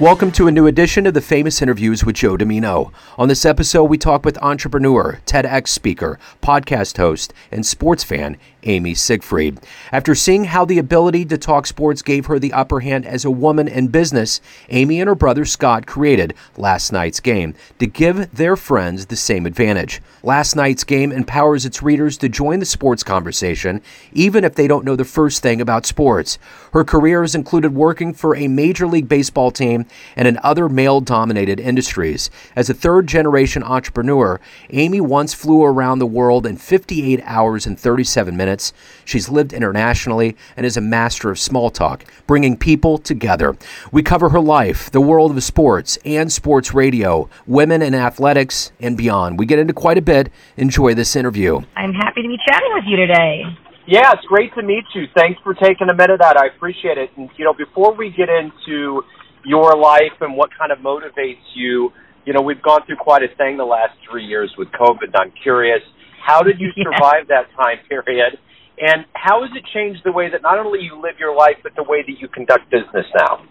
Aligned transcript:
Welcome 0.00 0.32
to 0.32 0.48
a 0.48 0.50
new 0.50 0.66
edition 0.66 1.06
of 1.06 1.14
the 1.14 1.20
Famous 1.20 1.62
Interviews 1.62 2.04
with 2.04 2.16
Joe 2.16 2.36
Dimino. 2.36 2.92
On 3.16 3.28
this 3.28 3.44
episode, 3.44 3.84
we 3.84 3.96
talk 3.96 4.24
with 4.24 4.36
entrepreneur, 4.42 5.20
TEDx 5.24 5.68
speaker, 5.68 6.18
podcast 6.42 6.96
host, 6.96 7.32
and 7.52 7.64
sports 7.64 8.02
fan 8.02 8.36
Amy 8.64 8.94
Siegfried. 8.94 9.60
After 9.92 10.14
seeing 10.14 10.44
how 10.44 10.64
the 10.64 10.78
ability 10.78 11.24
to 11.26 11.38
talk 11.38 11.66
sports 11.66 12.02
gave 12.02 12.26
her 12.26 12.38
the 12.38 12.52
upper 12.52 12.80
hand 12.80 13.06
as 13.06 13.24
a 13.24 13.30
woman 13.30 13.68
in 13.68 13.88
business, 13.88 14.40
Amy 14.70 15.00
and 15.00 15.08
her 15.08 15.14
brother 15.14 15.44
Scott 15.44 15.86
created 15.86 16.34
Last 16.56 16.92
Night's 16.92 17.20
Game 17.20 17.54
to 17.78 17.86
give 17.86 18.34
their 18.34 18.56
friends 18.56 19.06
the 19.06 19.16
same 19.16 19.46
advantage. 19.46 20.00
Last 20.22 20.56
Night's 20.56 20.84
Game 20.84 21.12
empowers 21.12 21.66
its 21.66 21.82
readers 21.82 22.16
to 22.18 22.28
join 22.28 22.58
the 22.58 22.66
sports 22.66 23.02
conversation, 23.02 23.82
even 24.12 24.44
if 24.44 24.54
they 24.54 24.66
don't 24.66 24.84
know 24.84 24.96
the 24.96 25.04
first 25.04 25.42
thing 25.42 25.60
about 25.60 25.86
sports. 25.86 26.38
Her 26.72 26.84
career 26.84 27.22
has 27.22 27.34
included 27.34 27.74
working 27.74 28.14
for 28.14 28.34
a 28.34 28.48
Major 28.48 28.86
League 28.86 29.08
Baseball 29.08 29.50
team 29.50 29.86
and 30.16 30.26
in 30.26 30.38
other 30.42 30.68
male 30.68 31.00
dominated 31.00 31.60
industries. 31.60 32.30
As 32.56 32.70
a 32.70 32.74
third 32.74 33.06
generation 33.06 33.62
entrepreneur, 33.62 34.40
Amy 34.70 35.00
once 35.00 35.34
flew 35.34 35.62
around 35.62 35.98
the 35.98 36.06
world 36.06 36.46
in 36.46 36.56
58 36.56 37.20
hours 37.24 37.66
and 37.66 37.78
37 37.78 38.36
minutes 38.36 38.53
minutes. 38.54 38.72
She's 39.04 39.28
lived 39.28 39.52
internationally 39.52 40.36
and 40.56 40.64
is 40.64 40.76
a 40.76 40.80
master 40.80 41.30
of 41.30 41.38
small 41.38 41.70
talk, 41.70 42.04
bringing 42.26 42.56
people 42.56 42.98
together. 42.98 43.56
We 43.90 44.02
cover 44.02 44.28
her 44.28 44.40
life, 44.40 44.90
the 44.90 45.00
world 45.00 45.32
of 45.32 45.42
sports 45.42 45.98
and 46.04 46.30
sports 46.30 46.72
radio, 46.72 47.28
women 47.46 47.82
in 47.82 47.94
athletics, 47.94 48.70
and 48.80 48.96
beyond. 48.96 49.38
We 49.38 49.46
get 49.46 49.58
into 49.58 49.74
quite 49.74 49.98
a 49.98 50.02
bit. 50.02 50.30
Enjoy 50.56 50.94
this 50.94 51.16
interview. 51.16 51.62
I'm 51.76 51.92
happy 51.92 52.22
to 52.22 52.28
be 52.28 52.38
chatting 52.46 52.70
with 52.74 52.84
you 52.86 52.96
today. 52.96 53.42
Yeah, 53.86 54.12
it's 54.12 54.24
great 54.26 54.54
to 54.54 54.62
meet 54.62 54.84
you. 54.94 55.06
Thanks 55.14 55.40
for 55.42 55.52
taking 55.54 55.90
a 55.90 55.94
minute 55.94 56.22
out. 56.22 56.36
I 56.38 56.46
appreciate 56.46 56.96
it. 56.96 57.10
And, 57.16 57.28
you 57.36 57.44
know, 57.44 57.52
before 57.52 57.92
we 57.92 58.10
get 58.16 58.28
into 58.28 59.02
your 59.44 59.76
life 59.76 60.16
and 60.20 60.36
what 60.36 60.50
kind 60.56 60.72
of 60.72 60.78
motivates 60.78 61.44
you, 61.54 61.92
you 62.24 62.32
know, 62.32 62.40
we've 62.40 62.62
gone 62.62 62.80
through 62.86 62.96
quite 62.96 63.22
a 63.22 63.28
thing 63.36 63.58
the 63.58 63.64
last 63.64 63.92
three 64.08 64.24
years 64.24 64.50
with 64.56 64.68
COVID. 64.68 65.12
I'm 65.14 65.32
curious, 65.42 65.82
how 66.24 66.42
did 66.42 66.60
you 66.60 66.72
survive 66.82 67.28
yeah. 67.28 67.44
that 67.44 67.46
time 67.56 67.78
period? 67.88 68.38
And 68.78 69.06
how 69.14 69.42
has 69.42 69.50
it 69.54 69.62
changed 69.72 70.00
the 70.04 70.10
way 70.10 70.30
that 70.30 70.42
not 70.42 70.58
only 70.58 70.80
you 70.80 71.00
live 71.00 71.14
your 71.18 71.36
life, 71.36 71.62
but 71.62 71.76
the 71.76 71.84
way 71.84 72.02
that 72.02 72.16
you 72.18 72.26
conduct 72.26 72.70
business 72.70 73.06
now? 73.14 73.44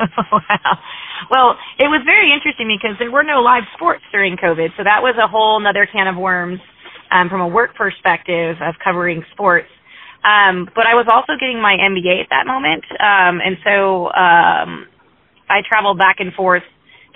wow. 0.00 0.78
Well, 1.30 1.56
it 1.80 1.88
was 1.88 2.04
very 2.04 2.30
interesting 2.30 2.68
because 2.68 2.94
there 3.00 3.10
were 3.10 3.24
no 3.24 3.40
live 3.40 3.64
sports 3.74 4.04
during 4.12 4.36
COVID, 4.36 4.76
so 4.76 4.84
that 4.84 5.00
was 5.00 5.16
a 5.16 5.26
whole 5.26 5.56
another 5.56 5.88
can 5.90 6.06
of 6.06 6.14
worms 6.14 6.60
um, 7.10 7.30
from 7.30 7.40
a 7.40 7.48
work 7.48 7.74
perspective 7.74 8.60
of 8.60 8.76
covering 8.84 9.24
sports. 9.32 9.72
Um, 10.22 10.68
but 10.76 10.84
I 10.84 10.92
was 10.92 11.08
also 11.08 11.40
getting 11.40 11.56
my 11.58 11.72
MBA 11.80 12.20
at 12.20 12.30
that 12.30 12.46
moment, 12.46 12.84
um, 13.00 13.40
and 13.40 13.56
so 13.64 14.12
um, 14.12 14.86
I 15.48 15.64
traveled 15.64 15.96
back 15.98 16.20
and 16.20 16.34
forth 16.34 16.62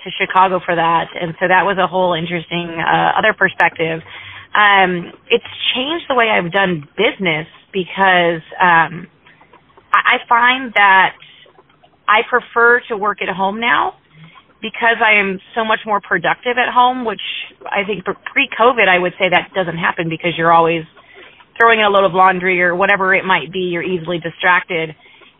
to 0.03 0.09
Chicago 0.17 0.59
for 0.65 0.73
that, 0.73 1.13
and 1.13 1.37
so 1.39 1.47
that 1.47 1.63
was 1.63 1.77
a 1.77 1.85
whole 1.85 2.17
interesting 2.17 2.81
uh, 2.81 3.21
other 3.21 3.37
perspective 3.37 4.01
um, 4.53 5.13
it's 5.29 5.47
changed 5.75 6.05
the 6.09 6.15
way 6.15 6.29
I've 6.29 6.51
done 6.51 6.87
business 6.97 7.47
because 7.71 8.43
um, 8.59 9.07
I, 9.93 10.15
I 10.15 10.27
find 10.27 10.73
that 10.75 11.15
I 12.07 12.21
prefer 12.29 12.81
to 12.89 12.97
work 12.97 13.21
at 13.21 13.29
home 13.29 13.59
now 13.59 13.95
because 14.61 14.97
I 15.03 15.19
am 15.19 15.39
so 15.55 15.63
much 15.65 15.79
more 15.85 16.01
productive 16.01 16.57
at 16.57 16.71
home, 16.71 17.05
which 17.05 17.21
I 17.65 17.83
think 17.85 18.05
pre-COVID 18.05 18.87
I 18.87 18.99
would 18.99 19.13
say 19.17 19.29
that 19.29 19.51
doesn't 19.55 19.77
happen 19.77 20.09
because 20.09 20.37
you're 20.37 20.51
always 20.51 20.83
throwing 21.57 21.79
in 21.79 21.85
a 21.85 21.89
load 21.89 22.05
of 22.05 22.13
laundry 22.13 22.61
or 22.61 22.75
whatever 22.75 23.15
it 23.15 23.25
might 23.25 23.51
be. 23.51 23.71
You're 23.71 23.83
easily 23.83 24.19
distracted. 24.19 24.95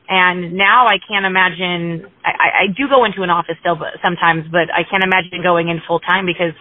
And 0.10 0.54
now 0.54 0.88
I 0.88 0.98
can't 1.08 1.26
imagine. 1.26 2.10
I, 2.26 2.66
I 2.66 2.74
do 2.76 2.90
go 2.90 3.06
into 3.06 3.22
an 3.22 3.30
office 3.30 3.56
still, 3.60 3.78
sometimes, 4.04 4.44
but 4.52 4.68
I 4.74 4.84
can't 4.90 5.04
imagine 5.04 5.44
going 5.44 5.70
in 5.70 5.80
full 5.88 6.00
time 6.00 6.26
because 6.26 6.52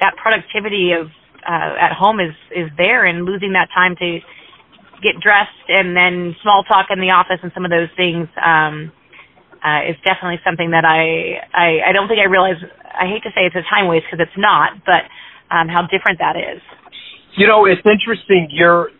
that 0.00 0.16
productivity 0.16 0.92
of 0.92 1.08
uh, 1.46 1.78
at 1.78 1.92
home 1.92 2.20
is 2.20 2.34
is 2.50 2.68
there, 2.76 3.06
and 3.06 3.24
losing 3.24 3.52
that 3.52 3.68
time 3.74 3.94
to 3.96 4.18
get 5.02 5.20
dressed 5.20 5.66
and 5.68 5.96
then 5.96 6.34
small 6.42 6.64
talk 6.64 6.86
in 6.90 7.00
the 7.00 7.12
office 7.12 7.38
and 7.42 7.52
some 7.54 7.64
of 7.64 7.70
those 7.70 7.92
things 7.96 8.28
um, 8.40 8.90
uh, 9.60 9.84
is 9.88 9.96
definitely 10.04 10.40
something 10.44 10.70
that 10.72 10.84
I, 10.84 11.42
I 11.52 11.90
I 11.90 11.92
don't 11.92 12.08
think 12.08 12.20
I 12.20 12.28
realize. 12.28 12.58
I 12.96 13.06
hate 13.06 13.22
to 13.24 13.32
say 13.36 13.44
it's 13.44 13.56
a 13.56 13.66
time 13.68 13.88
waste 13.88 14.06
because 14.10 14.24
it's 14.24 14.38
not, 14.38 14.80
but 14.84 15.04
um, 15.52 15.68
how 15.68 15.84
different 15.86 16.18
that 16.18 16.36
is. 16.36 16.62
You 17.36 17.46
know, 17.46 17.66
it's 17.66 17.84
interesting. 17.84 18.48
Your 18.50 18.90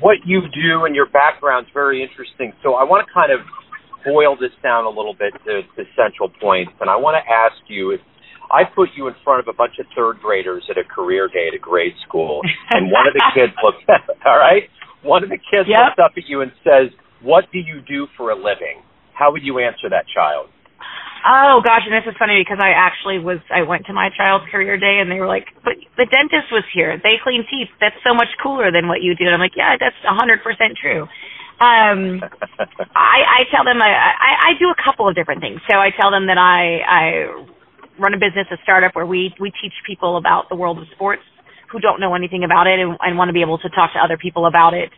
what 0.00 0.18
you 0.24 0.42
do 0.52 0.84
and 0.84 0.94
your 0.94 1.06
background's 1.06 1.68
very 1.74 2.02
interesting. 2.02 2.52
So 2.62 2.74
I 2.74 2.84
want 2.84 3.06
to 3.06 3.12
kind 3.12 3.32
of 3.32 3.40
boil 4.04 4.36
this 4.36 4.52
down 4.62 4.84
a 4.84 4.88
little 4.88 5.14
bit 5.14 5.32
to, 5.46 5.62
to 5.62 5.82
central 5.96 6.30
points, 6.40 6.72
and 6.80 6.90
I 6.90 6.96
want 6.96 7.16
to 7.18 7.24
ask 7.26 7.56
you 7.68 7.90
if 7.92 8.00
I 8.52 8.64
put 8.68 8.90
you 8.94 9.08
in 9.08 9.14
front 9.24 9.40
of 9.40 9.48
a 9.48 9.56
bunch 9.56 9.80
of 9.80 9.86
third 9.96 10.20
graders 10.20 10.62
at 10.68 10.76
a 10.76 10.84
career 10.84 11.26
day 11.26 11.48
at 11.48 11.54
a 11.54 11.58
grade 11.58 11.94
school, 12.06 12.40
and 12.70 12.92
one 12.92 13.08
of 13.08 13.14
the 13.14 13.24
kids 13.34 13.52
looks, 13.64 13.80
all 14.26 14.38
right, 14.38 14.68
one 15.02 15.24
of 15.24 15.30
the 15.30 15.40
kids 15.40 15.66
yep. 15.66 15.96
looks 15.96 15.98
up 15.98 16.12
at 16.16 16.28
you 16.28 16.42
and 16.42 16.52
says, 16.62 16.92
"What 17.22 17.50
do 17.52 17.58
you 17.58 17.80
do 17.80 18.06
for 18.16 18.30
a 18.30 18.36
living?" 18.36 18.84
How 19.14 19.30
would 19.32 19.42
you 19.42 19.58
answer 19.58 19.88
that 19.90 20.04
child? 20.12 20.48
Oh 21.22 21.62
gosh, 21.62 21.86
and 21.86 21.94
this 21.94 22.02
is 22.10 22.18
funny 22.18 22.42
because 22.42 22.58
I 22.58 22.74
actually 22.74 23.22
was 23.22 23.38
I 23.46 23.62
went 23.62 23.86
to 23.86 23.94
my 23.94 24.10
child's 24.10 24.50
career 24.50 24.74
day 24.74 24.98
and 24.98 25.06
they 25.06 25.22
were 25.22 25.30
like, 25.30 25.46
But 25.62 25.78
the 25.94 26.06
dentist 26.10 26.50
was 26.50 26.66
here. 26.74 26.98
They 26.98 27.22
clean 27.22 27.46
teeth. 27.46 27.70
That's 27.78 27.94
so 28.02 28.10
much 28.12 28.26
cooler 28.42 28.74
than 28.74 28.90
what 28.90 29.06
you 29.06 29.14
do. 29.14 29.30
And 29.30 29.34
I'm 29.34 29.40
like, 29.40 29.54
Yeah, 29.54 29.78
that's 29.78 29.94
a 30.02 30.14
hundred 30.18 30.42
percent 30.42 30.74
true. 30.74 31.06
Um 31.62 32.18
I, 32.98 33.22
I 33.22 33.40
tell 33.54 33.62
them 33.62 33.78
I, 33.78 33.94
I 33.94 34.32
I 34.50 34.58
do 34.58 34.74
a 34.74 34.78
couple 34.82 35.06
of 35.06 35.14
different 35.14 35.40
things. 35.40 35.62
So 35.70 35.78
I 35.78 35.94
tell 35.94 36.10
them 36.10 36.26
that 36.26 36.42
I 36.42 36.82
I 36.82 37.06
run 38.02 38.14
a 38.14 38.18
business, 38.18 38.46
a 38.50 38.58
startup 38.62 38.94
where 38.94 39.06
we 39.06 39.32
we 39.40 39.50
teach 39.62 39.72
people 39.86 40.16
about 40.18 40.48
the 40.50 40.56
world 40.56 40.78
of 40.78 40.84
sports 40.94 41.22
who 41.70 41.78
don't 41.78 42.00
know 42.00 42.14
anything 42.14 42.44
about 42.44 42.66
it 42.66 42.78
and, 42.78 42.98
and 43.00 43.16
want 43.16 43.30
to 43.30 43.32
be 43.32 43.40
able 43.40 43.58
to 43.58 43.70
talk 43.70 43.94
to 43.94 44.00
other 44.02 44.18
people 44.18 44.44
about 44.44 44.74
it. 44.74 44.90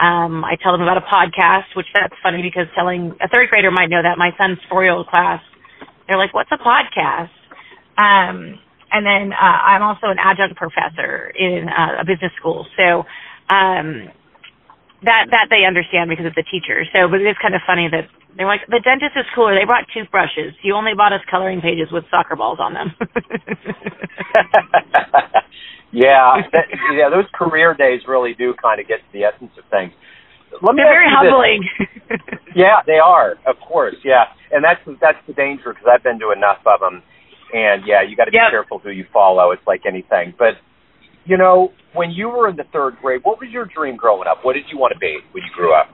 Um, 0.00 0.42
I 0.44 0.56
tell 0.62 0.72
them 0.72 0.80
about 0.80 0.96
a 0.96 1.06
podcast, 1.06 1.76
which 1.76 1.86
that's 1.94 2.14
funny 2.22 2.42
because 2.42 2.66
telling 2.74 3.14
a 3.20 3.28
third 3.28 3.50
grader 3.50 3.70
might 3.70 3.90
know 3.90 4.02
that. 4.02 4.16
My 4.16 4.30
son's 4.38 4.58
four-year-old 4.70 5.06
class, 5.08 5.42
they're 6.06 6.18
like, 6.18 6.32
"What's 6.32 6.50
a 6.50 6.58
podcast?" 6.58 7.34
Um, 7.98 8.58
and 8.90 9.04
then 9.06 9.32
uh, 9.32 9.58
I'm 9.70 9.82
also 9.82 10.06
an 10.06 10.18
adjunct 10.18 10.56
professor 10.56 11.30
in 11.34 11.68
uh, 11.68 12.02
a 12.02 12.04
business 12.04 12.32
school, 12.38 12.66
so 12.78 13.04
um, 13.54 14.08
that 15.02 15.26
that 15.30 15.46
they 15.50 15.66
understand 15.66 16.08
because 16.08 16.26
of 16.26 16.34
the 16.34 16.44
teacher. 16.46 16.84
So, 16.94 17.08
but 17.08 17.20
it 17.20 17.26
is 17.26 17.36
kind 17.42 17.54
of 17.54 17.62
funny 17.66 17.88
that 17.90 18.06
they're 18.36 18.46
like, 18.46 18.66
the 18.66 18.80
dentist 18.82 19.16
is 19.16 19.26
cooler. 19.34 19.54
They 19.54 19.64
brought 19.64 19.86
toothbrushes. 19.94 20.54
You 20.62 20.74
only 20.74 20.94
bought 20.94 21.12
us 21.12 21.20
coloring 21.30 21.60
pages 21.60 21.88
with 21.92 22.04
soccer 22.10 22.34
balls 22.36 22.58
on 22.60 22.74
them. 22.74 22.92
yeah, 25.92 26.42
that, 26.52 26.66
yeah. 26.94 27.08
Those 27.10 27.26
career 27.34 27.74
days 27.74 28.02
really 28.08 28.34
do 28.34 28.54
kind 28.60 28.80
of 28.80 28.88
get 28.88 28.98
to 28.98 29.12
the 29.12 29.24
essence 29.24 29.52
of 29.58 29.64
things. 29.70 29.92
Let 30.62 30.74
me 30.74 30.82
They're 30.82 30.92
very 30.92 31.10
humbling. 31.10 31.68
yeah, 32.54 32.82
they 32.86 32.98
are. 32.98 33.34
Of 33.46 33.58
course, 33.58 33.96
yeah, 34.04 34.26
and 34.50 34.62
that's 34.62 34.80
that's 35.00 35.18
the 35.26 35.34
danger 35.34 35.74
because 35.74 35.86
I've 35.90 36.02
been 36.02 36.18
to 36.20 36.30
enough 36.30 36.62
of 36.66 36.80
them, 36.80 37.02
and 37.52 37.82
yeah, 37.86 38.02
you 38.02 38.16
got 38.16 38.26
to 38.26 38.30
be 38.30 38.38
yep. 38.38 38.50
careful 38.50 38.78
who 38.78 38.90
you 38.90 39.06
follow. 39.12 39.50
It's 39.50 39.66
like 39.66 39.82
anything, 39.86 40.34
but 40.38 40.54
you 41.24 41.36
know, 41.36 41.72
when 41.94 42.10
you 42.10 42.28
were 42.28 42.48
in 42.48 42.56
the 42.56 42.64
third 42.72 42.96
grade, 43.00 43.20
what 43.24 43.40
was 43.40 43.48
your 43.50 43.64
dream 43.66 43.96
growing 43.96 44.28
up? 44.28 44.44
What 44.44 44.54
did 44.54 44.64
you 44.70 44.78
want 44.78 44.92
to 44.92 44.98
be 44.98 45.18
when 45.32 45.42
you 45.42 45.50
grew 45.54 45.74
up? 45.74 45.88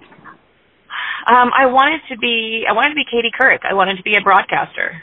Um, 1.28 1.50
I 1.56 1.66
wanted 1.66 2.00
to 2.08 2.18
be 2.18 2.64
I 2.68 2.72
wanted 2.72 2.91
to 2.91 2.94
be 2.96 3.04
Katie 3.04 3.30
Couric. 3.38 3.60
I 3.69 3.74
wanted 3.74 3.96
to 3.96 4.02
be 4.02 4.16
a 4.16 4.22
broadcaster, 4.22 5.00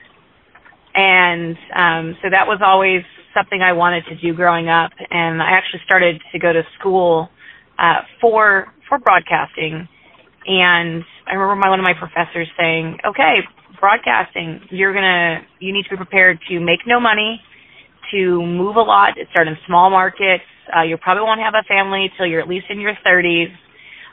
and 0.95 1.55
um, 1.75 2.17
so 2.21 2.29
that 2.31 2.47
was 2.47 2.59
always 2.65 3.03
something 3.33 3.61
I 3.61 3.73
wanted 3.73 4.03
to 4.09 4.15
do 4.17 4.33
growing 4.33 4.67
up. 4.67 4.91
And 5.11 5.41
I 5.41 5.51
actually 5.51 5.81
started 5.85 6.19
to 6.33 6.39
go 6.39 6.51
to 6.51 6.63
school 6.79 7.29
uh, 7.77 8.01
for 8.19 8.73
for 8.89 8.97
broadcasting. 8.97 9.87
And 10.47 11.03
I 11.27 11.33
remember 11.35 11.55
my 11.55 11.69
one 11.69 11.79
of 11.79 11.85
my 11.85 11.93
professors 11.93 12.47
saying, 12.57 12.97
"Okay, 13.05 13.45
broadcasting, 13.79 14.61
you're 14.71 14.93
gonna 14.93 15.45
you 15.59 15.71
need 15.71 15.83
to 15.83 15.91
be 15.91 15.97
prepared 15.97 16.39
to 16.49 16.59
make 16.59 16.79
no 16.87 16.99
money, 16.99 17.41
to 18.11 18.45
move 18.45 18.75
a 18.75 18.81
lot, 18.81 19.13
start 19.31 19.47
in 19.47 19.57
small 19.65 19.89
markets. 19.89 20.43
Uh, 20.75 20.83
you 20.83 20.97
probably 20.97 21.23
won't 21.23 21.39
have 21.39 21.53
a 21.53 21.63
family 21.67 22.11
till 22.17 22.25
you're 22.25 22.41
at 22.41 22.47
least 22.47 22.67
in 22.69 22.79
your 22.79 22.93
30s." 23.05 23.53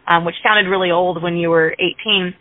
um, 0.06 0.25
which 0.25 0.35
sounded 0.43 0.69
really 0.69 0.91
old 0.91 1.23
when 1.23 1.37
you 1.37 1.50
were 1.50 1.75
18. 1.79 2.35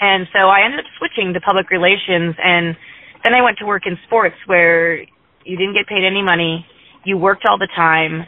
And 0.00 0.26
so 0.32 0.48
I 0.48 0.64
ended 0.64 0.80
up 0.80 0.86
switching 0.98 1.32
to 1.34 1.40
public 1.40 1.70
relations, 1.70 2.34
and 2.42 2.76
then 3.22 3.34
I 3.34 3.42
went 3.42 3.58
to 3.58 3.66
work 3.66 3.86
in 3.86 3.96
sports 4.06 4.36
where 4.46 5.00
you 5.44 5.56
didn't 5.56 5.74
get 5.74 5.86
paid 5.86 6.04
any 6.04 6.22
money, 6.22 6.66
you 7.04 7.18
worked 7.18 7.44
all 7.46 7.58
the 7.58 7.68
time, 7.74 8.22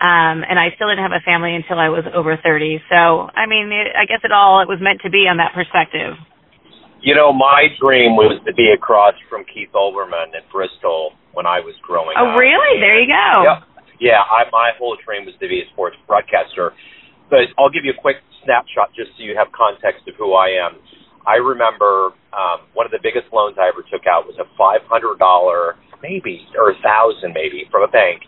um, 0.00 0.42
and 0.48 0.58
I 0.58 0.70
still 0.74 0.88
didn't 0.88 1.02
have 1.02 1.12
a 1.12 1.24
family 1.24 1.54
until 1.54 1.78
I 1.78 1.88
was 1.88 2.04
over 2.14 2.36
30. 2.36 2.80
So, 2.88 3.28
I 3.34 3.46
mean, 3.46 3.70
it, 3.70 3.94
I 3.94 4.06
guess 4.06 4.20
it 4.24 4.32
all 4.32 4.60
it 4.62 4.68
was 4.68 4.78
meant 4.80 5.02
to 5.02 5.10
be 5.10 5.28
on 5.28 5.36
that 5.36 5.52
perspective. 5.54 6.14
You 7.00 7.16
know, 7.16 7.32
my 7.32 7.72
dream 7.80 8.16
was 8.16 8.36
to 8.44 8.52
be 8.52 8.72
across 8.76 9.14
from 9.28 9.44
Keith 9.48 9.72
Olbermann 9.72 10.36
at 10.36 10.44
Bristol 10.52 11.16
when 11.32 11.46
I 11.46 11.60
was 11.60 11.74
growing 11.80 12.16
oh, 12.18 12.28
up. 12.28 12.36
Oh, 12.36 12.38
really? 12.38 12.80
There 12.80 13.00
you 13.00 13.08
go. 13.08 13.28
Yeah, 13.40 13.64
yeah. 14.00 14.20
I, 14.28 14.44
my 14.52 14.76
whole 14.76 14.96
dream 15.00 15.24
was 15.24 15.34
to 15.40 15.48
be 15.48 15.64
a 15.64 15.66
sports 15.72 15.96
broadcaster 16.06 16.76
but 17.30 17.46
I'll 17.56 17.70
give 17.70 17.86
you 17.86 17.94
a 17.94 18.00
quick 18.02 18.18
snapshot 18.44 18.90
just 18.92 19.14
so 19.14 19.22
you 19.22 19.38
have 19.38 19.48
context 19.54 20.04
of 20.10 20.18
who 20.18 20.34
I 20.34 20.50
am. 20.58 20.82
I 21.24 21.38
remember 21.38 22.10
um, 22.34 22.66
one 22.74 22.84
of 22.84 22.92
the 22.92 22.98
biggest 22.98 23.30
loans 23.30 23.54
I 23.56 23.70
ever 23.70 23.86
took 23.86 24.04
out 24.10 24.26
was 24.26 24.34
a 24.42 24.50
five 24.58 24.82
hundred 24.90 25.22
dollar, 25.22 25.78
maybe 26.02 26.42
or 26.58 26.74
a 26.74 26.78
thousand, 26.82 27.32
maybe 27.32 27.64
from 27.70 27.86
a 27.86 27.92
bank 27.92 28.26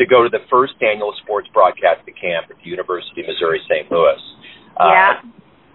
to 0.00 0.08
go 0.08 0.24
to 0.24 0.32
the 0.32 0.40
first 0.48 0.72
annual 0.80 1.12
sports 1.20 1.46
broadcasting 1.52 2.16
camp 2.16 2.48
at 2.48 2.56
the 2.56 2.68
University 2.70 3.20
of 3.20 3.28
Missouri 3.28 3.60
St. 3.68 3.84
Louis. 3.92 4.22
Uh, 4.80 4.88
yeah. 4.88 5.12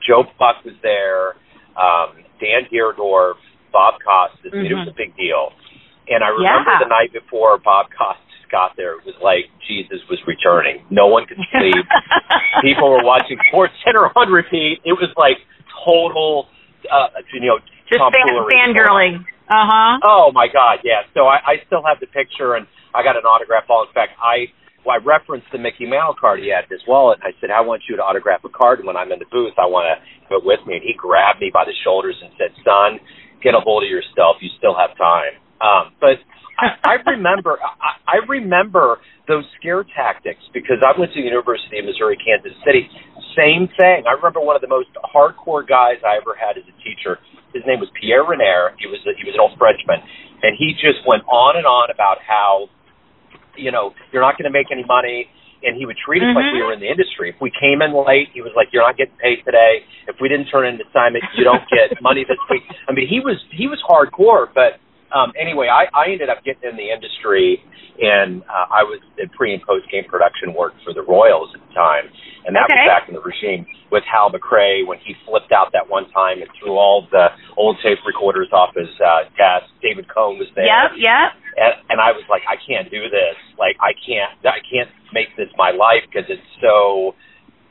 Joe 0.01 0.25
Buck 0.39 0.65
was 0.65 0.73
there, 0.81 1.37
um, 1.77 2.24
Dan 2.39 2.67
Dierdorf, 2.71 3.39
Bob 3.71 3.99
Costas. 4.03 4.51
Mm-hmm. 4.51 4.71
It 4.71 4.75
was 4.75 4.89
a 4.91 4.95
big 4.95 5.15
deal. 5.15 5.51
And 6.07 6.21
I 6.21 6.29
remember 6.29 6.77
yeah. 6.77 6.85
the 6.85 6.91
night 6.91 7.11
before 7.11 7.57
Bob 7.57 7.89
Costas 7.89 8.45
got 8.53 8.77
there, 8.77 8.95
it 8.95 9.03
was 9.05 9.17
like 9.25 9.49
Jesus 9.65 9.97
was 10.09 10.21
returning. 10.29 10.85
No 10.93 11.07
one 11.07 11.25
could 11.25 11.41
sleep. 11.49 11.85
People 12.61 12.93
were 12.93 13.03
watching 13.03 13.37
Sports 13.49 13.73
Center 13.81 14.05
on 14.13 14.29
repeat. 14.29 14.85
It 14.85 14.93
was 14.93 15.09
like 15.17 15.41
total, 15.81 16.47
uh, 16.85 17.09
you 17.33 17.41
know, 17.41 17.57
just 17.89 18.01
fan, 18.01 18.29
fangirling. 18.45 19.25
Uh 19.49 19.65
huh. 19.65 19.99
Oh 20.05 20.31
my 20.33 20.47
God, 20.47 20.81
yeah. 20.83 21.05
So 21.13 21.25
I, 21.25 21.37
I 21.37 21.53
still 21.65 21.81
have 21.85 21.99
the 22.01 22.09
picture, 22.09 22.55
and 22.55 22.65
I 22.93 23.01
got 23.01 23.17
an 23.17 23.25
autograph. 23.25 23.69
All 23.69 23.85
in 23.85 23.93
fact, 23.93 24.17
I 24.17 24.49
I 24.87 25.01
referenced 25.01 25.47
the 25.51 25.57
Mickey 25.57 25.85
Mantle 25.85 26.15
card 26.19 26.39
he 26.39 26.53
had 26.53 26.69
in 26.69 26.71
his 26.71 26.85
wallet. 26.87 27.19
I 27.23 27.33
said, 27.41 27.49
I 27.49 27.61
want 27.61 27.83
you 27.89 27.95
to 27.97 28.03
autograph 28.03 28.45
a 28.45 28.49
card, 28.49 28.79
and 28.79 28.87
when 28.87 28.97
I'm 28.97 29.11
in 29.11 29.19
the 29.19 29.29
booth, 29.31 29.57
I 29.57 29.65
want 29.65 29.89
to 29.89 29.97
have 29.97 30.41
it 30.41 30.45
with 30.45 30.61
me. 30.67 30.77
And 30.77 30.85
he 30.85 30.93
grabbed 30.93 31.41
me 31.41 31.49
by 31.53 31.65
the 31.65 31.75
shoulders 31.83 32.15
and 32.21 32.31
said, 32.37 32.53
Son, 32.61 33.01
get 33.41 33.53
a 33.53 33.61
hold 33.61 33.83
of 33.83 33.89
yourself. 33.89 34.37
You 34.41 34.49
still 34.57 34.75
have 34.77 34.93
time. 34.97 35.37
Um, 35.59 35.95
but 35.99 36.21
I, 36.59 36.77
I 36.83 36.95
remember, 37.09 37.57
I, 37.61 38.17
I 38.17 38.17
remember 38.29 39.01
those 39.27 39.43
scare 39.59 39.85
tactics 39.95 40.41
because 40.53 40.79
I 40.85 40.93
went 40.97 41.11
to 41.13 41.19
the 41.19 41.27
University 41.27 41.81
of 41.81 41.85
Missouri 41.85 42.17
Kansas 42.21 42.53
City. 42.61 42.85
Same 43.33 43.67
thing. 43.75 44.07
I 44.07 44.15
remember 44.15 44.39
one 44.39 44.55
of 44.55 44.63
the 44.63 44.71
most 44.71 44.89
hardcore 45.01 45.65
guys 45.65 45.99
I 46.05 46.15
ever 46.21 46.37
had 46.37 46.55
as 46.55 46.63
a 46.63 46.75
teacher 46.85 47.19
his 47.55 47.63
name 47.63 47.79
was 47.79 47.87
Pierre 47.95 48.27
Renaire. 48.27 48.75
He 48.75 48.91
was 48.91 48.99
a, 49.07 49.15
he 49.15 49.23
was 49.23 49.31
an 49.31 49.39
old 49.39 49.55
Frenchman, 49.55 50.03
and 50.43 50.59
he 50.59 50.75
just 50.75 50.99
went 51.07 51.23
on 51.31 51.55
and 51.55 51.63
on 51.63 51.87
about 51.87 52.19
how, 52.19 52.67
you 53.57 53.71
know, 53.71 53.91
you're 54.11 54.21
not 54.21 54.37
going 54.37 54.47
to 54.49 54.53
make 54.53 54.71
any 54.71 54.85
money, 54.85 55.27
and 55.63 55.75
he 55.75 55.85
would 55.85 55.97
treat 55.97 56.21
us 56.21 56.29
mm-hmm. 56.29 56.37
like 56.37 56.49
we 56.53 56.61
mm-hmm. 56.61 56.69
were 56.69 56.75
in 56.75 56.83
the 56.83 56.91
industry. 56.91 57.33
If 57.33 57.41
we 57.41 57.51
came 57.51 57.81
in 57.81 57.91
late, 57.91 58.29
he 58.33 58.41
was 58.41 58.53
like, 58.55 58.69
"You're 58.71 58.85
not 58.85 58.97
getting 58.97 59.17
paid 59.17 59.43
today. 59.43 59.83
If 60.07 60.21
we 60.21 60.29
didn't 60.29 60.47
turn 60.47 60.69
in 60.69 60.77
an 60.77 60.83
assignment, 60.85 61.25
you 61.35 61.43
don't 61.43 61.65
get 61.71 61.97
money 62.01 62.23
this 62.27 62.39
week." 62.49 62.63
I 62.87 62.93
mean, 62.93 63.09
he 63.09 63.19
was 63.19 63.41
he 63.51 63.67
was 63.67 63.81
hardcore, 63.81 64.47
but 64.53 64.77
um, 65.15 65.31
anyway, 65.39 65.71
I, 65.71 65.87
I 65.95 66.11
ended 66.11 66.27
up 66.27 66.43
getting 66.43 66.67
in 66.67 66.75
the 66.75 66.91
industry, 66.91 67.63
and 68.03 68.43
uh, 68.51 68.67
I 68.67 68.83
was 68.83 68.99
in 69.15 69.31
pre 69.31 69.55
and 69.55 69.63
post 69.63 69.87
game 69.87 70.03
production 70.03 70.51
work 70.51 70.75
for 70.83 70.91
the 70.91 71.01
Royals 71.07 71.55
at 71.55 71.63
the 71.63 71.73
time, 71.73 72.11
and 72.43 72.51
that 72.51 72.67
okay. 72.67 72.83
was 72.83 72.91
back 72.91 73.07
in 73.07 73.15
the 73.15 73.23
regime 73.23 73.63
with 73.95 74.03
Hal 74.03 74.27
McRae 74.27 74.83
when 74.83 74.99
he 74.99 75.15
flipped 75.23 75.55
out 75.55 75.71
that 75.71 75.87
one 75.87 76.11
time 76.11 76.43
and 76.43 76.51
threw 76.59 76.75
all 76.75 77.07
the 77.15 77.31
old 77.55 77.79
tape 77.79 78.03
recorders 78.03 78.51
off 78.51 78.75
his 78.75 78.91
uh, 78.99 79.31
desk. 79.39 79.71
David 79.79 80.11
Cone 80.11 80.35
was 80.35 80.51
there. 80.51 80.67
Yep, 80.67 80.99
yep. 80.99 81.31
And, 81.55 81.95
and 81.95 81.97
I 82.03 82.11
was 82.11 82.27
like, 82.27 82.43
I 82.51 82.59
can't 82.59 82.91
do 82.91 83.07
this. 83.07 83.39
Like, 83.55 83.79
I 83.79 83.95
can't, 84.03 84.35
I 84.43 84.59
can't 84.67 84.91
make 85.15 85.31
this 85.39 85.47
my 85.55 85.71
life 85.71 86.03
because 86.11 86.27
it's 86.27 86.43
so. 86.59 87.15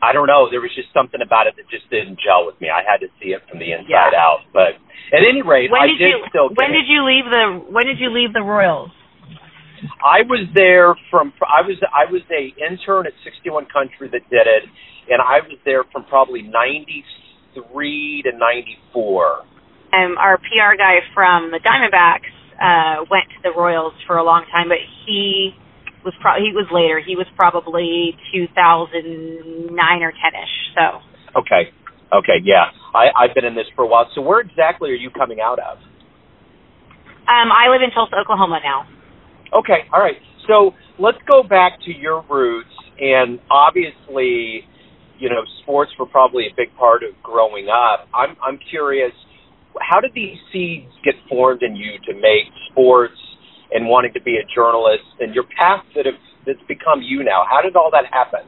I 0.04 0.12
don't 0.12 0.28
know. 0.28 0.52
There 0.52 0.60
was 0.60 0.68
just 0.76 0.92
something 0.92 1.24
about 1.24 1.48
it 1.48 1.56
that 1.56 1.64
just 1.72 1.88
didn't 1.88 2.20
gel 2.20 2.44
with 2.44 2.60
me. 2.60 2.68
I 2.68 2.84
had 2.84 3.00
to 3.00 3.08
see 3.16 3.32
it 3.32 3.40
from 3.48 3.56
the 3.56 3.72
inside 3.72 4.12
yeah. 4.12 4.20
out. 4.20 4.44
But 4.52 4.76
at 5.16 5.24
any 5.24 5.40
rate, 5.40 5.72
when 5.72 5.80
I 5.80 5.88
did, 5.88 5.96
did 5.96 6.12
you, 6.12 6.20
still. 6.28 6.48
when 6.52 6.76
did 6.76 6.84
you 6.84 7.00
leave 7.08 7.24
the 7.32 7.72
When 7.72 7.88
did 7.88 7.96
you 7.96 8.12
leave 8.12 8.36
the 8.36 8.44
Royals? 8.44 8.92
I 10.04 10.20
was 10.28 10.44
there 10.52 10.92
from. 11.08 11.32
I 11.40 11.64
was 11.64 11.80
I 11.88 12.04
was 12.04 12.20
a 12.28 12.52
intern 12.60 13.08
at 13.08 13.16
61 13.24 13.66
Country 13.72 14.12
that 14.12 14.28
did 14.28 14.44
it, 14.44 14.68
and 15.08 15.24
I 15.24 15.40
was 15.40 15.56
there 15.64 15.84
from 15.88 16.04
probably 16.04 16.42
93 16.44 18.22
to 18.28 18.32
94. 18.36 19.44
Um, 19.92 20.18
our 20.18 20.36
PR 20.38 20.76
guy 20.76 21.00
from 21.14 21.52
the 21.52 21.60
Diamondbacks 21.60 22.32
uh, 22.58 23.04
went 23.10 23.28
to 23.36 23.40
the 23.44 23.52
Royals 23.56 23.94
for 24.06 24.16
a 24.16 24.24
long 24.24 24.44
time, 24.52 24.68
but 24.68 24.80
he 25.06 25.54
was 26.04 26.14
pro- 26.20 26.38
he 26.38 26.52
was 26.52 26.66
later. 26.70 27.00
He 27.00 27.16
was 27.16 27.26
probably 27.36 28.16
2009 28.32 30.02
or 30.02 30.12
10ish. 30.12 30.56
So. 30.74 31.00
Okay. 31.40 31.70
Okay. 32.12 32.38
Yeah. 32.42 32.70
I, 32.94 33.10
I've 33.16 33.34
been 33.34 33.44
in 33.44 33.54
this 33.54 33.66
for 33.74 33.84
a 33.84 33.88
while. 33.88 34.08
So 34.14 34.20
where 34.20 34.40
exactly 34.40 34.90
are 34.90 35.00
you 35.00 35.10
coming 35.10 35.40
out 35.40 35.58
of? 35.58 35.78
Um, 37.26 37.50
I 37.50 37.68
live 37.72 37.80
in 37.82 37.90
Tulsa, 37.90 38.16
Oklahoma 38.16 38.60
now. 38.62 38.86
Okay. 39.58 39.88
All 39.92 40.00
right. 40.00 40.16
So 40.46 40.72
let's 40.98 41.18
go 41.26 41.42
back 41.42 41.80
to 41.86 41.90
your 41.90 42.24
roots, 42.28 42.74
and 43.00 43.40
obviously, 43.50 44.68
you 45.18 45.30
know, 45.30 45.42
sports 45.62 45.90
were 45.98 46.06
probably 46.06 46.44
a 46.46 46.54
big 46.54 46.74
part 46.76 47.02
of 47.02 47.10
growing 47.22 47.68
up. 47.68 48.08
I'm 48.12 48.36
I'm 48.44 48.58
curious, 48.70 49.12
how 49.80 50.00
did 50.00 50.12
these 50.14 50.36
seeds 50.52 50.92
get 51.02 51.14
formed 51.30 51.62
in 51.62 51.74
you 51.76 51.92
to 52.06 52.14
make 52.14 52.52
sports 52.70 53.16
and 53.72 53.88
wanting 53.88 54.12
to 54.12 54.22
be 54.22 54.36
a 54.36 54.44
journalist 54.54 55.04
and 55.20 55.34
your 55.34 55.44
path 55.44 55.84
that 55.94 56.06
have 56.06 56.20
that's 56.46 56.62
become 56.68 57.00
you 57.00 57.24
now. 57.24 57.44
How 57.48 57.62
did 57.64 57.76
all 57.76 57.90
that 57.92 58.04
happen? 58.12 58.44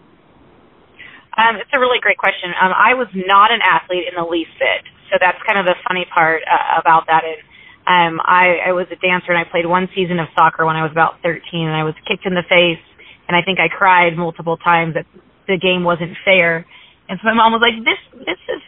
Um, 1.36 1.56
it's 1.60 1.72
a 1.72 1.80
really 1.80 2.00
great 2.00 2.16
question. 2.16 2.52
Um, 2.56 2.72
I 2.72 2.96
was 2.96 3.08
not 3.12 3.52
an 3.52 3.60
athlete 3.60 4.08
in 4.08 4.16
the 4.16 4.24
least 4.24 4.52
bit, 4.56 4.84
so 5.12 5.20
that's 5.20 5.36
kind 5.44 5.60
of 5.60 5.64
the 5.68 5.76
funny 5.84 6.08
part 6.08 6.40
uh, 6.48 6.80
about 6.80 7.08
that. 7.08 7.24
Is 7.28 7.40
um, 7.84 8.20
I, 8.24 8.68
I 8.68 8.72
was 8.72 8.88
a 8.88 8.96
dancer 8.96 9.32
and 9.32 9.40
I 9.40 9.44
played 9.44 9.68
one 9.68 9.88
season 9.92 10.18
of 10.18 10.32
soccer 10.32 10.64
when 10.64 10.76
I 10.76 10.82
was 10.82 10.92
about 10.92 11.20
13, 11.20 11.40
and 11.68 11.76
I 11.76 11.84
was 11.84 11.92
kicked 12.08 12.24
in 12.24 12.32
the 12.32 12.44
face, 12.48 12.80
and 13.28 13.36
I 13.36 13.44
think 13.44 13.60
I 13.60 13.68
cried 13.68 14.16
multiple 14.16 14.56
times 14.56 14.96
that 14.96 15.04
the 15.44 15.60
game 15.60 15.84
wasn't 15.84 16.16
fair. 16.24 16.64
And 17.08 17.20
so 17.20 17.28
my 17.30 17.36
mom 17.36 17.52
was 17.52 17.62
like, 17.62 17.78
"This, 17.84 18.00
this 18.24 18.40
is 18.48 18.60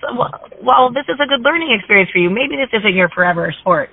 well, 0.60 0.92
this 0.92 1.08
is 1.08 1.16
a 1.18 1.26
good 1.26 1.40
learning 1.40 1.72
experience 1.72 2.12
for 2.12 2.20
you. 2.20 2.30
Maybe 2.30 2.54
this 2.54 2.70
isn't 2.72 2.94
your 2.94 3.08
forever 3.08 3.48
sport." 3.60 3.90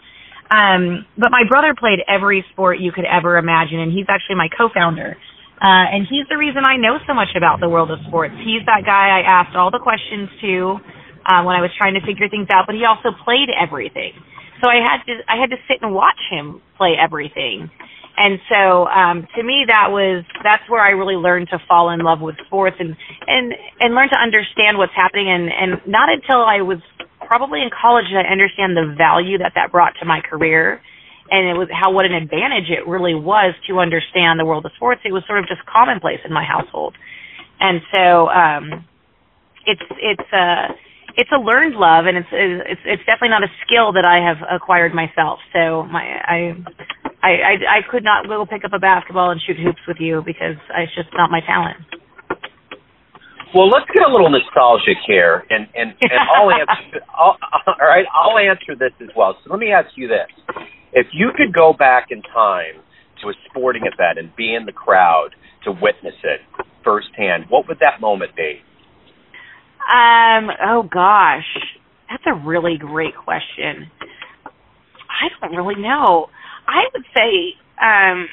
Um, 0.51 1.05
but 1.17 1.31
my 1.31 1.43
brother 1.49 1.73
played 1.73 1.99
every 2.07 2.45
sport 2.51 2.79
you 2.79 2.91
could 2.91 3.05
ever 3.05 3.37
imagine, 3.37 3.79
and 3.79 3.91
he's 3.91 4.05
actually 4.09 4.35
my 4.35 4.49
co-founder. 4.49 5.17
Uh, 5.55 5.85
and 5.89 6.05
he's 6.05 6.27
the 6.29 6.37
reason 6.37 6.65
I 6.65 6.77
know 6.77 6.99
so 7.07 7.13
much 7.13 7.31
about 7.35 7.59
the 7.59 7.69
world 7.69 7.89
of 7.89 7.99
sports. 8.07 8.35
He's 8.43 8.61
that 8.67 8.83
guy 8.85 9.07
I 9.07 9.21
asked 9.23 9.55
all 9.55 9.71
the 9.71 9.79
questions 9.79 10.29
to 10.41 10.77
uh, 11.25 11.41
when 11.47 11.55
I 11.55 11.61
was 11.61 11.71
trying 11.77 11.95
to 11.95 12.03
figure 12.05 12.29
things 12.29 12.47
out. 12.51 12.67
But 12.67 12.75
he 12.75 12.85
also 12.85 13.15
played 13.23 13.49
everything, 13.49 14.13
so 14.61 14.69
I 14.69 14.83
had 14.83 15.01
to 15.07 15.13
I 15.31 15.39
had 15.39 15.49
to 15.55 15.59
sit 15.65 15.81
and 15.81 15.95
watch 15.95 16.19
him 16.29 16.61
play 16.77 16.93
everything. 16.99 17.71
And 18.17 18.39
so 18.47 18.87
um, 18.87 19.27
to 19.35 19.43
me, 19.43 19.65
that 19.67 19.91
was 19.91 20.23
that's 20.43 20.63
where 20.69 20.83
I 20.83 20.91
really 20.91 21.15
learned 21.15 21.49
to 21.51 21.59
fall 21.67 21.89
in 21.89 21.99
love 21.99 22.21
with 22.21 22.35
sports 22.47 22.77
and 22.79 22.95
and 23.27 23.53
and 23.79 23.95
learn 23.95 24.09
to 24.09 24.19
understand 24.19 24.77
what's 24.77 24.95
happening. 24.95 25.27
And 25.31 25.51
and 25.51 25.81
not 25.87 26.11
until 26.11 26.43
I 26.43 26.61
was 26.61 26.79
probably 27.27 27.61
in 27.61 27.69
college 27.69 28.05
I 28.13 28.31
understand 28.31 28.77
the 28.77 28.95
value 28.97 29.37
that 29.39 29.53
that 29.55 29.71
brought 29.71 29.93
to 29.99 30.05
my 30.05 30.21
career 30.21 30.81
and 31.29 31.49
it 31.49 31.57
was 31.57 31.67
how 31.71 31.91
what 31.91 32.05
an 32.05 32.13
advantage 32.13 32.69
it 32.69 32.87
really 32.87 33.15
was 33.15 33.55
to 33.67 33.79
understand 33.79 34.39
the 34.39 34.45
world 34.45 34.65
of 34.65 34.71
sports. 34.75 35.01
It 35.05 35.11
was 35.11 35.23
sort 35.25 35.39
of 35.39 35.47
just 35.47 35.65
commonplace 35.65 36.19
in 36.23 36.31
my 36.31 36.43
household, 36.43 36.95
and 37.59 37.81
so 37.93 38.29
um, 38.29 38.85
it's 39.65 39.81
it's 39.97 40.29
a 40.33 40.67
it's 41.17 41.31
a 41.31 41.41
learned 41.41 41.75
love, 41.75 42.05
and 42.05 42.17
it's 42.17 42.29
it's 42.31 42.81
it's 42.85 43.05
definitely 43.05 43.33
not 43.33 43.43
a 43.43 43.51
skill 43.65 43.93
that 43.93 44.05
I 44.05 44.21
have 44.21 44.37
acquired 44.45 44.93
myself. 44.93 45.39
So 45.53 45.83
my 45.89 46.03
I 46.05 46.53
I 47.23 47.31
I, 47.31 47.53
I 47.77 47.79
could 47.89 48.03
not 48.03 48.27
go 48.27 48.45
pick 48.45 48.63
up 48.63 48.73
a 48.73 48.79
basketball 48.79 49.31
and 49.31 49.41
shoot 49.41 49.57
hoops 49.57 49.81
with 49.87 49.97
you 49.99 50.21
because 50.25 50.57
it's 50.77 50.93
just 50.93 51.09
not 51.13 51.31
my 51.31 51.41
talent. 51.41 51.77
Well, 53.55 53.69
let's 53.69 53.87
get 53.95 54.03
a 54.03 54.11
little 54.11 54.29
nostalgic 54.29 54.97
here, 55.07 55.45
and 55.49 55.65
and, 55.73 55.95
and 56.01 56.19
I'll 56.35 56.51
answer. 56.59 56.99
I'll, 57.15 57.37
all 57.67 57.87
right, 57.87 58.05
I'll 58.13 58.37
answer 58.37 58.75
this 58.77 58.91
as 59.01 59.07
well. 59.15 59.37
So 59.43 59.49
let 59.49 59.59
me 59.59 59.71
ask 59.71 59.87
you 59.95 60.09
this: 60.09 60.27
If 60.91 61.07
you 61.13 61.29
could 61.35 61.53
go 61.53 61.71
back 61.71 62.07
in 62.11 62.21
time 62.21 62.83
to 63.23 63.29
a 63.29 63.33
sporting 63.49 63.83
event 63.83 64.19
and 64.19 64.35
be 64.35 64.53
in 64.53 64.65
the 64.65 64.73
crowd 64.73 65.29
to 65.63 65.71
witness 65.71 66.15
it 66.23 66.41
firsthand, 66.83 67.45
what 67.47 67.65
would 67.69 67.79
that 67.79 68.01
moment 68.01 68.35
be? 68.35 68.59
Um. 69.87 70.49
Oh 70.61 70.83
gosh, 70.83 71.47
that's 72.09 72.23
a 72.27 72.35
really 72.45 72.77
great 72.77 73.15
question. 73.15 73.89
I 75.07 75.31
don't 75.39 75.55
really 75.55 75.81
know. 75.81 76.27
I 76.67 76.83
would 76.93 77.05
say 77.15 77.55
um 77.81 78.27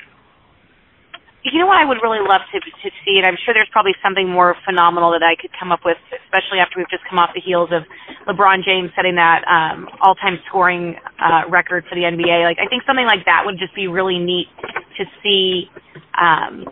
you 1.44 1.58
know 1.58 1.66
what 1.66 1.76
I 1.76 1.84
would 1.84 1.98
really 2.02 2.22
love 2.22 2.42
to 2.54 2.58
to 2.62 2.88
see, 3.02 3.18
and 3.18 3.26
I'm 3.26 3.36
sure 3.42 3.52
there's 3.52 3.70
probably 3.74 3.98
something 3.98 4.30
more 4.30 4.54
phenomenal 4.64 5.10
that 5.10 5.26
I 5.26 5.34
could 5.34 5.50
come 5.58 5.72
up 5.74 5.82
with, 5.84 5.98
especially 6.14 6.62
after 6.62 6.78
we've 6.78 6.90
just 6.90 7.02
come 7.10 7.18
off 7.18 7.34
the 7.34 7.42
heels 7.42 7.70
of 7.74 7.82
LeBron 8.30 8.62
James 8.62 8.94
setting 8.94 9.18
that 9.18 9.42
um, 9.50 9.90
all-time 10.00 10.38
scoring 10.46 10.94
uh, 11.18 11.42
record 11.50 11.82
for 11.90 11.98
the 11.98 12.06
NBA. 12.06 12.46
Like 12.46 12.62
I 12.62 12.70
think 12.70 12.86
something 12.86 13.06
like 13.06 13.26
that 13.26 13.42
would 13.42 13.58
just 13.58 13.74
be 13.74 13.90
really 13.90 14.18
neat 14.18 14.46
to 14.98 15.04
see. 15.22 15.66
Um, 16.14 16.70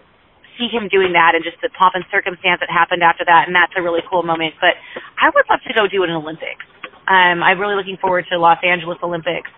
see 0.58 0.68
him 0.68 0.92
doing 0.92 1.16
that 1.16 1.32
and 1.32 1.40
just 1.40 1.56
the 1.64 1.72
pomp 1.72 1.96
and 1.96 2.04
circumstance 2.12 2.60
that 2.60 2.68
happened 2.68 3.00
after 3.00 3.24
that 3.24 3.48
and 3.48 3.56
that's 3.56 3.72
a 3.80 3.82
really 3.82 4.04
cool 4.04 4.20
moment 4.20 4.52
but 4.60 4.76
i 5.16 5.32
would 5.32 5.48
love 5.48 5.56
to 5.64 5.72
go 5.72 5.88
do 5.88 6.04
an 6.04 6.12
olympics 6.12 6.60
um 7.08 7.40
i'm 7.40 7.56
really 7.56 7.72
looking 7.72 7.96
forward 7.96 8.28
to 8.28 8.36
los 8.36 8.60
angeles 8.60 9.00
olympics 9.00 9.48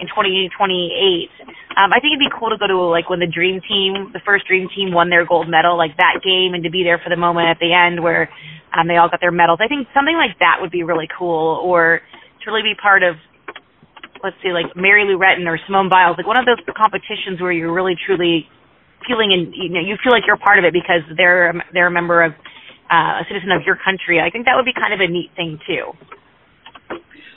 in 0.00 0.06
2028. 0.08 1.30
Um, 1.76 1.92
I 1.92 2.00
think 2.00 2.14
it'd 2.14 2.22
be 2.22 2.32
cool 2.32 2.50
to 2.50 2.58
go 2.58 2.66
to 2.66 2.78
like 2.90 3.10
when 3.10 3.20
the 3.20 3.30
dream 3.30 3.60
team, 3.66 4.10
the 4.12 4.22
first 4.24 4.46
dream 4.46 4.68
team 4.74 4.92
won 4.92 5.10
their 5.10 5.26
gold 5.26 5.48
medal, 5.48 5.76
like 5.76 5.96
that 5.98 6.22
game 6.24 6.54
and 6.54 6.62
to 6.64 6.70
be 6.70 6.82
there 6.82 6.98
for 6.98 7.10
the 7.10 7.18
moment 7.18 7.48
at 7.48 7.58
the 7.58 7.70
end 7.74 8.02
where 8.02 8.30
um, 8.74 8.88
they 8.88 8.96
all 8.96 9.08
got 9.08 9.20
their 9.20 9.34
medals. 9.34 9.58
I 9.62 9.68
think 9.68 9.86
something 9.94 10.16
like 10.16 10.38
that 10.40 10.58
would 10.60 10.70
be 10.70 10.82
really 10.82 11.08
cool 11.10 11.60
or 11.62 12.00
to 12.44 12.44
really 12.50 12.62
be 12.62 12.74
part 12.74 13.02
of 13.02 13.16
let's 14.22 14.36
see, 14.42 14.50
like 14.50 14.74
Mary 14.74 15.06
Lou 15.06 15.18
Retton 15.18 15.46
or 15.46 15.58
Simone 15.66 15.88
Biles, 15.88 16.18
like 16.18 16.26
one 16.26 16.38
of 16.38 16.46
those 16.46 16.58
competitions 16.74 17.40
where 17.40 17.52
you're 17.52 17.72
really 17.72 17.94
truly 17.94 18.46
feeling 19.06 19.30
and 19.30 19.54
you 19.54 19.70
know 19.70 19.80
you 19.80 19.94
feel 20.02 20.10
like 20.10 20.26
you're 20.26 20.36
part 20.38 20.58
of 20.58 20.64
it 20.64 20.72
because 20.72 21.06
they're 21.16 21.54
they're 21.72 21.86
a 21.86 21.90
member 21.90 22.22
of 22.22 22.32
uh, 22.90 23.22
a 23.22 23.24
citizen 23.28 23.52
of 23.52 23.62
your 23.62 23.78
country. 23.78 24.20
I 24.20 24.30
think 24.30 24.46
that 24.46 24.56
would 24.56 24.66
be 24.66 24.74
kind 24.74 24.92
of 24.92 25.00
a 25.00 25.06
neat 25.06 25.30
thing 25.36 25.58
too. 25.66 25.94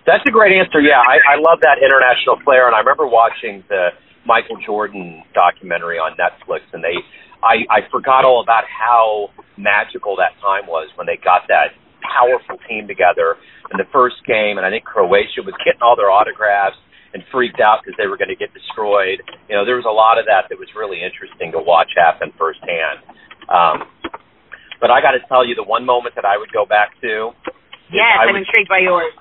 That's 0.06 0.26
a 0.26 0.34
great 0.34 0.58
answer. 0.58 0.82
Yeah, 0.82 0.98
I, 0.98 1.22
I 1.22 1.36
love 1.38 1.62
that 1.62 1.78
international 1.78 2.42
flair, 2.42 2.66
and 2.66 2.74
I 2.74 2.82
remember 2.82 3.06
watching 3.06 3.62
the 3.70 3.94
Michael 4.26 4.58
Jordan 4.66 5.22
documentary 5.34 6.02
on 6.02 6.18
Netflix, 6.18 6.66
and 6.74 6.82
they, 6.82 6.98
I, 7.46 7.66
I 7.70 7.80
forgot 7.94 8.26
all 8.26 8.42
about 8.42 8.66
how 8.66 9.30
magical 9.58 10.18
that 10.18 10.34
time 10.42 10.66
was 10.66 10.90
when 10.98 11.06
they 11.06 11.22
got 11.22 11.46
that 11.54 11.78
powerful 12.02 12.58
team 12.66 12.90
together 12.90 13.38
in 13.70 13.78
the 13.78 13.86
first 13.94 14.18
game, 14.26 14.58
and 14.58 14.66
I 14.66 14.74
think 14.74 14.90
Croatia 14.90 15.46
was 15.46 15.54
getting 15.62 15.86
all 15.86 15.94
their 15.94 16.10
autographs 16.10 16.78
and 17.14 17.22
freaked 17.30 17.62
out 17.62 17.86
because 17.86 17.94
they 18.02 18.10
were 18.10 18.18
going 18.18 18.34
to 18.34 18.40
get 18.40 18.50
destroyed. 18.58 19.22
You 19.50 19.54
know, 19.54 19.66
there 19.70 19.78
was 19.78 19.86
a 19.86 19.94
lot 19.94 20.18
of 20.18 20.26
that 20.26 20.50
that 20.50 20.58
was 20.58 20.72
really 20.74 21.04
interesting 21.04 21.54
to 21.54 21.62
watch 21.62 21.94
happen 21.94 22.34
firsthand. 22.40 23.06
Um, 23.52 23.86
but 24.82 24.90
I 24.90 24.98
got 25.04 25.14
to 25.14 25.22
tell 25.30 25.46
you, 25.46 25.54
the 25.54 25.68
one 25.68 25.86
moment 25.86 26.16
that 26.18 26.26
I 26.26 26.42
would 26.42 26.50
go 26.50 26.66
back 26.66 26.98
to. 27.06 27.36
Yes, 27.92 28.18
I'm 28.18 28.34
intrigued 28.34 28.72
by 28.72 28.82
yours 28.82 29.14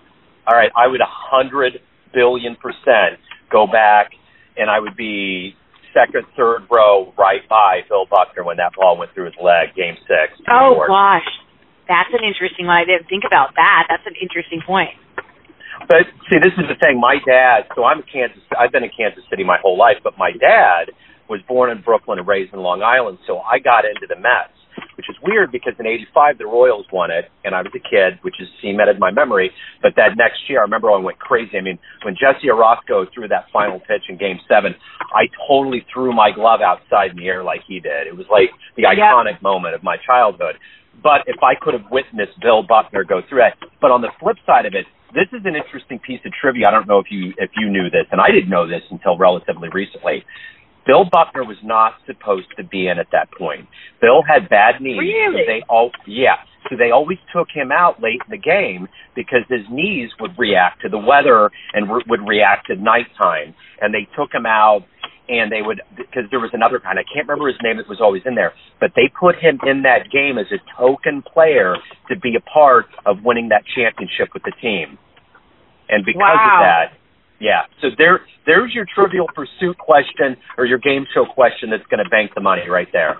all 0.47 0.57
right, 0.57 0.71
I 0.77 0.87
would 0.87 1.01
a 1.01 1.11
hundred 1.11 1.81
billion 2.13 2.57
percent 2.57 3.21
go 3.51 3.67
back 3.67 4.13
and 4.57 4.71
I 4.71 4.81
would 4.81 4.97
be 4.97 5.55
second, 5.95 6.27
third 6.37 6.67
row 6.71 7.13
right 7.19 7.43
by 7.49 7.83
Phil 7.89 8.07
Buckner 8.07 8.45
when 8.45 8.57
that 8.59 8.73
ball 8.77 8.99
went 8.99 9.13
through 9.15 9.27
his 9.27 9.39
leg, 9.43 9.75
game 9.75 9.97
six. 10.07 10.39
Oh 10.51 10.85
gosh. 10.87 11.27
That's 11.91 12.11
an 12.15 12.23
interesting 12.23 12.71
one. 12.71 12.79
I 12.79 12.87
didn't 12.87 13.11
think 13.11 13.27
about 13.27 13.59
that. 13.59 13.91
That's 13.91 14.07
an 14.07 14.15
interesting 14.23 14.63
point. 14.63 14.95
But 15.91 16.07
see, 16.31 16.39
this 16.39 16.55
is 16.55 16.71
the 16.71 16.79
thing. 16.79 17.01
My 17.01 17.19
dad. 17.27 17.67
So 17.75 17.83
I'm 17.83 17.99
a 17.99 18.07
Kansas. 18.07 18.39
I've 18.55 18.71
been 18.71 18.85
in 18.85 18.95
Kansas 18.95 19.25
City 19.27 19.43
my 19.43 19.59
whole 19.59 19.75
life, 19.75 19.99
but 20.05 20.15
my 20.15 20.31
dad 20.31 20.95
was 21.27 21.41
born 21.49 21.71
in 21.71 21.83
Brooklyn 21.83 22.19
and 22.19 22.29
raised 22.29 22.55
in 22.55 22.61
Long 22.61 22.83
Island. 22.83 23.19
So 23.27 23.39
I 23.43 23.59
got 23.59 23.83
into 23.83 24.07
the 24.07 24.15
Mets 24.15 24.55
which 24.97 25.09
is 25.09 25.17
weird 25.23 25.53
because 25.53 25.75
in 25.79 25.87
'85 25.87 26.39
the 26.39 26.47
Royals 26.47 26.87
won 26.93 27.11
it, 27.11 27.31
and 27.45 27.55
I 27.55 27.63
was 27.63 27.73
a 27.75 27.83
kid, 27.83 28.19
which 28.23 28.37
is 28.41 28.49
cemented 28.61 28.97
in 28.97 29.01
my 29.01 29.11
memory. 29.11 29.51
But 29.83 29.95
that 29.97 30.17
next 30.17 30.49
year, 30.49 30.61
I 30.61 30.63
remember 30.63 30.91
I 30.91 30.99
went 30.99 31.19
crazy. 31.19 31.57
I 31.57 31.61
mean, 31.61 31.79
when 32.05 32.15
Jesse 32.15 32.49
Orosco 32.49 33.07
threw 33.13 33.29
that 33.29 33.47
final 33.53 33.81
pitch 33.81 34.09
in 34.09 34.17
Game 34.19 34.39
Seven, 34.49 34.75
I 35.15 35.29
totally 35.49 35.85
threw 35.93 36.13
my 36.15 36.31
glove 36.33 36.61
outside 36.61 37.13
in 37.13 37.17
the 37.17 37.29
air 37.29 37.43
like 37.43 37.61
he 37.67 37.81
did. 37.81 38.07
It 38.07 38.17
was 38.17 38.27
like 38.31 38.51
the 38.77 38.85
iconic 38.85 39.41
moment 39.43 39.75
of 39.75 39.83
my 39.83 39.97
childhood. 40.07 40.57
But 41.03 41.25
if 41.27 41.43
I 41.43 41.55
could 41.55 41.75
have 41.75 41.91
witnessed 41.91 42.39
Bill 42.43 42.63
Buckner 42.63 43.05
go 43.05 43.23
through 43.29 43.47
it, 43.47 43.55
but 43.81 43.91
on 43.91 44.03
the 44.03 44.11
flip 44.21 44.37
side 44.45 44.67
of 44.67 44.75
it, 44.75 44.85
this 45.15 45.27
is 45.33 45.43
an 45.45 45.57
interesting 45.57 45.99
piece 45.99 46.21
of 46.25 46.33
trivia. 46.41 46.69
I 46.69 46.71
don't 46.71 46.87
know 46.87 46.99
if 46.99 47.11
you 47.11 47.35
if 47.39 47.51
you 47.57 47.69
knew 47.69 47.91
this, 47.91 48.07
and 48.13 48.21
I 48.21 48.31
didn't 48.31 48.51
know 48.51 48.67
this 48.67 48.83
until 48.91 49.19
relatively 49.19 49.69
recently. 49.73 50.25
Bill 50.87 51.05
Buckner 51.05 51.45
was 51.45 51.59
not 51.63 51.95
supposed 52.07 52.49
to 52.57 52.65
be 52.65 52.89
in 52.89 52.99
at 52.99 53.09
that 53.13 53.29
point. 53.37 53.69
Bill 54.01 54.23
had 54.27 54.49
bad 54.49 54.81
knees. 54.81 54.99
Really? 54.99 55.43
So 55.43 55.47
they 55.47 55.63
all 55.69 55.91
yeah. 56.07 56.41
So 56.69 56.77
they 56.77 56.91
always 56.91 57.19
took 57.35 57.49
him 57.53 57.73
out 57.73 58.03
late 58.03 58.21
in 58.25 58.31
the 58.31 58.39
game 58.39 58.89
because 59.15 59.45
his 59.49 59.65
knees 59.71 60.11
would 60.21 60.39
react 60.39 60.83
to 60.83 60.89
the 60.89 60.99
weather 60.99 61.51
and 61.73 61.89
re- 61.89 62.05
would 62.07 62.27
react 62.27 62.69
to 62.69 62.77
nighttime. 62.77 63.55
And 63.81 63.95
they 63.95 64.07
took 64.17 64.33
him 64.33 64.45
out 64.45 64.85
and 65.31 65.51
they 65.51 65.63
would 65.63 65.81
because 65.97 66.27
there 66.31 66.41
was 66.41 66.51
another 66.53 66.79
guy 66.81 66.91
I 66.91 67.07
can't 67.07 67.27
remember 67.29 67.49
his 67.49 67.57
name 67.63 67.79
that 67.79 67.89
was 67.89 68.01
always 68.03 68.23
in 68.27 68.35
there, 68.35 68.53
but 68.81 68.93
they 68.97 69.09
put 69.09 69.37
him 69.39 69.59
in 69.65 69.83
that 69.83 70.11
game 70.11 70.37
as 70.37 70.51
a 70.53 70.61
token 70.77 71.23
player 71.23 71.77
to 72.11 72.19
be 72.19 72.35
a 72.37 72.43
part 72.43 72.87
of 73.07 73.23
winning 73.23 73.49
that 73.51 73.63
championship 73.65 74.35
with 74.35 74.43
the 74.43 74.53
team. 74.61 74.99
And 75.89 76.05
because 76.05 76.23
wow. 76.23 76.59
of 76.59 76.63
that, 76.63 77.00
yeah. 77.41 77.65
So 77.81 77.89
there, 77.97 78.21
there's 78.47 78.73
your 78.75 78.85
Trivial 78.85 79.27
Pursuit 79.35 79.79
question 79.79 80.37
or 80.59 80.67
your 80.67 80.79
game 80.79 81.07
show 81.13 81.25
question 81.25 81.71
that's 81.71 81.87
going 81.89 82.05
to 82.05 82.09
bank 82.09 82.33
the 82.35 82.45
money 82.45 82.69
right 82.69 82.89
there. 82.93 83.19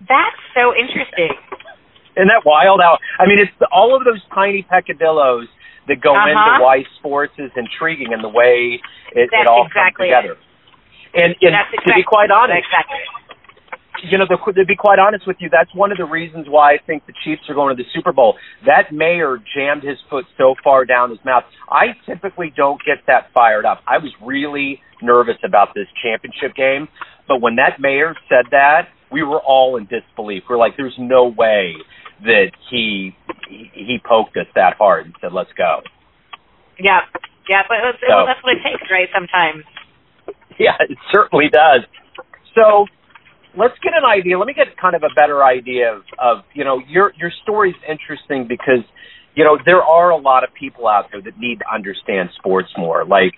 That's 0.00 0.40
so 0.54 0.72
interesting. 0.72 1.34
Isn't 2.16 2.30
that 2.30 2.46
wild? 2.46 2.80
How 2.82 2.98
I 3.18 3.26
mean, 3.26 3.38
it's 3.38 3.54
the, 3.58 3.68
all 3.70 3.94
of 3.94 4.04
those 4.04 4.22
tiny 4.34 4.62
peccadillos 4.62 5.46
that 5.86 6.00
go 6.00 6.14
uh-huh. 6.14 6.30
into 6.30 6.62
why 6.62 6.82
sports 6.98 7.34
is 7.38 7.50
intriguing 7.58 8.12
and 8.14 8.22
the 8.22 8.30
way 8.30 8.78
it, 9.12 9.30
it 9.30 9.46
all 9.46 9.66
exactly 9.66 10.10
comes 10.10 10.30
together. 10.30 10.34
It. 10.34 10.46
And, 11.10 11.30
and 11.42 11.54
exactly 11.58 11.78
to 11.86 11.90
be 11.98 12.06
quite 12.06 12.30
honest, 12.30 12.62
exactly 12.62 13.02
you 14.08 14.18
know, 14.18 14.24
the, 14.28 14.36
to 14.52 14.64
be 14.64 14.76
quite 14.76 14.98
honest 14.98 15.26
with 15.26 15.36
you, 15.40 15.48
that's 15.50 15.74
one 15.74 15.92
of 15.92 15.98
the 15.98 16.04
reasons 16.04 16.46
why 16.48 16.74
I 16.74 16.78
think 16.86 17.06
the 17.06 17.14
Chiefs 17.24 17.42
are 17.48 17.54
going 17.54 17.76
to 17.76 17.82
the 17.82 17.88
Super 17.94 18.12
Bowl. 18.12 18.36
That 18.66 18.92
mayor 18.92 19.38
jammed 19.54 19.82
his 19.82 19.98
foot 20.08 20.24
so 20.38 20.54
far 20.62 20.84
down 20.84 21.10
his 21.10 21.18
mouth. 21.24 21.44
I 21.68 21.96
typically 22.06 22.52
don't 22.56 22.80
get 22.84 23.04
that 23.06 23.28
fired 23.34 23.64
up. 23.64 23.80
I 23.86 23.98
was 23.98 24.12
really 24.24 24.80
nervous 25.02 25.36
about 25.44 25.68
this 25.74 25.86
championship 26.02 26.54
game, 26.56 26.88
but 27.28 27.40
when 27.40 27.56
that 27.56 27.80
mayor 27.80 28.14
said 28.28 28.46
that, 28.50 28.88
we 29.10 29.22
were 29.22 29.40
all 29.40 29.76
in 29.76 29.86
disbelief. 29.86 30.44
We're 30.48 30.58
like, 30.58 30.74
there's 30.76 30.96
no 30.98 31.26
way 31.26 31.74
that 32.22 32.52
he 32.70 33.16
he 33.48 33.98
poked 34.06 34.36
us 34.36 34.46
that 34.54 34.76
hard 34.78 35.06
and 35.06 35.14
said, 35.20 35.32
"Let's 35.32 35.50
go." 35.56 35.80
Yeah, 36.78 37.00
yeah, 37.48 37.62
but 37.68 37.78
so, 37.98 38.06
well, 38.08 38.26
that's 38.26 38.42
what 38.44 38.56
it 38.56 38.62
takes, 38.62 38.88
right? 38.90 39.08
Sometimes. 39.12 39.64
Yeah, 40.58 40.76
it 40.78 40.98
certainly 41.10 41.48
does. 41.48 41.88
So 42.54 42.84
let's 43.56 43.74
get 43.82 43.92
an 43.94 44.04
idea. 44.04 44.38
Let 44.38 44.46
me 44.46 44.54
get 44.54 44.76
kind 44.80 44.94
of 44.94 45.02
a 45.02 45.12
better 45.14 45.42
idea 45.44 45.94
of, 45.94 46.02
of 46.18 46.44
you 46.54 46.64
know 46.64 46.80
your 46.88 47.12
your 47.18 47.30
story's 47.42 47.78
interesting 47.88 48.46
because 48.48 48.84
you 49.34 49.44
know 49.44 49.58
there 49.64 49.82
are 49.82 50.10
a 50.10 50.16
lot 50.16 50.44
of 50.44 50.50
people 50.54 50.86
out 50.88 51.06
there 51.10 51.22
that 51.22 51.38
need 51.38 51.58
to 51.60 51.64
understand 51.72 52.30
sports 52.38 52.68
more. 52.76 53.04
Like 53.04 53.34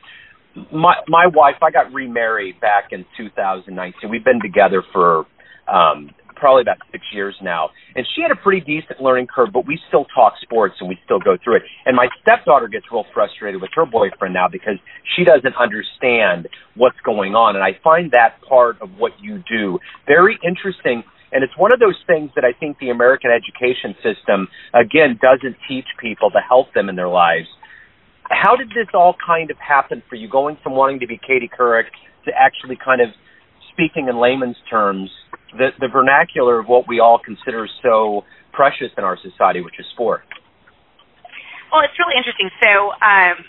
my 0.73 0.95
my 1.09 1.27
wife, 1.27 1.57
I 1.63 1.71
got 1.71 1.93
remarried 1.93 2.61
back 2.61 2.89
in 2.93 3.05
2019. 3.17 4.11
We've 4.11 4.25
been 4.25 4.41
together 4.41 4.83
for 4.93 5.27
um 5.69 6.11
probably 6.37 6.63
about 6.63 6.79
six 6.91 7.05
years 7.13 7.35
now. 7.43 7.71
And 7.95 8.07
she 8.15 8.23
had 8.23 8.31
a 8.31 8.37
pretty 8.37 8.61
decent 8.61 9.01
learning 9.01 9.29
curve, 9.33 9.51
but 9.53 9.67
we 9.67 9.79
still 9.89 10.07
talk 10.15 10.35
sports 10.43 10.75
and 10.81 10.89
we 10.89 10.99
still 11.05 11.19
go 11.19 11.37
through 11.43 11.57
it. 11.57 11.63
And 11.87 11.97
my 11.97 12.09
stepdaughter 12.23 12.69
gets 12.69 12.87
real 12.91 13.05
frustrated 13.15 13.61
with 13.61 13.71
her 13.75 13.87
boyfriend 13.87 14.35
now 14.35 14.49
because 14.51 14.79
she 15.17 15.25
doesn't 15.25 15.55
understand 15.57 16.49
what's 16.75 16.99
going 17.05 17.35
on. 17.35 17.57
And 17.57 17.65
I 17.65 17.79
find 17.83 18.13
that 18.13 18.41
part 18.49 18.81
of 18.81 18.91
what 18.99 19.13
you 19.21 19.43
do 19.49 19.79
very 20.07 20.39
interesting. 20.43 21.05
And 21.33 21.43
it's 21.43 21.57
one 21.57 21.73
of 21.73 21.81
those 21.81 21.97
things 22.07 22.31
that 22.35 22.45
I 22.45 22.53
think 22.59 22.79
the 22.79 22.91
American 22.91 23.31
education 23.31 23.95
system, 24.03 24.49
again, 24.75 25.19
doesn't 25.21 25.57
teach 25.69 25.87
people 25.99 26.31
to 26.31 26.41
help 26.47 26.73
them 26.75 26.89
in 26.89 26.97
their 26.97 27.09
lives. 27.09 27.47
How 28.29 28.57
did 28.57 28.69
this 28.69 28.89
all 28.95 29.15
kind 29.25 29.51
of 29.51 29.57
happen 29.59 30.03
for 30.09 30.17
you, 30.17 30.29
going 30.29 30.57
from 30.63 30.73
wanting 30.75 31.01
to 31.01 31.07
be 31.07 31.19
Katie 31.19 31.49
Couric 31.49 31.85
to 32.25 32.33
actually 32.39 32.79
kind 32.83 33.01
of 33.01 33.09
speaking 33.73 34.09
in 34.09 34.21
layman's 34.21 34.57
terms, 34.71 35.11
the, 35.57 35.71
the 35.81 35.89
vernacular 35.89 36.61
of 36.61 36.67
what 36.67 36.89
we 36.89 37.01
all 37.01 37.19
consider 37.19 37.69
so 37.83 38.25
precious 38.53 38.93
in 38.97 39.05
our 39.05 39.19
society, 39.21 39.61
which 39.61 39.79
is 39.79 39.87
sport. 39.93 40.23
Well, 41.73 41.81
it's 41.81 41.97
really 41.97 42.17
interesting. 42.17 42.53
So, 42.61 42.93
um, 43.01 43.45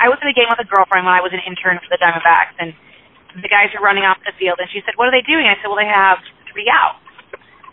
I 0.00 0.10
was 0.10 0.18
in 0.18 0.28
a 0.28 0.36
game 0.36 0.50
with 0.50 0.60
a 0.60 0.68
girlfriend 0.68 1.06
when 1.06 1.14
I 1.14 1.22
was 1.22 1.30
an 1.30 1.40
intern 1.46 1.78
for 1.78 1.88
the 1.88 2.00
Diamondbacks, 2.00 2.56
and 2.58 2.74
the 3.38 3.48
guys 3.48 3.72
were 3.72 3.80
running 3.80 4.04
off 4.04 4.18
the 4.26 4.34
field, 4.36 4.58
and 4.58 4.68
she 4.68 4.82
said, 4.84 4.98
"What 4.98 5.08
are 5.08 5.14
they 5.14 5.24
doing?" 5.24 5.46
I 5.46 5.56
said, 5.60 5.70
"Well, 5.70 5.80
they 5.80 5.88
have 5.88 6.18
three 6.50 6.68
outs." 6.68 7.00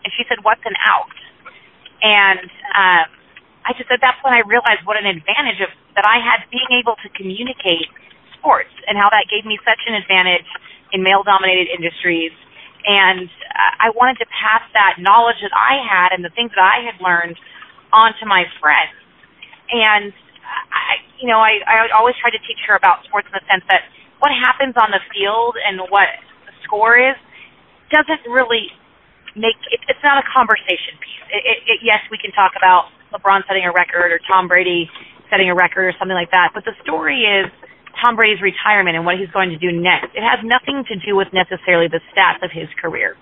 And 0.05 0.13
she 0.15 0.23
said, 0.29 0.39
"What's 0.45 0.63
an 0.63 0.77
out?" 0.79 1.11
And 1.99 2.47
um, 2.71 3.07
I 3.67 3.75
just 3.75 3.91
at 3.91 3.99
that 4.05 4.21
point 4.23 4.39
I 4.39 4.43
realized 4.47 4.87
what 4.87 4.95
an 4.95 5.09
advantage 5.09 5.59
of 5.59 5.73
that 5.99 6.07
I 6.07 6.23
had 6.23 6.47
being 6.47 6.69
able 6.79 6.95
to 7.03 7.09
communicate 7.11 7.91
sports 8.39 8.71
and 8.87 8.95
how 8.95 9.11
that 9.11 9.27
gave 9.27 9.43
me 9.43 9.59
such 9.67 9.83
an 9.83 9.99
advantage 9.99 10.47
in 10.95 11.03
male-dominated 11.03 11.67
industries 11.67 12.31
and 12.87 13.27
I 13.79 13.91
wanted 13.95 14.17
to 14.23 14.27
pass 14.31 14.63
that 14.73 14.97
knowledge 14.99 15.39
that 15.43 15.53
I 15.53 15.79
had 15.83 16.15
and 16.15 16.23
the 16.23 16.33
things 16.33 16.51
that 16.55 16.63
I 16.63 16.83
had 16.85 16.97
learned 17.03 17.35
on 17.91 18.13
to 18.21 18.25
my 18.25 18.45
friends. 18.61 18.95
And 19.69 20.13
I, 20.71 21.03
you 21.21 21.27
know, 21.27 21.39
I, 21.39 21.61
I 21.67 21.75
always 21.97 22.15
try 22.17 22.31
to 22.31 22.41
teach 22.47 22.59
her 22.67 22.75
about 22.75 23.05
sports 23.05 23.27
in 23.29 23.35
the 23.37 23.45
sense 23.51 23.63
that 23.69 23.85
what 24.19 24.31
happens 24.33 24.75
on 24.75 24.91
the 24.91 25.01
field 25.13 25.55
and 25.59 25.79
what 25.91 26.09
the 26.47 26.53
score 26.65 26.97
is 26.97 27.15
doesn't 27.91 28.23
really 28.29 28.69
make 29.37 29.57
it, 29.69 29.79
it's 29.87 30.03
not 30.03 30.17
a 30.17 30.25
conversation 30.25 30.97
piece. 30.99 31.23
It, 31.29 31.43
it, 31.45 31.57
it, 31.65 31.79
yes, 31.85 32.01
we 32.09 32.17
can 32.17 32.33
talk 32.33 32.57
about 32.57 32.89
LeBron 33.13 33.45
setting 33.45 33.65
a 33.65 33.73
record 33.73 34.11
or 34.13 34.19
Tom 34.25 34.47
Brady 34.47 34.89
setting 35.29 35.49
a 35.49 35.55
record 35.55 35.85
or 35.85 35.93
something 35.97 36.17
like 36.17 36.33
that, 36.33 36.51
but 36.57 36.65
the 36.65 36.73
story 36.81 37.21
is 37.21 37.53
Tom 38.01 38.15
Brady's 38.15 38.41
retirement 38.41 38.97
and 38.97 39.05
what 39.05 39.21
he's 39.21 39.29
going 39.29 39.49
to 39.53 39.59
do 39.61 39.69
next. 39.69 40.15
It 40.17 40.25
has 40.25 40.41
nothing 40.41 40.83
to 40.89 40.95
do 40.97 41.15
with 41.15 41.29
necessarily 41.33 41.87
the 41.87 42.01
stats 42.09 42.41
of 42.41 42.49
his 42.49 42.67
career. 42.81 43.15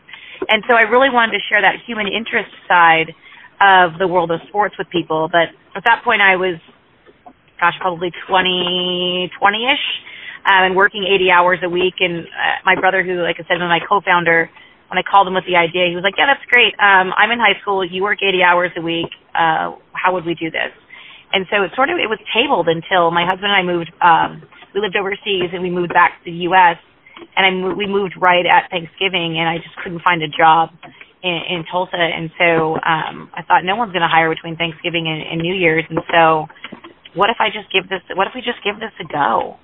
And 0.49 0.63
so 0.69 0.75
I 0.75 0.81
really 0.81 1.09
wanted 1.09 1.33
to 1.33 1.43
share 1.49 1.61
that 1.61 1.83
human 1.85 2.07
interest 2.07 2.51
side 2.67 3.13
of 3.61 3.97
the 3.97 4.07
world 4.07 4.31
of 4.31 4.39
sports 4.47 4.75
with 4.77 4.89
people. 4.89 5.29
But 5.31 5.49
at 5.75 5.83
that 5.85 6.03
point, 6.03 6.21
I 6.21 6.35
was, 6.35 6.59
gosh, 7.59 7.75
probably 7.81 8.11
20, 8.27 9.31
20-ish, 9.41 9.85
um, 10.45 10.71
and 10.71 10.75
working 10.75 11.03
80 11.03 11.31
hours 11.31 11.59
a 11.63 11.69
week. 11.69 11.95
And 11.99 12.25
uh, 12.25 12.61
my 12.65 12.75
brother, 12.75 13.03
who, 13.03 13.21
like 13.21 13.37
I 13.39 13.45
said, 13.47 13.57
was 13.57 13.69
my 13.69 13.81
co-founder, 13.81 14.49
when 14.89 14.97
I 14.97 15.03
called 15.03 15.27
him 15.27 15.35
with 15.35 15.43
the 15.45 15.55
idea, 15.59 15.91
he 15.91 15.95
was 15.95 16.03
like, 16.03 16.15
yeah, 16.17 16.31
that's 16.31 16.45
great. 16.47 16.71
Um, 16.79 17.11
I'm 17.17 17.31
in 17.31 17.39
high 17.39 17.59
school. 17.59 17.83
You 17.83 18.03
work 18.03 18.19
80 18.23 18.39
hours 18.43 18.71
a 18.77 18.81
week. 18.81 19.11
Uh, 19.35 19.75
how 19.91 20.13
would 20.13 20.23
we 20.23 20.33
do 20.33 20.49
this? 20.49 20.71
And 21.33 21.45
so 21.51 21.63
it 21.63 21.71
sort 21.75 21.89
of 21.89 21.99
it 21.99 22.07
was 22.07 22.19
tabled 22.31 22.71
until 22.71 23.11
my 23.11 23.27
husband 23.27 23.51
and 23.51 23.59
I 23.59 23.63
moved. 23.63 23.91
Um, 23.99 24.47
we 24.73 24.79
lived 24.79 24.95
overseas 24.95 25.51
and 25.51 25.61
we 25.61 25.69
moved 25.69 25.91
back 25.91 26.23
to 26.23 26.31
the 26.31 26.47
U.S. 26.47 26.79
And 27.35 27.45
I 27.45 27.49
mo- 27.51 27.75
we 27.75 27.87
moved 27.87 28.15
right 28.19 28.45
at 28.45 28.69
Thanksgiving, 28.69 29.37
and 29.37 29.47
I 29.47 29.57
just 29.57 29.75
couldn't 29.83 30.01
find 30.01 30.21
a 30.23 30.27
job 30.27 30.69
in, 31.23 31.39
in 31.49 31.65
Tulsa. 31.71 31.97
And 31.97 32.29
so 32.37 32.75
um, 32.81 33.29
I 33.33 33.43
thought 33.47 33.63
no 33.63 33.75
one's 33.75 33.91
going 33.91 34.05
to 34.05 34.11
hire 34.11 34.29
between 34.29 34.57
Thanksgiving 34.57 35.07
and, 35.07 35.21
and 35.21 35.41
New 35.41 35.53
Year's. 35.53 35.85
And 35.89 35.99
so 36.11 36.47
what 37.15 37.29
if 37.29 37.37
I 37.39 37.49
just 37.49 37.71
give 37.71 37.89
this? 37.89 38.01
What 38.15 38.27
if 38.27 38.33
we 38.35 38.41
just 38.41 38.61
give 38.63 38.79
this 38.79 38.93
a 39.01 39.07
go? 39.07 39.57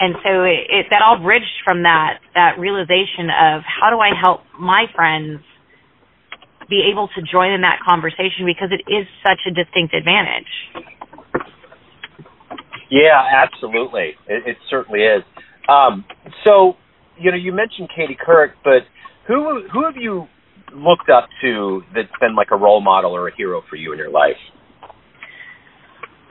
And 0.00 0.16
so 0.24 0.44
it, 0.44 0.64
it 0.68 0.86
that 0.90 1.02
all 1.04 1.20
bridged 1.20 1.60
from 1.64 1.84
that 1.84 2.20
that 2.34 2.58
realization 2.58 3.28
of 3.28 3.62
how 3.68 3.90
do 3.90 4.00
I 4.00 4.16
help 4.16 4.40
my 4.58 4.86
friends 4.94 5.40
be 6.70 6.88
able 6.90 7.08
to 7.08 7.20
join 7.20 7.52
in 7.52 7.62
that 7.62 7.80
conversation 7.86 8.46
because 8.46 8.70
it 8.70 8.80
is 8.90 9.04
such 9.26 9.40
a 9.44 9.52
distinct 9.52 9.92
advantage. 9.92 10.48
Yeah, 12.90 13.20
absolutely. 13.20 14.14
It, 14.26 14.46
it 14.46 14.56
certainly 14.70 15.00
is. 15.00 15.22
Um, 15.68 16.04
so, 16.44 16.74
you 17.20 17.30
know, 17.30 17.36
you 17.36 17.52
mentioned 17.52 17.88
Katie 17.94 18.16
Couric, 18.16 18.52
but 18.64 18.82
who 19.26 19.62
who 19.72 19.84
have 19.84 19.96
you 19.96 20.26
looked 20.74 21.10
up 21.10 21.28
to 21.42 21.82
that's 21.94 22.08
been 22.20 22.34
like 22.34 22.48
a 22.52 22.56
role 22.56 22.80
model 22.80 23.12
or 23.12 23.28
a 23.28 23.36
hero 23.36 23.62
for 23.68 23.76
you 23.76 23.92
in 23.92 23.98
your 23.98 24.10
life? 24.10 24.38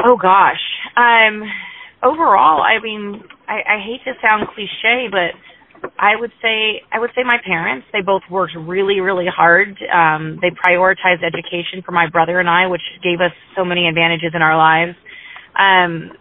Oh 0.03 0.17
gosh. 0.17 0.61
Um 0.95 1.43
overall, 2.03 2.61
I 2.61 2.81
mean, 2.81 3.21
I, 3.47 3.75
I 3.75 3.77
hate 3.83 4.01
to 4.05 4.13
sound 4.21 4.47
cliche, 4.55 5.07
but 5.11 5.35
I 5.97 6.15
would 6.19 6.31
say 6.41 6.81
I 6.91 6.99
would 6.99 7.11
say 7.15 7.23
my 7.23 7.37
parents. 7.45 7.87
They 7.93 8.01
both 8.01 8.23
worked 8.29 8.53
really, 8.57 8.99
really 8.99 9.27
hard. 9.27 9.77
Um, 9.93 10.39
they 10.41 10.49
prioritized 10.51 11.23
education 11.23 11.83
for 11.85 11.91
my 11.91 12.09
brother 12.09 12.39
and 12.39 12.49
I, 12.49 12.67
which 12.67 12.81
gave 13.03 13.21
us 13.21 13.31
so 13.55 13.63
many 13.63 13.87
advantages 13.87 14.31
in 14.33 14.41
our 14.41 14.57
lives. 14.57 14.97
Um, 15.57 16.11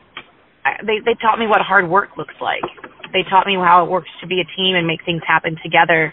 they 0.87 0.99
they 1.05 1.15
taught 1.21 1.38
me 1.38 1.47
what 1.47 1.61
hard 1.61 1.88
work 1.88 2.11
looks 2.17 2.35
like. 2.41 2.65
They 3.12 3.23
taught 3.29 3.47
me 3.47 3.55
how 3.55 3.85
it 3.85 3.91
works 3.91 4.09
to 4.21 4.27
be 4.27 4.41
a 4.41 4.49
team 4.57 4.77
and 4.77 4.87
make 4.87 5.05
things 5.05 5.23
happen 5.27 5.57
together. 5.62 6.12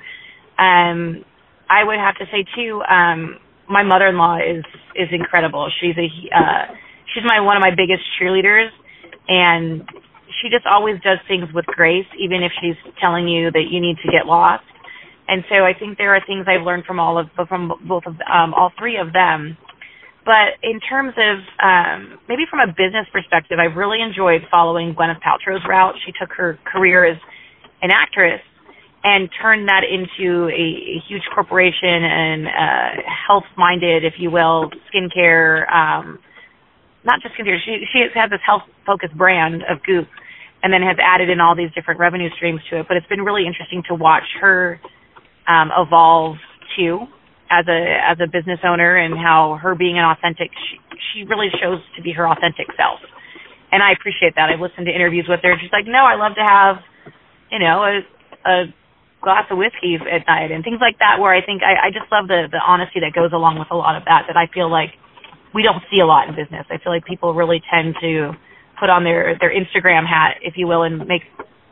Um, 0.58 1.26
I 1.70 1.84
would 1.84 2.00
have 2.00 2.16
to 2.16 2.26
say 2.32 2.46
too, 2.56 2.82
um, 2.88 3.38
my 3.70 3.84
mother-in-law 3.84 4.38
is 4.38 4.64
is 4.96 5.10
incredible. 5.12 5.70
She's 5.82 5.96
a 5.98 6.08
uh, 6.36 6.74
she's 7.14 7.24
my 7.26 7.42
one 7.42 7.58
of 7.58 7.62
my 7.62 7.72
biggest 7.76 8.04
cheerleaders, 8.20 8.70
and 9.28 9.84
she 10.42 10.50
just 10.50 10.66
always 10.66 10.96
does 11.02 11.20
things 11.28 11.46
with 11.54 11.66
grace, 11.66 12.08
even 12.20 12.44
if 12.44 12.52
she's 12.62 12.78
telling 13.02 13.28
you 13.28 13.52
that 13.52 13.66
you 13.70 13.82
need 13.82 13.98
to 14.06 14.12
get 14.12 14.26
lost. 14.26 14.64
And 15.28 15.44
so 15.50 15.66
I 15.66 15.74
think 15.78 15.98
there 15.98 16.16
are 16.16 16.22
things 16.26 16.46
I've 16.48 16.66
learned 16.66 16.86
from 16.86 17.00
all 17.00 17.18
of 17.18 17.28
from 17.48 17.74
both 17.88 18.04
of 18.06 18.14
um, 18.32 18.54
all 18.54 18.72
three 18.78 18.98
of 18.98 19.12
them 19.12 19.58
but 20.26 20.58
in 20.64 20.80
terms 20.80 21.14
of 21.18 21.38
um, 21.62 22.20
maybe 22.28 22.44
from 22.50 22.60
a 22.60 22.68
business 22.68 23.06
perspective, 23.14 23.60
I've 23.62 23.78
really 23.78 24.02
enjoyed 24.02 24.42
following 24.50 24.96
Gwyneth 24.96 25.22
Paltrow's 25.22 25.64
route. 25.70 25.94
She 26.06 26.12
took 26.20 26.34
her 26.34 26.58
career 26.66 27.06
as 27.06 27.18
an 27.84 27.92
actress 27.94 28.42
and 29.04 29.30
turned 29.40 29.70
that 29.70 29.84
into 29.86 30.50
a, 30.50 30.98
a 30.98 31.04
huge 31.08 31.22
corporation 31.34 32.02
and 32.02 32.48
uh, 32.48 33.02
health-minded, 33.28 34.04
if 34.04 34.16
you 34.18 34.32
will, 34.32 34.72
skincare. 34.90 35.72
Um, 35.72 36.18
not 37.06 37.22
just 37.22 37.36
skincare. 37.36 37.60
She 37.64 37.86
she 37.94 38.06
has 38.16 38.32
this 38.32 38.42
health-focused 38.44 39.16
brand 39.16 39.62
of 39.70 39.84
Goop, 39.86 40.08
and 40.64 40.74
then 40.74 40.82
has 40.82 40.98
added 41.00 41.30
in 41.30 41.40
all 41.40 41.56
these 41.56 41.70
different 41.76 42.00
revenue 42.00 42.30
streams 42.36 42.62
to 42.72 42.80
it. 42.80 42.88
But 42.88 42.98
it's 42.98 43.06
been 43.06 43.22
really 43.22 43.46
interesting 43.46 43.84
to 43.90 43.94
watch 43.94 44.26
her 44.42 44.82
um, 45.48 45.70
evolve 45.78 46.38
too 46.76 47.06
as 47.50 47.66
a 47.68 47.80
as 48.02 48.18
a 48.22 48.28
business 48.28 48.60
owner 48.64 48.96
and 48.96 49.14
how 49.18 49.60
her 49.62 49.76
being 49.76 49.98
an 49.98 50.06
authentic 50.06 50.52
she 50.54 50.80
she 51.14 51.24
really 51.26 51.50
shows 51.62 51.80
to 51.96 52.02
be 52.02 52.12
her 52.12 52.28
authentic 52.28 52.68
self. 52.78 53.00
And 53.72 53.84
i 53.84 53.92
appreciate 53.92 54.36
that. 54.36 54.50
I've 54.50 54.60
listened 54.62 54.88
to 54.88 54.94
interviews 54.94 55.26
with 55.30 55.42
her 55.44 55.52
and 55.52 55.62
she's 55.62 55.74
like 55.74 55.86
no 55.86 56.06
i 56.06 56.16
love 56.16 56.36
to 56.36 56.46
have 56.46 56.78
you 57.52 57.60
know 57.60 57.84
a 57.86 57.94
a 58.46 58.56
glass 59.22 59.46
of 59.50 59.58
whiskey 59.58 59.98
at 59.98 60.26
night 60.28 60.52
and 60.52 60.64
things 60.64 60.78
like 60.82 61.00
that 61.00 61.18
where 61.18 61.34
i 61.34 61.42
think 61.42 61.62
i 61.64 61.88
i 61.88 61.90
just 61.90 62.06
love 62.12 62.28
the 62.28 62.46
the 62.52 62.62
honesty 62.62 63.02
that 63.02 63.14
goes 63.14 63.34
along 63.34 63.58
with 63.58 63.70
a 63.72 63.76
lot 63.76 63.98
of 63.98 64.06
that 64.06 64.26
that 64.28 64.38
i 64.38 64.46
feel 64.54 64.70
like 64.70 64.94
we 65.54 65.64
don't 65.64 65.82
see 65.90 66.02
a 66.02 66.06
lot 66.06 66.28
in 66.28 66.36
business. 66.36 66.68
I 66.70 66.78
feel 66.84 66.92
like 66.92 67.06
people 67.06 67.34
really 67.34 67.64
tend 67.72 67.96
to 68.02 68.34
put 68.78 68.90
on 68.90 69.06
their 69.06 69.38
their 69.40 69.50
instagram 69.56 70.06
hat 70.06 70.38
if 70.42 70.56
you 70.58 70.68
will 70.68 70.84
and 70.84 71.08
make 71.08 71.24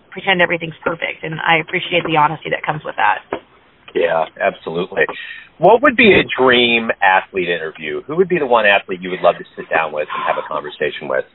pretend 0.10 0.42
everything's 0.42 0.80
perfect. 0.84 1.24
And 1.24 1.36
i 1.42 1.58
appreciate 1.58 2.04
the 2.08 2.18
honesty 2.18 2.50
that 2.50 2.64
comes 2.64 2.82
with 2.86 2.96
that 2.96 3.22
yeah, 3.96 4.26
absolutely. 4.40 5.04
What 5.58 5.82
would 5.84 5.96
be 5.96 6.14
a 6.14 6.24
dream 6.42 6.90
athlete 7.02 7.50
interview? 7.50 8.02
Who 8.04 8.16
would 8.18 8.30
be 8.30 8.40
the 8.40 8.48
one 8.48 8.66
athlete 8.66 9.02
you 9.02 9.12
would 9.12 9.22
love 9.22 9.36
to 9.38 9.46
sit 9.56 9.70
down 9.70 9.94
with 9.94 10.08
and 10.12 10.22
have 10.26 10.38
a 10.38 10.48
conversation 10.48 11.08
with? 11.08 11.26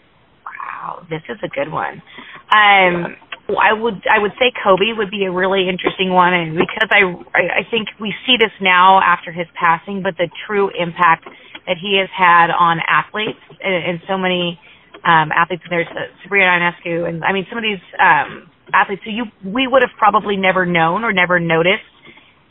Wow, 0.45 1.07
this 1.09 1.23
is 1.29 1.39
a 1.43 1.49
good 1.49 1.71
one. 1.71 2.03
Um, 2.51 3.17
I 3.57 3.73
would 3.73 4.05
I 4.05 4.21
would 4.21 4.33
say 4.37 4.53
Kobe 4.53 4.93
would 4.97 5.11
be 5.11 5.25
a 5.25 5.33
really 5.33 5.69
interesting 5.69 6.13
one, 6.13 6.35
and 6.35 6.53
because 6.59 6.91
I 6.93 7.09
I 7.33 7.65
think 7.71 7.89
we 8.01 8.13
see 8.27 8.37
this 8.37 8.53
now 8.61 9.01
after 9.01 9.33
his 9.33 9.47
passing, 9.57 10.03
but 10.03 10.17
the 10.19 10.29
true 10.47 10.69
impact 10.77 11.25
that 11.67 11.77
he 11.81 11.97
has 12.01 12.09
had 12.13 12.53
on 12.53 12.81
athletes 12.85 13.41
and, 13.63 13.75
and 13.75 14.01
so 14.09 14.19
many 14.19 14.61
um, 15.05 15.33
athletes. 15.33 15.63
There's 15.71 15.89
uh, 15.89 16.13
Sabrina 16.23 16.47
Ionescu, 16.47 17.09
and 17.09 17.25
I 17.25 17.33
mean 17.33 17.47
some 17.49 17.57
of 17.57 17.65
these 17.65 17.81
um, 17.97 18.51
athletes 18.75 19.03
who 19.05 19.13
you 19.13 19.25
we 19.41 19.67
would 19.67 19.81
have 19.81 19.97
probably 19.97 20.37
never 20.37 20.67
known 20.67 21.05
or 21.05 21.13
never 21.13 21.41
noticed 21.41 21.89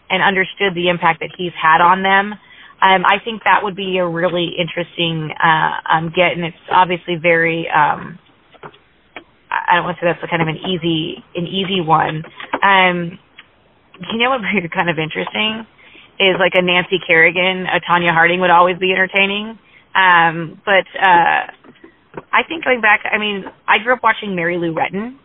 and 0.10 0.24
understood 0.24 0.76
the 0.76 0.90
impact 0.90 1.20
that 1.20 1.32
he's 1.38 1.54
had 1.60 1.82
on 1.82 2.04
them. 2.04 2.34
Um, 2.80 3.06
I 3.06 3.18
think 3.24 3.44
that 3.46 3.64
would 3.64 3.76
be 3.76 3.98
a 3.98 4.08
really 4.08 4.54
interesting 4.58 5.32
uh, 5.34 5.82
um, 5.90 6.14
get, 6.16 6.34
and 6.34 6.46
it's 6.46 6.58
obviously 6.72 7.16
very. 7.16 7.68
Um, 7.70 8.20
I 9.50 9.76
don't 9.76 9.86
want 9.86 9.98
to 9.98 10.06
say 10.06 10.12
that's 10.12 10.30
kind 10.30 10.42
of 10.42 10.48
an 10.48 10.58
easy 10.58 11.24
an 11.36 11.48
easy 11.48 11.82
one. 11.82 12.24
Um, 12.62 13.18
you 14.12 14.20
know 14.20 14.30
what 14.30 14.42
would 14.42 14.62
be 14.62 14.70
kind 14.70 14.90
of 14.90 15.00
interesting 15.00 15.66
is 16.20 16.36
like 16.40 16.54
a 16.56 16.62
Nancy 16.62 17.00
Kerrigan, 17.06 17.66
a 17.66 17.80
Tonya 17.80 18.14
Harding 18.14 18.42
would 18.42 18.50
always 18.50 18.78
be 18.78 18.92
entertaining. 18.92 19.58
Um, 19.94 20.62
but 20.66 20.86
uh, 20.98 21.50
I 22.34 22.44
think 22.48 22.64
going 22.64 22.82
back, 22.82 23.02
I 23.12 23.18
mean, 23.18 23.46
I 23.68 23.78
grew 23.80 23.94
up 23.94 24.04
watching 24.04 24.36
Mary 24.36 24.58
Lou 24.58 24.74
Retton 24.74 25.18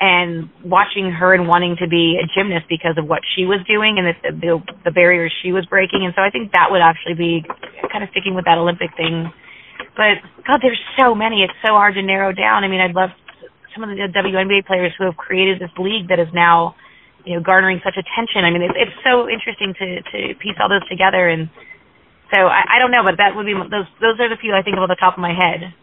and 0.00 0.48
watching 0.62 1.10
her 1.10 1.34
and 1.34 1.50
wanting 1.50 1.74
to 1.82 1.88
be 1.90 2.22
a 2.22 2.26
gymnast 2.30 2.70
because 2.70 2.94
of 2.94 3.06
what 3.06 3.26
she 3.34 3.42
was 3.42 3.58
doing 3.66 3.98
and 3.98 4.06
the, 4.06 4.14
the 4.30 4.52
the 4.86 4.94
barriers 4.94 5.34
she 5.42 5.50
was 5.50 5.66
breaking. 5.66 6.06
And 6.06 6.14
so 6.14 6.22
I 6.22 6.30
think 6.30 6.54
that 6.54 6.70
would 6.70 6.82
actually 6.82 7.18
be 7.18 7.42
kind 7.90 8.06
of 8.06 8.10
sticking 8.14 8.38
with 8.38 8.46
that 8.46 8.58
Olympic 8.62 8.94
thing. 8.94 9.26
But 9.98 10.22
god 10.46 10.62
there's 10.62 10.78
so 10.94 11.18
many. 11.18 11.42
It's 11.42 11.58
so 11.66 11.74
hard 11.74 11.98
to 11.98 12.02
narrow 12.02 12.30
down. 12.30 12.62
I 12.62 12.68
mean 12.70 12.78
I'd 12.78 12.94
love 12.94 13.10
some 13.74 13.82
of 13.82 13.90
the 13.90 14.06
WNBA 14.06 14.66
players 14.70 14.94
who 14.98 15.04
have 15.04 15.18
created 15.18 15.58
this 15.58 15.74
league 15.78 16.06
that 16.14 16.22
is 16.22 16.30
now 16.30 16.78
you 17.26 17.34
know 17.34 17.42
garnering 17.42 17.82
such 17.82 17.98
attention. 17.98 18.46
I 18.46 18.54
mean 18.54 18.62
it's 18.62 18.78
it's 18.78 18.98
so 19.02 19.26
interesting 19.26 19.74
to 19.82 19.86
to 19.98 20.18
piece 20.38 20.54
all 20.62 20.70
those 20.70 20.86
together. 20.86 21.26
And 21.26 21.50
so 22.30 22.46
I, 22.46 22.78
I 22.78 22.78
don't 22.78 22.94
know 22.94 23.02
but 23.02 23.18
that 23.18 23.34
would 23.34 23.50
be 23.50 23.58
those 23.66 23.90
those 23.98 24.14
are 24.22 24.30
the 24.30 24.38
few 24.38 24.54
I 24.54 24.62
think 24.62 24.78
of 24.78 24.86
on 24.86 24.92
the 24.94 25.00
top 25.00 25.18
of 25.18 25.22
my 25.26 25.34
head 25.34 25.74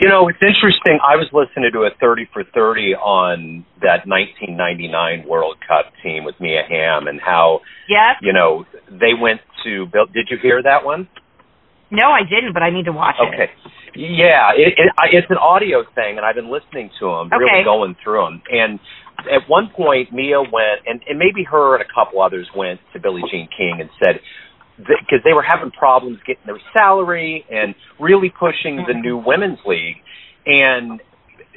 you 0.00 0.08
know, 0.08 0.28
it's 0.28 0.42
interesting. 0.42 0.98
I 1.02 1.16
was 1.16 1.28
listening 1.32 1.70
to 1.72 1.80
a 1.80 1.90
30 2.00 2.28
for 2.32 2.44
30 2.44 2.94
on 2.94 3.64
that 3.80 4.06
1999 4.06 5.28
World 5.28 5.56
Cup 5.66 5.92
team 6.02 6.24
with 6.24 6.34
Mia 6.40 6.62
Hamm 6.68 7.06
and 7.06 7.20
how, 7.20 7.60
yeah, 7.88 8.14
you 8.20 8.32
know, 8.32 8.64
they 8.90 9.14
went 9.18 9.40
to. 9.64 9.86
Did 10.12 10.28
you 10.30 10.38
hear 10.40 10.62
that 10.62 10.84
one? 10.84 11.08
No, 11.90 12.10
I 12.10 12.22
didn't, 12.22 12.54
but 12.54 12.62
I 12.62 12.70
need 12.70 12.86
to 12.86 12.92
watch 12.92 13.16
okay. 13.20 13.44
it. 13.44 13.50
Okay. 13.50 13.52
Yeah, 13.94 14.50
it, 14.56 14.74
it, 14.74 14.90
it's 15.12 15.30
an 15.30 15.38
audio 15.38 15.84
thing, 15.94 16.18
and 16.18 16.26
I've 16.26 16.34
been 16.34 16.50
listening 16.50 16.90
to 16.98 17.06
them, 17.06 17.30
okay. 17.30 17.38
really 17.38 17.64
going 17.64 17.94
through 18.02 18.24
them. 18.24 18.42
And 18.50 18.80
at 19.30 19.48
one 19.48 19.70
point, 19.70 20.12
Mia 20.12 20.42
went, 20.42 20.82
and, 20.86 21.00
and 21.08 21.18
maybe 21.18 21.44
her 21.44 21.78
and 21.78 21.82
a 21.82 21.86
couple 21.94 22.20
others 22.20 22.48
went 22.56 22.80
to 22.92 22.98
Billie 22.98 23.22
Jean 23.30 23.48
King 23.56 23.78
and 23.78 23.90
said, 24.02 24.18
because 24.78 25.22
they 25.24 25.32
were 25.32 25.44
having 25.44 25.70
problems 25.70 26.18
getting 26.26 26.42
their 26.46 26.60
salary 26.76 27.44
and 27.50 27.74
really 28.00 28.30
pushing 28.30 28.84
the 28.86 28.94
new 28.94 29.16
women's 29.16 29.58
league. 29.66 29.96
And 30.46 31.00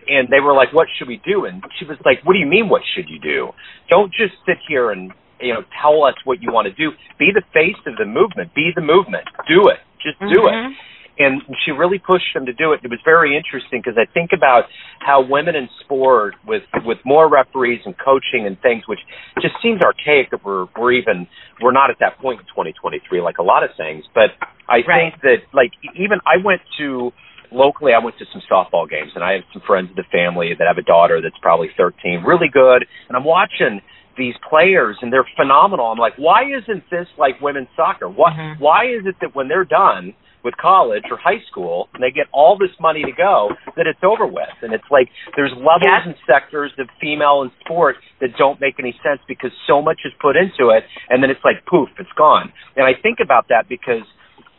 and 0.08 0.30
they 0.32 0.40
were 0.40 0.54
like 0.54 0.74
what 0.74 0.88
should 0.98 1.08
we 1.08 1.22
do? 1.26 1.46
And 1.46 1.64
she 1.80 1.86
was 1.86 1.98
like 2.06 2.24
what 2.24 2.34
do 2.34 2.40
you 2.40 2.48
mean 2.48 2.70
what 2.70 2.82
should 2.96 3.10
you 3.10 3.20
do? 3.20 3.50
Don't 3.90 4.12
just 4.12 4.34
sit 4.46 4.58
here 4.68 4.92
and 4.92 5.12
you 5.42 5.54
know 5.54 5.62
tell 5.82 6.04
us 6.04 6.16
what 6.26 6.42
you 6.42 6.52
want 6.52 6.68
to 6.68 6.74
do. 6.74 6.96
Be 7.20 7.32
the 7.34 7.44
face 7.54 7.80
of 7.86 7.98
the 7.98 8.06
movement. 8.06 8.54
Be 8.56 8.72
the 8.76 8.82
movement. 8.82 9.26
Do 9.48 9.70
it. 9.70 9.82
Just 10.02 10.20
do 10.20 10.46
mm-hmm. 10.46 10.72
it 10.72 10.78
and 11.20 11.42
she 11.66 11.72
really 11.72 12.00
pushed 12.00 12.34
them 12.34 12.46
to 12.46 12.54
do 12.54 12.74
it. 12.74 12.82
It 12.84 12.90
was 12.90 13.00
very 13.04 13.36
interesting 13.36 13.82
because 13.84 13.98
I 13.98 14.06
think 14.14 14.32
about 14.36 14.66
how 15.00 15.26
women 15.28 15.56
in 15.56 15.70
sport, 15.84 16.36
with 16.46 16.64
with 16.86 16.98
more 17.06 17.30
referees 17.30 17.82
and 17.86 17.96
coaching 17.98 18.46
and 18.46 18.60
things, 18.62 18.84
which 18.88 19.00
just 19.42 19.56
seems 19.62 19.82
archaic 19.82 20.32
that 20.32 20.46
we're 20.46 20.68
we're 20.78 20.94
even 20.94 21.28
we're 21.62 21.72
not 21.72 21.90
at 21.90 21.98
that 22.00 22.20
point 22.20 22.40
in 22.40 22.46
2023, 22.48 23.22
like 23.22 23.38
a 23.38 23.44
lot 23.44 23.64
of 23.64 23.72
things. 23.78 24.06
But 24.14 24.38
I 24.70 24.86
right. 24.88 25.12
think 25.12 25.22
that 25.22 25.38
like 25.54 25.72
even 25.96 26.20
I 26.26 26.38
went 26.44 26.62
to 26.80 27.12
locally 27.52 27.94
I 27.94 28.04
went 28.04 28.18
to 28.20 28.26
some 28.32 28.42
softball 28.50 28.90
games 28.90 29.12
and 29.16 29.24
I 29.24 29.34
have 29.34 29.44
some 29.54 29.62
friends 29.66 29.90
of 29.90 29.96
the 29.96 30.08
family 30.12 30.54
that 30.58 30.68
have 30.68 30.78
a 30.78 30.86
daughter 30.86 31.22
that's 31.22 31.38
probably 31.42 31.70
13, 31.78 32.24
really 32.26 32.50
good, 32.52 32.86
and 33.10 33.18
I'm 33.18 33.26
watching 33.26 33.82
these 34.18 34.34
players 34.50 34.98
and 35.02 35.14
they're 35.14 35.28
phenomenal. 35.38 35.86
I'm 35.86 36.00
like, 36.00 36.18
why 36.18 36.42
isn't 36.46 36.84
this 36.90 37.08
like 37.18 37.40
women's 37.40 37.70
soccer? 37.76 38.10
What 38.10 38.34
mm-hmm. 38.34 38.62
why 38.62 38.86
is 38.86 39.06
it 39.06 39.16
that 39.22 39.36
when 39.36 39.48
they're 39.48 39.66
done 39.66 40.14
with 40.48 40.56
college 40.56 41.04
or 41.12 41.18
high 41.20 41.44
school 41.52 41.90
and 41.94 42.02
they 42.02 42.10
get 42.10 42.26
all 42.32 42.58
this 42.58 42.72
money 42.80 43.04
to 43.04 43.12
go 43.12 43.52
that 43.76 43.84
it's 43.84 44.00
over 44.00 44.26
with 44.26 44.56
and 44.64 44.72
it's 44.72 44.88
like 44.90 45.12
there's 45.36 45.52
levels 45.52 45.84
yes. 45.84 46.08
and 46.08 46.16
sectors 46.24 46.72
of 46.80 46.88
female 47.02 47.44
in 47.44 47.52
sport 47.68 47.98
that 48.22 48.30
don't 48.40 48.62
make 48.62 48.80
any 48.80 48.96
sense 49.04 49.20
because 49.28 49.52
so 49.68 49.82
much 49.82 50.00
is 50.08 50.14
put 50.24 50.40
into 50.40 50.72
it 50.72 50.88
and 51.10 51.22
then 51.22 51.30
it's 51.30 51.44
like 51.44 51.68
poof 51.68 51.90
it's 52.00 52.16
gone 52.18 52.48
and 52.80 52.88
i 52.88 52.96
think 53.04 53.20
about 53.20 53.52
that 53.52 53.68
because 53.68 54.08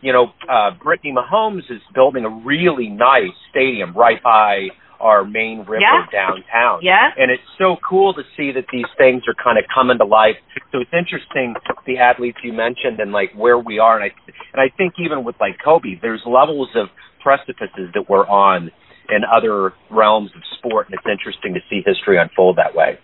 you 0.05 0.12
know 0.12 0.29
uh 0.44 0.77
brittany 0.77 1.09
mahomes 1.16 1.64
is 1.72 1.81
building 1.94 2.29
a 2.29 2.35
really 2.44 2.88
nice 2.88 3.33
stadium 3.48 3.96
right 3.96 4.22
by 4.22 4.68
our 5.00 5.24
main 5.24 5.61
river 5.61 5.80
yeah. 5.80 6.06
downtown. 6.11 6.80
Yeah. 6.82 7.11
And 7.16 7.30
it's 7.30 7.42
so 7.58 7.76
cool 7.88 8.14
to 8.14 8.22
see 8.37 8.50
that 8.52 8.66
these 8.72 8.88
things 8.96 9.22
are 9.28 9.34
kind 9.34 9.58
of 9.58 9.64
coming 9.72 9.98
to 9.98 10.04
life. 10.04 10.37
So 10.72 10.80
it's 10.80 10.90
interesting 10.92 11.54
the 11.87 11.98
athletes 11.98 12.38
you 12.42 12.52
mentioned 12.52 13.00
and 13.00 13.12
like 13.12 13.32
where 13.34 13.58
we 13.58 13.78
are 13.78 14.00
and 14.00 14.11
I 14.11 14.14
and 14.52 14.61
I 14.61 14.74
think 14.76 14.94
even 14.98 15.24
with 15.24 15.37
like 15.40 15.56
Kobe, 15.62 15.98
there's 16.02 16.22
levels 16.26 16.68
of 16.74 16.88
precipices 17.22 17.94
that 17.94 18.06
we're 18.08 18.26
on 18.26 18.70
in 19.08 19.22
other 19.24 19.72
realms 19.90 20.30
of 20.34 20.42
sport 20.58 20.87
and 20.90 20.94
it's 20.98 21.08
interesting 21.08 21.54
to 21.54 21.61
see 21.70 21.82
history 21.87 22.18
unfold 22.18 22.58
that 22.58 22.74
way. 22.74 22.98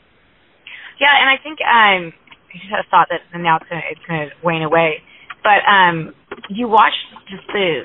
Yeah, 1.00 1.14
and 1.14 1.30
I 1.30 1.38
think 1.42 1.58
um 1.62 2.12
I 2.50 2.58
just 2.58 2.90
thought 2.90 3.08
that 3.10 3.22
now 3.38 3.56
it's 3.56 3.70
gonna 3.70 3.86
it's 3.90 4.04
gonna 4.06 4.28
wane 4.42 4.62
away. 4.62 5.02
But 5.42 5.62
um 5.70 6.14
you 6.50 6.68
watch 6.68 6.94
just 7.30 7.46
the 7.48 7.82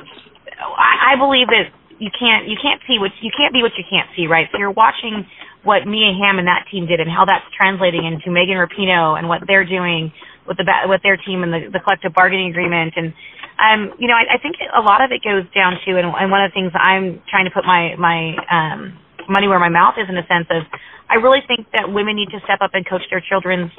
I, 0.60 1.14
I 1.14 1.16
believe 1.16 1.48
that 1.48 1.72
you 2.00 2.10
can't 2.16 2.48
you 2.48 2.56
can't 2.56 2.82
see 2.88 2.98
what 2.98 3.12
you 3.22 3.32
can't 3.36 3.54
be 3.54 3.62
what 3.62 3.76
you 3.78 3.84
can't 3.88 4.08
see, 4.16 4.26
right? 4.28 4.48
So 4.52 4.58
you're 4.58 4.72
watching 4.74 5.28
what 5.64 5.84
Mia 5.86 6.16
Hamm 6.16 6.40
and 6.40 6.48
that 6.48 6.66
team 6.72 6.88
did 6.88 7.00
and 7.00 7.12
how 7.12 7.28
that's 7.28 7.44
translating 7.52 8.08
into 8.08 8.32
Megan 8.32 8.56
Rapinoe 8.56 9.20
and 9.20 9.28
what 9.28 9.44
they're 9.46 9.68
doing 9.68 10.12
with 10.48 10.58
the 10.58 10.66
with 10.88 11.04
their 11.04 11.18
team 11.20 11.44
and 11.44 11.52
the, 11.52 11.70
the 11.70 11.80
collective 11.84 12.16
bargaining 12.16 12.50
agreement 12.50 12.96
and 12.96 13.14
um 13.60 13.94
you 14.00 14.08
know 14.08 14.16
I, 14.16 14.36
I 14.36 14.38
think 14.40 14.56
a 14.64 14.82
lot 14.82 15.04
of 15.04 15.12
it 15.12 15.20
goes 15.22 15.44
down 15.52 15.76
to 15.86 15.92
and, 16.00 16.08
and 16.08 16.32
one 16.32 16.42
of 16.42 16.50
the 16.50 16.56
things 16.56 16.72
I'm 16.74 17.22
trying 17.30 17.46
to 17.46 17.54
put 17.54 17.68
my 17.68 17.94
my 18.00 18.34
um 18.48 18.96
money 19.28 19.48
where 19.52 19.60
my 19.60 19.70
mouth 19.70 20.00
is 20.00 20.08
in 20.08 20.16
a 20.18 20.26
sense 20.26 20.48
of 20.50 20.64
I 21.12 21.20
really 21.20 21.44
think 21.46 21.68
that 21.76 21.92
women 21.92 22.16
need 22.16 22.32
to 22.32 22.40
step 22.48 22.64
up 22.64 22.72
and 22.74 22.88
coach 22.88 23.04
their 23.12 23.22
children's 23.22 23.72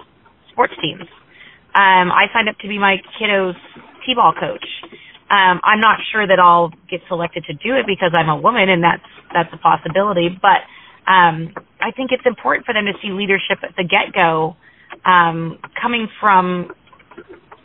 sports 0.52 0.76
teams. 0.78 1.08
Um 1.72 2.12
I 2.12 2.28
signed 2.36 2.52
up 2.52 2.60
to 2.60 2.68
be 2.68 2.78
my 2.78 3.00
kiddos 3.16 3.56
t-ball 4.04 4.36
coach 4.38 4.64
um, 5.30 5.60
I'm 5.62 5.80
not 5.80 6.00
sure 6.10 6.26
that 6.26 6.38
I'll 6.38 6.70
get 6.90 7.00
selected 7.08 7.44
to 7.44 7.54
do 7.54 7.76
it 7.76 7.86
because 7.86 8.10
I'm 8.14 8.28
a 8.28 8.36
woman, 8.36 8.68
and 8.68 8.82
that's 8.82 9.06
that's 9.32 9.52
a 9.54 9.58
possibility. 9.58 10.28
But 10.28 10.66
um, 11.06 11.54
I 11.80 11.92
think 11.94 12.10
it's 12.10 12.26
important 12.26 12.66
for 12.66 12.74
them 12.74 12.86
to 12.86 12.92
see 13.00 13.14
leadership 13.14 13.62
at 13.62 13.76
the 13.76 13.84
get 13.84 14.12
go 14.12 14.56
um, 15.06 15.58
coming 15.80 16.08
from 16.20 16.74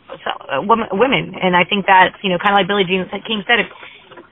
so, 0.06 0.30
uh, 0.46 0.62
women, 0.62 1.34
and 1.34 1.56
I 1.56 1.64
think 1.64 1.86
that's 1.86 2.14
you 2.22 2.30
know 2.30 2.38
kind 2.38 2.54
of 2.54 2.62
like 2.62 2.68
Billie 2.68 2.86
Jean 2.86 3.04
King 3.26 3.42
said, 3.46 3.58
if 3.58 3.66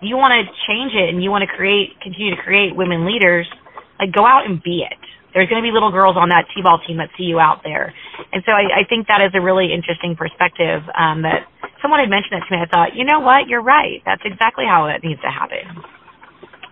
you 0.01 0.17
want 0.17 0.31
to 0.39 0.47
change 0.71 0.95
it 0.95 1.11
and 1.11 1.23
you 1.23 1.31
want 1.31 1.43
to 1.43 1.51
create 1.51 1.99
continue 2.01 2.35
to 2.37 2.41
create 2.41 2.77
women 2.77 3.05
leaders, 3.05 3.51
like 3.99 4.13
go 4.13 4.25
out 4.25 4.47
and 4.47 4.63
be 4.63 4.87
it. 4.87 5.03
There's 5.35 5.51
going 5.51 5.61
to 5.61 5.67
be 5.67 5.75
little 5.75 5.91
girls 5.91 6.17
on 6.17 6.31
that 6.31 6.47
t-ball 6.55 6.81
team 6.87 6.99
that 6.99 7.11
see 7.19 7.27
you 7.27 7.43
out 7.43 7.61
there, 7.67 7.93
and 8.33 8.43
so 8.47 8.53
I, 8.53 8.81
I 8.81 8.89
think 8.89 9.09
that 9.09 9.21
is 9.21 9.35
a 9.35 9.43
really 9.43 9.75
interesting 9.75 10.15
perspective 10.15 10.87
um, 10.95 11.23
that 11.27 11.51
someone 11.83 12.01
had 12.01 12.09
mentioned 12.09 12.39
it 12.39 12.47
to 12.47 12.51
me. 12.55 12.63
I 12.63 12.71
thought, 12.71 12.95
you 12.95 13.05
know 13.05 13.21
what, 13.21 13.49
you're 13.49 13.63
right. 13.63 14.01
That's 14.07 14.23
exactly 14.25 14.65
how 14.65 14.87
it 14.87 15.03
needs 15.03 15.21
to 15.21 15.29
happen. 15.29 15.83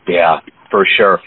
Yeah, 0.07 0.41
for 0.71 0.87
sure. 0.87 1.21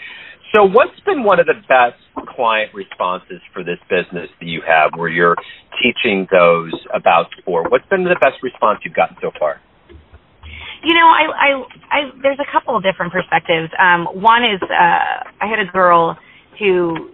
So, 0.54 0.64
what's 0.64 0.98
been 1.04 1.24
one 1.24 1.40
of 1.40 1.46
the 1.46 1.60
best 1.68 2.00
client 2.28 2.72
responses 2.74 3.40
for 3.52 3.64
this 3.64 3.78
business 3.90 4.30
that 4.40 4.46
you 4.46 4.62
have, 4.66 4.92
where 4.94 5.08
you're 5.08 5.36
teaching 5.82 6.26
those 6.30 6.72
about 6.94 7.26
sport? 7.38 7.70
What's 7.70 7.86
been 7.88 8.04
the 8.04 8.16
best 8.20 8.42
response 8.42 8.80
you've 8.84 8.94
gotten 8.94 9.16
so 9.20 9.30
far? 9.38 9.60
You 10.84 10.94
know, 10.94 11.08
I, 11.08 11.24
I, 11.34 11.48
I 11.90 12.00
there's 12.22 12.38
a 12.38 12.50
couple 12.52 12.76
of 12.76 12.82
different 12.82 13.12
perspectives. 13.12 13.72
Um, 13.78 14.06
one 14.22 14.44
is 14.44 14.62
uh, 14.62 15.28
I 15.40 15.46
had 15.50 15.58
a 15.58 15.70
girl 15.70 16.16
who 16.58 17.10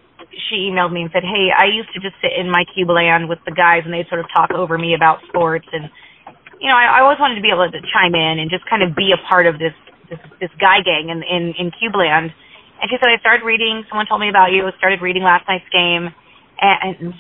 she 0.49 0.71
emailed 0.71 0.93
me 0.93 1.03
and 1.03 1.11
said, 1.13 1.25
"Hey, 1.25 1.53
I 1.53 1.67
used 1.67 1.93
to 1.95 2.01
just 2.01 2.17
sit 2.21 2.33
in 2.33 2.51
my 2.51 2.65
cube 2.75 2.91
land 2.91 3.29
with 3.29 3.39
the 3.45 3.53
guys, 3.53 3.83
and 3.85 3.93
they'd 3.93 4.09
sort 4.09 4.21
of 4.21 4.27
talk 4.35 4.51
over 4.53 4.79
me 4.79 4.95
about 4.95 5.21
sports 5.29 5.67
and." 5.73 5.91
you 6.63 6.71
know, 6.71 6.79
I, 6.79 6.99
I 6.99 7.01
always 7.03 7.19
wanted 7.19 7.35
to 7.35 7.43
be 7.43 7.51
able 7.51 7.67
to 7.67 7.83
chime 7.91 8.15
in 8.15 8.39
and 8.39 8.47
just 8.47 8.63
kind 8.71 8.87
of 8.87 8.95
be 8.95 9.11
a 9.11 9.19
part 9.27 9.51
of 9.51 9.59
this 9.59 9.75
this, 10.07 10.23
this 10.39 10.55
guy 10.63 10.79
gang 10.79 11.11
in 11.11 11.27
in, 11.27 11.55
in 11.59 11.67
cube 11.75 11.99
land." 11.99 12.31
And 12.83 12.91
she 12.91 12.99
said, 12.99 13.15
I 13.15 13.19
started 13.23 13.47
reading. 13.47 13.87
Someone 13.87 14.11
told 14.11 14.19
me 14.19 14.27
about 14.27 14.51
you. 14.51 14.67
I 14.67 14.75
started 14.75 14.99
reading 14.99 15.23
last 15.23 15.47
night's 15.47 15.67
game, 15.71 16.11
and 16.59 17.15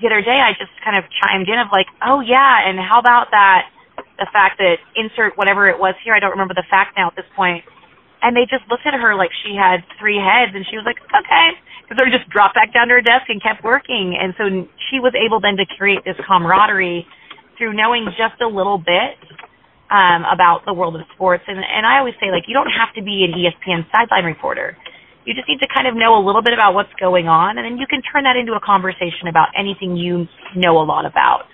the 0.00 0.08
other 0.08 0.24
day 0.24 0.40
I 0.40 0.56
just 0.56 0.72
kind 0.80 0.96
of 0.96 1.04
chimed 1.20 1.48
in 1.52 1.60
of 1.60 1.68
like, 1.68 1.84
oh 2.00 2.24
yeah, 2.24 2.64
and 2.64 2.80
how 2.80 2.96
about 2.96 3.28
that? 3.32 3.68
The 4.16 4.24
fact 4.32 4.56
that 4.56 4.80
insert 4.96 5.36
whatever 5.36 5.68
it 5.68 5.76
was 5.76 5.92
here. 6.00 6.16
I 6.16 6.20
don't 6.20 6.32
remember 6.32 6.56
the 6.56 6.64
fact 6.72 6.96
now 6.96 7.12
at 7.12 7.16
this 7.16 7.28
point. 7.36 7.64
And 8.24 8.32
they 8.32 8.48
just 8.48 8.64
looked 8.72 8.88
at 8.88 8.96
her 8.96 9.12
like 9.12 9.28
she 9.44 9.52
had 9.52 9.84
three 10.00 10.16
heads, 10.16 10.56
and 10.56 10.64
she 10.64 10.80
was 10.80 10.88
like, 10.88 10.96
okay. 11.12 11.48
Because 11.86 12.02
they 12.02 12.10
just 12.10 12.26
dropped 12.34 12.58
back 12.58 12.74
down 12.74 12.90
to 12.90 12.98
her 12.98 13.04
desk 13.04 13.30
and 13.30 13.38
kept 13.38 13.62
working. 13.62 14.18
And 14.18 14.34
so 14.34 14.66
she 14.90 14.98
was 14.98 15.14
able 15.14 15.38
then 15.38 15.54
to 15.56 15.66
create 15.78 16.02
this 16.02 16.18
camaraderie 16.26 17.06
through 17.56 17.78
knowing 17.78 18.10
just 18.18 18.42
a 18.42 18.50
little 18.50 18.78
bit 18.78 19.14
um, 19.90 20.26
about 20.26 20.66
the 20.66 20.74
world 20.74 20.98
of 20.98 21.02
sports. 21.14 21.44
And, 21.46 21.58
and 21.58 21.86
I 21.86 21.98
always 21.98 22.14
say, 22.18 22.34
like, 22.34 22.50
you 22.50 22.54
don't 22.54 22.70
have 22.70 22.90
to 22.98 23.02
be 23.02 23.22
an 23.22 23.38
ESPN 23.38 23.86
sideline 23.94 24.26
reporter. 24.26 24.76
You 25.26 25.34
just 25.34 25.48
need 25.48 25.58
to 25.62 25.70
kind 25.70 25.86
of 25.86 25.94
know 25.94 26.18
a 26.18 26.22
little 26.22 26.42
bit 26.42 26.54
about 26.54 26.74
what's 26.74 26.92
going 27.02 27.26
on, 27.26 27.58
and 27.58 27.66
then 27.66 27.78
you 27.78 27.86
can 27.90 27.98
turn 28.02 28.22
that 28.30 28.38
into 28.38 28.54
a 28.54 28.62
conversation 28.62 29.26
about 29.26 29.50
anything 29.58 29.98
you 29.98 30.30
know 30.54 30.78
a 30.78 30.86
lot 30.86 31.02
about. 31.02 31.50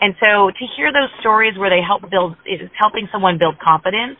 And 0.00 0.14
so 0.22 0.50
to 0.54 0.64
hear 0.78 0.92
those 0.94 1.10
stories 1.18 1.58
where 1.58 1.70
they 1.70 1.82
help 1.82 2.06
build, 2.10 2.38
is 2.46 2.70
helping 2.78 3.08
someone 3.10 3.38
build 3.38 3.58
confidence, 3.58 4.18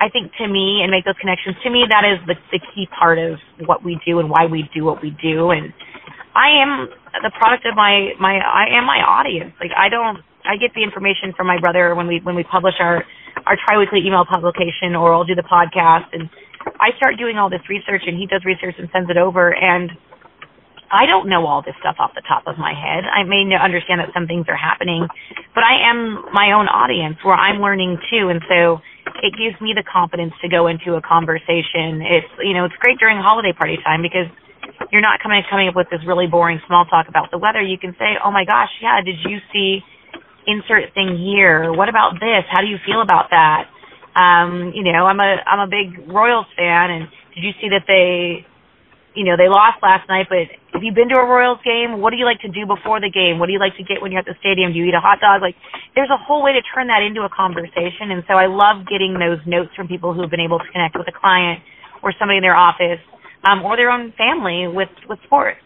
I 0.00 0.08
think 0.08 0.32
to 0.38 0.46
me, 0.48 0.82
and 0.82 0.90
make 0.90 1.04
those 1.04 1.18
connections, 1.20 1.56
to 1.64 1.70
me, 1.70 1.84
that 1.88 2.04
is 2.04 2.18
the, 2.26 2.34
the 2.52 2.60
key 2.74 2.88
part 2.92 3.18
of 3.18 3.38
what 3.66 3.84
we 3.84 3.98
do 4.06 4.18
and 4.18 4.30
why 4.30 4.46
we 4.46 4.68
do 4.74 4.84
what 4.84 5.02
we 5.02 5.10
do. 5.22 5.50
And 5.50 5.72
I 6.34 6.62
am 6.62 6.88
the 7.22 7.32
product 7.38 7.64
of 7.66 7.74
my, 7.76 8.12
my, 8.20 8.38
I 8.38 8.76
am 8.76 8.84
my 8.84 9.00
audience. 9.00 9.54
Like, 9.60 9.72
I 9.76 9.88
don't, 9.88 10.20
I 10.46 10.56
get 10.56 10.70
the 10.74 10.82
information 10.82 11.34
from 11.36 11.46
my 11.46 11.58
brother 11.58 11.94
when 11.94 12.06
we 12.06 12.20
when 12.22 12.36
we 12.36 12.44
publish 12.44 12.74
our 12.78 13.02
our 13.44 13.58
triweekly 13.66 14.00
email 14.06 14.24
publication, 14.24 14.94
or 14.94 15.12
I'll 15.12 15.26
do 15.26 15.34
the 15.34 15.44
podcast, 15.44 16.14
and 16.14 16.30
I 16.80 16.94
start 16.96 17.18
doing 17.18 17.36
all 17.36 17.50
this 17.50 17.62
research, 17.68 18.02
and 18.06 18.16
he 18.16 18.26
does 18.26 18.44
research 18.44 18.74
and 18.78 18.88
sends 18.92 19.10
it 19.10 19.18
over, 19.18 19.54
and 19.54 19.90
I 20.90 21.06
don't 21.06 21.28
know 21.28 21.46
all 21.46 21.62
this 21.62 21.74
stuff 21.80 21.96
off 21.98 22.14
the 22.14 22.22
top 22.26 22.46
of 22.46 22.58
my 22.58 22.72
head. 22.72 23.04
I 23.04 23.24
may 23.26 23.42
understand 23.58 24.00
that 24.00 24.14
some 24.14 24.26
things 24.26 24.46
are 24.48 24.56
happening, 24.56 25.06
but 25.54 25.64
I 25.64 25.90
am 25.90 26.30
my 26.32 26.54
own 26.54 26.66
audience 26.70 27.18
where 27.22 27.34
I'm 27.34 27.60
learning 27.60 27.98
too, 28.10 28.30
and 28.30 28.40
so 28.48 28.78
it 29.22 29.32
gives 29.38 29.60
me 29.60 29.72
the 29.74 29.84
confidence 29.84 30.32
to 30.42 30.48
go 30.48 30.66
into 30.66 30.94
a 30.94 31.02
conversation. 31.02 32.02
It's 32.02 32.30
you 32.42 32.54
know 32.54 32.64
it's 32.64 32.76
great 32.80 32.98
during 32.98 33.18
holiday 33.18 33.52
party 33.52 33.78
time 33.84 34.02
because 34.02 34.28
you're 34.92 35.04
not 35.04 35.20
coming 35.22 35.42
coming 35.48 35.68
up 35.68 35.76
with 35.76 35.88
this 35.90 36.00
really 36.06 36.26
boring 36.26 36.60
small 36.66 36.84
talk 36.86 37.08
about 37.08 37.30
the 37.30 37.38
weather. 37.38 37.62
You 37.62 37.78
can 37.78 37.94
say, 37.98 38.18
"Oh 38.22 38.30
my 38.30 38.44
gosh, 38.44 38.70
yeah, 38.80 39.00
did 39.00 39.16
you 39.24 39.38
see?" 39.52 39.82
insert 40.46 40.94
thing 40.94 41.18
here. 41.18 41.72
What 41.72 41.88
about 41.88 42.14
this? 42.14 42.46
How 42.50 42.62
do 42.62 42.68
you 42.68 42.78
feel 42.86 43.02
about 43.02 43.30
that? 43.30 43.68
Um, 44.14 44.72
you 44.74 44.82
know, 44.82 45.04
I'm 45.06 45.20
a 45.20 45.36
I'm 45.44 45.60
a 45.60 45.68
big 45.68 46.08
Royals 46.08 46.46
fan, 46.56 46.90
and 46.90 47.08
did 47.34 47.44
you 47.44 47.52
see 47.60 47.68
that 47.68 47.84
they, 47.86 48.46
you 49.16 49.24
know, 49.24 49.34
they 49.34 49.48
lost 49.48 49.80
last 49.80 50.04
night? 50.06 50.28
But 50.28 50.52
have 50.76 50.84
you 50.84 50.92
been 50.92 51.08
to 51.08 51.16
a 51.16 51.24
Royals 51.24 51.58
game? 51.64 52.04
What 52.04 52.12
do 52.12 52.20
you 52.20 52.28
like 52.28 52.44
to 52.44 52.52
do 52.52 52.68
before 52.68 53.00
the 53.00 53.08
game? 53.08 53.40
What 53.40 53.48
do 53.48 53.56
you 53.56 53.58
like 53.58 53.74
to 53.80 53.84
get 53.84 54.04
when 54.04 54.12
you're 54.12 54.20
at 54.20 54.28
the 54.28 54.36
stadium? 54.38 54.76
Do 54.76 54.78
you 54.78 54.86
eat 54.86 54.94
a 54.94 55.00
hot 55.00 55.24
dog? 55.24 55.40
Like, 55.40 55.56
there's 55.96 56.12
a 56.12 56.20
whole 56.20 56.44
way 56.44 56.52
to 56.52 56.62
turn 56.62 56.92
that 56.92 57.00
into 57.00 57.24
a 57.24 57.32
conversation, 57.32 58.12
and 58.12 58.22
so 58.28 58.36
I 58.36 58.46
love 58.46 58.84
getting 58.84 59.16
those 59.16 59.40
notes 59.48 59.72
from 59.74 59.88
people 59.88 60.12
who 60.12 60.20
have 60.20 60.30
been 60.30 60.44
able 60.44 60.60
to 60.60 60.68
connect 60.68 60.94
with 60.94 61.08
a 61.08 61.16
client 61.16 61.64
or 62.04 62.12
somebody 62.20 62.36
in 62.38 62.44
their 62.44 62.54
office 62.54 63.00
um, 63.48 63.64
or 63.64 63.76
their 63.76 63.90
own 63.90 64.12
family 64.20 64.68
with 64.68 64.92
with 65.08 65.18
sports. 65.24 65.64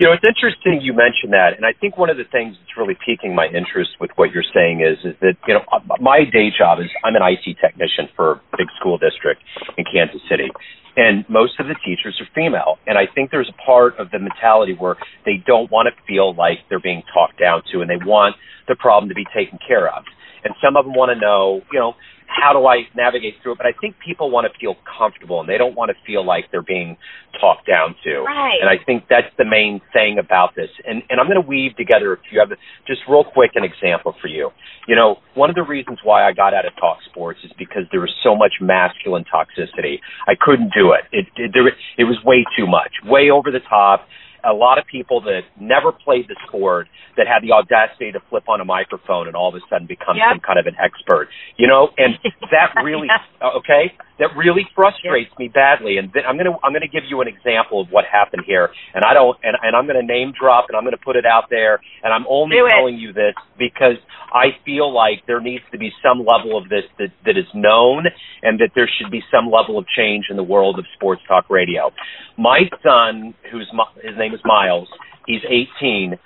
You 0.00 0.06
know, 0.06 0.16
it's 0.16 0.24
interesting 0.24 0.80
you 0.80 0.96
mentioned 0.96 1.36
that, 1.36 1.60
and 1.60 1.68
I 1.68 1.76
think 1.76 1.98
one 2.00 2.08
of 2.08 2.16
the 2.16 2.24
things 2.24 2.56
that's 2.56 2.72
really 2.72 2.96
piquing 2.96 3.34
my 3.34 3.44
interest 3.52 4.00
with 4.00 4.08
what 4.16 4.32
you're 4.32 4.48
saying 4.48 4.80
is, 4.80 4.96
is 5.04 5.12
that 5.20 5.36
you 5.46 5.52
know, 5.52 5.60
uh, 5.70 5.84
my 6.00 6.24
day 6.24 6.48
job 6.48 6.80
is 6.80 6.88
I'm 7.04 7.12
an 7.16 7.20
IT 7.20 7.60
technician 7.60 8.08
for 8.16 8.40
a 8.48 8.56
big 8.56 8.72
school 8.80 8.96
district 8.96 9.44
in 9.76 9.84
Kansas 9.84 10.24
City, 10.24 10.48
and 10.96 11.28
most 11.28 11.60
of 11.60 11.68
the 11.68 11.76
teachers 11.84 12.16
are 12.16 12.28
female, 12.34 12.80
and 12.86 12.96
I 12.96 13.12
think 13.12 13.30
there's 13.30 13.52
a 13.52 13.60
part 13.60 14.00
of 14.00 14.10
the 14.10 14.18
mentality 14.18 14.72
where 14.72 14.96
they 15.28 15.36
don't 15.44 15.70
want 15.70 15.92
to 15.92 15.94
feel 16.08 16.32
like 16.32 16.64
they're 16.70 16.80
being 16.80 17.02
talked 17.12 17.38
down 17.38 17.60
to, 17.70 17.82
and 17.84 17.90
they 17.90 18.00
want 18.00 18.36
the 18.68 18.76
problem 18.76 19.10
to 19.10 19.14
be 19.14 19.28
taken 19.36 19.58
care 19.60 19.92
of, 19.92 20.08
and 20.48 20.54
some 20.64 20.80
of 20.80 20.86
them 20.88 20.96
want 20.96 21.12
to 21.12 21.20
know, 21.20 21.60
you 21.70 21.78
know, 21.78 21.92
how 22.30 22.52
do 22.54 22.66
I 22.66 22.86
navigate 22.94 23.34
through 23.42 23.52
it? 23.52 23.58
But 23.58 23.66
I 23.66 23.74
think 23.80 23.96
people 23.98 24.30
want 24.30 24.46
to 24.46 24.54
feel 24.58 24.76
comfortable 24.86 25.40
and 25.40 25.48
they 25.48 25.58
don't 25.58 25.74
want 25.74 25.90
to 25.90 25.98
feel 26.06 26.24
like 26.24 26.46
they're 26.50 26.62
being 26.62 26.96
talked 27.40 27.66
down 27.66 27.96
to. 28.04 28.22
Right. 28.22 28.58
And 28.62 28.70
I 28.70 28.78
think 28.82 29.04
that's 29.10 29.26
the 29.36 29.44
main 29.44 29.80
thing 29.92 30.18
about 30.18 30.54
this. 30.54 30.70
And 30.86 31.02
and 31.10 31.18
I'm 31.18 31.26
going 31.26 31.42
to 31.42 31.46
weave 31.46 31.74
together 31.76 32.14
if 32.14 32.20
you 32.30 32.38
have 32.38 32.54
just 32.86 33.02
real 33.10 33.24
quick 33.24 33.52
an 33.54 33.64
example 33.64 34.14
for 34.22 34.28
you. 34.28 34.50
You 34.86 34.94
know, 34.94 35.18
one 35.34 35.50
of 35.50 35.56
the 35.56 35.66
reasons 35.66 35.98
why 36.04 36.26
I 36.26 36.32
got 36.32 36.54
out 36.54 36.64
of 36.64 36.72
talk 36.78 36.98
sports 37.10 37.40
is 37.42 37.50
because 37.58 37.82
there 37.90 38.00
was 38.00 38.14
so 38.22 38.34
much 38.36 38.54
masculine 38.60 39.24
toxicity. 39.26 39.98
I 40.26 40.38
couldn't 40.38 40.70
do 40.72 40.94
it. 40.94 41.04
It 41.10 41.26
it, 41.36 41.50
there, 41.52 41.66
it 41.66 42.06
was 42.06 42.18
way 42.24 42.46
too 42.56 42.66
much, 42.66 42.92
way 43.04 43.30
over 43.30 43.50
the 43.50 43.60
top 43.68 44.06
a 44.44 44.52
lot 44.52 44.78
of 44.78 44.84
people 44.86 45.20
that 45.22 45.42
never 45.60 45.92
played 45.92 46.26
the 46.28 46.36
sport 46.46 46.88
that 47.16 47.26
had 47.26 47.42
the 47.42 47.52
audacity 47.52 48.12
to 48.12 48.20
flip 48.30 48.48
on 48.48 48.60
a 48.60 48.64
microphone 48.64 49.26
and 49.26 49.36
all 49.36 49.48
of 49.48 49.54
a 49.54 49.62
sudden 49.68 49.86
become 49.86 50.16
yep. 50.16 50.32
some 50.32 50.40
kind 50.40 50.58
of 50.58 50.66
an 50.66 50.76
expert, 50.82 51.28
you 51.56 51.66
know, 51.66 51.88
and 51.98 52.14
that 52.50 52.72
really, 52.84 53.08
uh, 53.40 53.58
okay, 53.58 53.92
that 54.20 54.36
really 54.36 54.68
frustrates 54.76 55.32
me 55.38 55.48
badly. 55.48 55.96
And 55.96 56.12
th- 56.12 56.24
I'm 56.28 56.36
gonna 56.36 56.54
I'm 56.62 56.72
gonna 56.72 56.92
give 56.92 57.04
you 57.08 57.20
an 57.20 57.28
example 57.28 57.80
of 57.80 57.88
what 57.90 58.04
happened 58.04 58.44
here, 58.46 58.68
and 58.94 59.02
I 59.04 59.14
don't, 59.14 59.36
and, 59.42 59.56
and 59.60 59.74
I'm 59.74 59.86
gonna 59.88 60.04
name 60.06 60.32
drop, 60.38 60.66
and 60.68 60.76
I'm 60.76 60.84
gonna 60.84 61.00
put 61.02 61.16
it 61.16 61.24
out 61.26 61.48
there, 61.50 61.80
and 62.04 62.12
I'm 62.12 62.24
only 62.28 62.56
Do 62.56 62.68
telling 62.68 62.94
it. 62.94 62.98
you 63.00 63.12
this 63.12 63.34
because 63.58 63.96
I 64.32 64.54
feel 64.64 64.92
like 64.92 65.24
there 65.26 65.40
needs 65.40 65.64
to 65.72 65.78
be 65.78 65.90
some 66.04 66.24
level 66.24 66.56
of 66.56 66.68
this 66.68 66.84
that 67.00 67.10
that 67.24 67.36
is 67.36 67.48
known, 67.54 68.06
and 68.42 68.60
that 68.60 68.70
there 68.76 68.88
should 69.00 69.10
be 69.10 69.24
some 69.32 69.50
level 69.50 69.78
of 69.78 69.86
change 69.96 70.26
in 70.30 70.36
the 70.36 70.44
world 70.46 70.78
of 70.78 70.84
sports 70.94 71.22
talk 71.26 71.48
radio. 71.48 71.90
My 72.36 72.68
son, 72.84 73.34
who's 73.50 73.68
his 74.04 74.16
name 74.18 74.34
is 74.34 74.40
Miles, 74.44 74.88
he's 75.26 75.42
18 75.48 76.18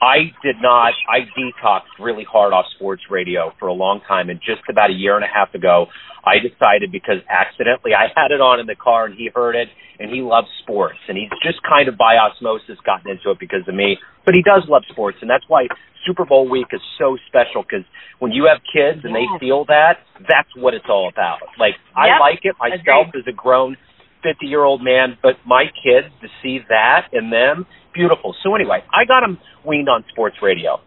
I 0.00 0.30
did 0.42 0.56
not. 0.62 0.94
I 1.08 1.26
detoxed 1.34 1.98
really 1.98 2.24
hard 2.24 2.52
off 2.52 2.66
sports 2.76 3.02
radio 3.10 3.52
for 3.58 3.66
a 3.68 3.72
long 3.72 4.00
time, 4.06 4.30
and 4.30 4.38
just 4.38 4.62
about 4.70 4.90
a 4.90 4.94
year 4.94 5.16
and 5.16 5.24
a 5.24 5.28
half 5.32 5.54
ago, 5.54 5.86
I 6.24 6.38
decided 6.38 6.92
because 6.92 7.18
accidentally 7.28 7.92
I 7.94 8.06
had 8.14 8.30
it 8.30 8.40
on 8.40 8.60
in 8.60 8.66
the 8.66 8.76
car 8.76 9.06
and 9.06 9.14
he 9.14 9.30
heard 9.34 9.56
it, 9.56 9.68
and 9.98 10.10
he 10.10 10.22
loves 10.22 10.46
sports, 10.62 10.98
and 11.08 11.18
he's 11.18 11.30
just 11.42 11.58
kind 11.66 11.88
of 11.88 11.98
by 11.98 12.14
osmosis 12.16 12.78
gotten 12.86 13.10
into 13.10 13.30
it 13.30 13.38
because 13.40 13.66
of 13.66 13.74
me. 13.74 13.98
But 14.24 14.34
he 14.34 14.42
does 14.42 14.62
love 14.68 14.82
sports, 14.90 15.18
and 15.20 15.28
that's 15.28 15.44
why 15.48 15.66
Super 16.06 16.24
Bowl 16.24 16.48
week 16.48 16.68
is 16.72 16.80
so 16.98 17.16
special 17.26 17.62
because 17.62 17.84
when 18.18 18.30
you 18.30 18.46
have 18.46 18.62
kids 18.62 19.04
and 19.04 19.14
they 19.14 19.26
feel 19.40 19.64
that, 19.66 19.98
that's 20.20 20.50
what 20.54 20.74
it's 20.74 20.86
all 20.88 21.08
about. 21.08 21.42
Like 21.58 21.74
yep. 21.96 21.96
I 21.96 22.18
like 22.20 22.40
it 22.42 22.54
myself 22.58 23.08
Agreed. 23.10 23.26
as 23.26 23.26
a 23.26 23.34
grown 23.34 23.76
50 24.22 24.46
year 24.46 24.62
old 24.62 24.82
man, 24.82 25.18
but 25.22 25.34
my 25.46 25.64
kids 25.74 26.12
to 26.22 26.28
see 26.42 26.60
that 26.68 27.08
in 27.12 27.30
them 27.30 27.66
beautiful. 27.98 28.34
So 28.44 28.54
anyway, 28.54 28.78
I 28.94 29.04
got 29.04 29.26
him 29.26 29.38
weaned 29.66 29.88
on 29.88 30.04
sports 30.12 30.36
radio. 30.40 30.78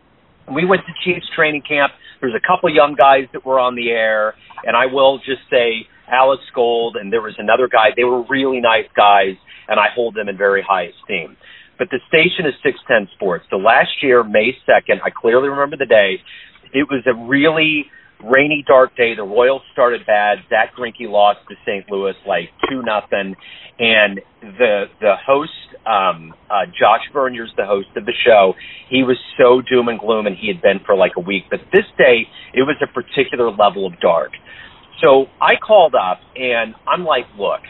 We 0.47 0.65
went 0.65 0.81
to 0.87 0.93
Chiefs 1.03 1.27
training 1.35 1.63
camp. 1.67 1.91
There's 2.21 2.33
a 2.33 2.47
couple 2.47 2.73
young 2.73 2.95
guys 2.95 3.27
that 3.33 3.45
were 3.45 3.59
on 3.59 3.75
the 3.75 3.89
air, 3.89 4.33
and 4.63 4.77
I 4.77 4.85
will 4.87 5.19
just 5.19 5.43
say 5.51 5.87
Alex 6.07 6.41
Gold 6.55 6.95
and 6.95 7.11
there 7.11 7.21
was 7.21 7.35
another 7.37 7.67
guy. 7.67 7.91
They 7.95 8.03
were 8.03 8.23
really 8.29 8.61
nice 8.61 8.87
guys, 8.95 9.35
and 9.67 9.79
I 9.79 9.87
hold 9.93 10.15
them 10.15 10.29
in 10.29 10.37
very 10.37 10.63
high 10.63 10.87
esteem. 10.95 11.35
But 11.77 11.89
the 11.89 11.99
station 12.07 12.45
is 12.45 12.53
610 12.63 13.13
Sports. 13.15 13.45
So 13.49 13.57
last 13.57 13.91
year, 14.01 14.23
May 14.23 14.55
2nd, 14.69 15.01
I 15.03 15.09
clearly 15.09 15.49
remember 15.49 15.77
the 15.77 15.89
day. 15.89 16.21
It 16.73 16.87
was 16.89 17.03
a 17.09 17.15
really 17.27 17.85
rainy, 18.23 18.63
dark 18.67 18.95
day. 18.95 19.15
The 19.15 19.23
Royals 19.23 19.63
started 19.73 20.05
bad. 20.05 20.39
Zack 20.49 20.73
Greinke 20.77 21.09
lost 21.09 21.39
to 21.49 21.55
St. 21.65 21.85
Louis 21.91 22.15
like 22.27 22.49
two 22.69 22.81
nothing, 22.83 23.35
and 23.79 24.21
the 24.41 24.85
the 25.01 25.15
host, 25.25 25.51
um, 25.85 26.33
uh, 26.49 26.65
Josh 26.67 27.01
Vernier's 27.13 27.53
the 27.57 27.65
host 27.65 27.89
of 27.95 28.05
the 28.05 28.13
show. 28.25 28.53
He 28.89 29.03
was 29.03 29.17
so 29.37 29.61
doom 29.61 29.89
and 29.89 29.99
gloom, 29.99 30.27
and 30.27 30.37
he 30.37 30.47
had 30.47 30.61
been 30.61 30.79
for 30.85 30.95
like 30.95 31.13
a 31.17 31.21
week. 31.21 31.45
But 31.49 31.61
this 31.73 31.85
day, 31.97 32.27
it 32.53 32.63
was 32.63 32.77
a 32.83 32.87
particular 32.87 33.51
level 33.51 33.87
of 33.87 33.99
dark. 34.01 34.31
So 35.03 35.27
I 35.41 35.53
called 35.55 35.95
up, 35.95 36.19
and 36.35 36.75
I'm 36.87 37.05
like, 37.05 37.25
look. 37.37 37.61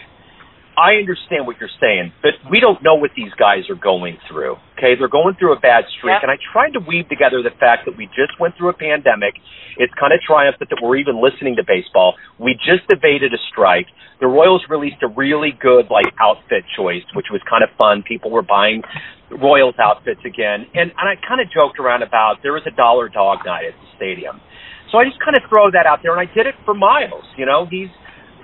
I 0.78 0.96
understand 0.96 1.46
what 1.46 1.60
you're 1.60 1.74
saying, 1.80 2.14
but 2.24 2.32
we 2.50 2.60
don't 2.60 2.82
know 2.82 2.96
what 2.96 3.12
these 3.16 3.32
guys 3.38 3.68
are 3.70 3.80
going 3.80 4.18
through. 4.30 4.56
Okay, 4.80 4.96
they're 4.98 5.12
going 5.12 5.36
through 5.36 5.54
a 5.54 5.60
bad 5.60 5.84
streak, 5.98 6.16
yep. 6.16 6.24
and 6.24 6.32
I 6.32 6.40
tried 6.52 6.72
to 6.74 6.82
weave 6.82 7.08
together 7.10 7.44
the 7.44 7.54
fact 7.60 7.86
that 7.86 7.98
we 7.98 8.08
just 8.16 8.40
went 8.40 8.56
through 8.58 8.70
a 8.70 8.78
pandemic. 8.78 9.36
It's 9.78 9.94
kind 10.00 10.14
of 10.14 10.20
triumphant 10.26 10.70
that 10.72 10.80
we're 10.82 10.98
even 10.98 11.22
listening 11.22 11.56
to 11.58 11.64
baseball. 11.68 12.16
We 12.40 12.56
just 12.56 12.88
evaded 12.90 13.34
a 13.34 13.42
strike. 13.52 13.88
The 14.20 14.28
Royals 14.28 14.64
released 14.70 15.04
a 15.04 15.10
really 15.12 15.52
good 15.52 15.92
like 15.92 16.08
outfit 16.20 16.64
choice, 16.76 17.06
which 17.14 17.28
was 17.32 17.42
kind 17.50 17.64
of 17.64 17.70
fun. 17.78 18.04
People 18.08 18.32
were 18.32 18.46
buying 18.46 18.82
Royals 19.30 19.76
outfits 19.80 20.22
again, 20.24 20.68
and 20.74 20.92
and 20.92 21.06
I 21.08 21.16
kind 21.20 21.40
of 21.40 21.48
joked 21.52 21.80
around 21.80 22.04
about 22.04 22.44
there 22.44 22.54
was 22.54 22.64
a 22.66 22.76
dollar 22.76 23.10
dog 23.10 23.46
night 23.46 23.66
at 23.68 23.76
the 23.76 23.88
stadium. 23.96 24.40
So 24.92 25.00
I 25.00 25.06
just 25.08 25.20
kind 25.24 25.36
of 25.36 25.44
throw 25.48 25.72
that 25.72 25.88
out 25.88 26.04
there, 26.04 26.12
and 26.12 26.20
I 26.20 26.28
did 26.32 26.48
it 26.48 26.56
for 26.66 26.74
Miles. 26.74 27.24
You 27.38 27.46
know, 27.46 27.66
he's 27.70 27.88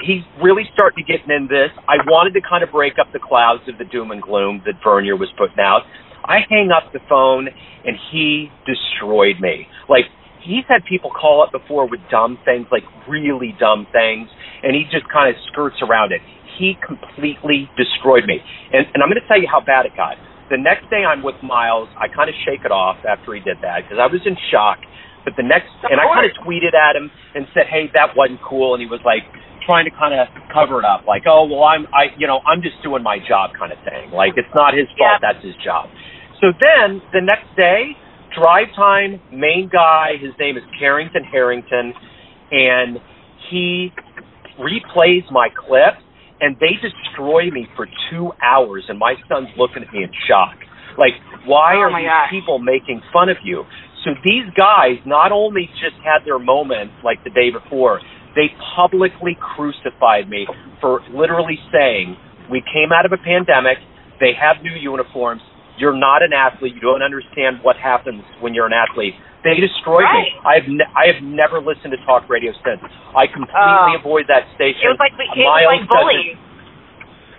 he's 0.02 0.24
really 0.42 0.64
starting 0.74 1.04
to 1.04 1.08
get 1.08 1.26
in 1.30 1.48
this. 1.48 1.72
I 1.88 1.98
wanted 2.06 2.34
to 2.40 2.42
kind 2.42 2.64
of 2.64 2.72
break 2.72 3.00
up 3.00 3.08
the 3.14 3.20
clouds 3.20 3.64
of 3.68 3.78
the 3.78 3.86
doom 3.86 4.12
and 4.12 4.22
gloom 4.22 4.62
that 4.66 4.76
Vernier 4.84 5.16
was 5.16 5.30
putting 5.38 5.60
out. 5.60 5.84
I 6.26 6.44
hang 6.50 6.72
up 6.76 6.92
the 6.92 7.00
phone 7.08 7.48
and 7.48 7.96
he 8.12 8.50
destroyed 8.68 9.40
me. 9.40 9.68
Like 9.88 10.06
he's 10.44 10.66
had 10.68 10.84
people 10.88 11.12
call 11.12 11.42
up 11.42 11.52
before 11.52 11.88
with 11.88 12.00
dumb 12.12 12.38
things, 12.44 12.68
like 12.72 12.84
really 13.08 13.56
dumb 13.60 13.88
things, 13.92 14.28
and 14.64 14.76
he 14.76 14.84
just 14.92 15.08
kind 15.12 15.30
of 15.30 15.36
skirts 15.52 15.78
around 15.82 16.12
it. 16.12 16.22
He 16.60 16.74
completely 16.82 17.70
destroyed 17.78 18.26
me. 18.26 18.42
And, 18.74 18.88
and 18.94 19.04
I'm 19.04 19.10
going 19.10 19.22
to 19.22 19.28
tell 19.30 19.38
you 19.38 19.48
how 19.48 19.62
bad 19.62 19.86
it 19.86 19.94
got. 19.96 20.18
The 20.50 20.58
next 20.58 20.90
day 20.90 21.04
I'm 21.04 21.22
with 21.22 21.38
Miles, 21.44 21.92
I 22.00 22.08
kind 22.08 22.32
of 22.32 22.36
shake 22.48 22.64
it 22.64 22.72
off 22.72 22.98
after 23.06 23.36
he 23.36 23.44
did 23.44 23.62
that 23.62 23.84
because 23.84 24.00
I 24.02 24.08
was 24.08 24.24
in 24.26 24.34
shock. 24.50 24.80
But 25.28 25.36
the 25.36 25.44
next, 25.44 25.68
and. 25.84 26.00
I 26.00 26.08
kind 26.08 26.24
of 26.24 26.34
tweeted 26.40 26.72
at 26.72 26.96
him 26.96 27.12
and 27.36 27.44
said, 27.52 27.68
"Hey, 27.68 27.92
that 27.92 28.16
wasn't 28.16 28.40
cool," 28.40 28.72
and 28.72 28.80
he 28.80 28.88
was 28.88 29.04
like, 29.04 29.28
trying 29.68 29.86
to 29.86 29.92
kind 29.92 30.16
of 30.16 30.32
cover 30.56 30.80
it 30.80 30.88
up, 30.88 31.04
like, 31.06 31.24
oh 31.28 31.46
well, 31.46 31.64
I'm 31.68 31.86
I 31.94 32.16
you 32.18 32.26
know 32.26 32.40
I'm 32.48 32.64
just 32.64 32.80
doing 32.82 33.04
my 33.04 33.20
job 33.20 33.52
kind 33.60 33.72
of 33.76 33.80
thing. 33.84 34.10
Like 34.16 34.34
it's 34.40 34.50
not 34.56 34.74
his 34.74 34.88
fault, 34.98 35.20
Yep. 35.20 35.22
that's 35.22 35.44
his 35.44 35.56
job. 35.64 35.92
So 36.40 36.56
then 36.56 37.02
the 37.14 37.22
next 37.22 37.52
day, 37.60 37.94
drive 38.34 38.72
time, 38.76 39.20
main 39.32 39.70
guy, 39.72 40.16
his 40.22 40.32
name 40.40 40.56
is 40.58 40.64
Carrington 40.80 41.24
Harrington, 41.28 41.94
and 42.52 42.98
he 43.52 43.92
replays 44.60 45.26
my 45.32 45.50
clip, 45.54 45.96
and 46.42 46.56
they 46.60 46.78
destroy 46.82 47.50
me 47.52 47.68
for 47.76 47.88
two 48.12 48.32
hours, 48.42 48.86
and 48.90 48.98
my 49.00 49.16
son's 49.30 49.50
looking 49.58 49.84
at 49.84 49.94
me 49.94 50.04
in 50.04 50.12
shock. 50.28 50.56
Like, 50.98 51.14
why 51.46 51.76
Oh 51.78 51.86
are 51.88 51.92
these 51.94 52.08
gosh. 52.10 52.32
people 52.32 52.60
making 52.60 53.02
fun 53.14 53.30
of 53.30 53.38
you? 53.44 53.64
So 54.06 54.12
these 54.24 54.46
guys 54.58 54.98
not 55.06 55.32
only 55.32 55.70
just 55.82 55.98
had 56.04 56.26
their 56.26 56.40
moment 56.40 56.92
like 57.04 57.24
the 57.24 57.30
day 57.30 57.50
before, 57.52 58.00
they 58.36 58.50
publicly 58.76 59.38
crucified 59.40 60.30
me 60.30 60.48
for 60.82 61.02
literally 61.14 61.58
saying, 61.72 62.16
we 62.52 62.62
came 62.74 62.92
out 62.92 63.06
of 63.06 63.12
a 63.12 63.18
pandemic, 63.22 63.78
they 64.20 64.32
have 64.40 64.64
new 64.64 64.74
uniforms, 64.74 65.42
you're 65.78 65.96
not 65.98 66.24
an 66.24 66.34
athlete, 66.34 66.74
you 66.76 66.82
don't 66.82 67.02
understand 67.04 67.60
what 67.62 67.76
happens 67.78 68.24
when 68.42 68.54
you're 68.54 68.66
an 68.66 68.74
athlete. 68.74 69.14
They 69.44 69.56
destroyed 69.62 70.04
Right. 70.04 70.34
me. 70.34 70.42
I 70.44 70.54
have 70.60 70.68
ne- 70.68 70.92
I 70.96 71.06
have 71.14 71.22
never 71.24 71.62
listened 71.62 71.92
to 71.94 71.98
talk 72.06 72.28
radio 72.28 72.52
since. 72.66 72.82
I 73.16 73.28
completely 73.28 73.94
Oh. 73.94 74.02
avoid 74.02 74.28
that 74.28 74.44
station. 74.56 74.82
It 74.84 74.90
was 74.90 75.00
like 75.00 75.14
like 75.18 75.88
bullying. 75.88 76.38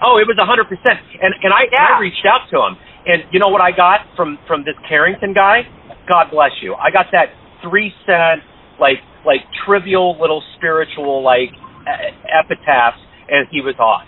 Oh, 0.00 0.18
it 0.18 0.26
was 0.28 0.38
a 0.38 0.44
hundred 0.46 0.68
percent. 0.68 1.00
And 1.20 1.34
and 1.42 1.52
I, 1.52 1.66
Yeah. 1.72 1.96
I 1.96 2.00
reached 2.00 2.24
out 2.24 2.48
to 2.50 2.62
him, 2.62 2.76
and 3.06 3.24
you 3.32 3.40
know 3.40 3.48
what 3.48 3.60
I 3.60 3.72
got 3.72 4.06
from 4.14 4.38
from 4.46 4.62
this 4.62 4.76
Carrington 4.88 5.32
guy? 5.32 5.66
God 6.06 6.30
bless 6.30 6.52
you. 6.62 6.74
I 6.76 6.90
got 6.90 7.10
that 7.10 7.30
three 7.62 7.92
cent 8.06 8.42
like 8.78 9.02
like 9.26 9.40
trivial 9.66 10.16
little 10.20 10.42
spiritual 10.56 11.22
like 11.22 11.50
e- 11.52 12.14
epitaph, 12.28 12.94
and 13.28 13.46
he 13.50 13.60
was 13.60 13.74
off. 13.78 14.06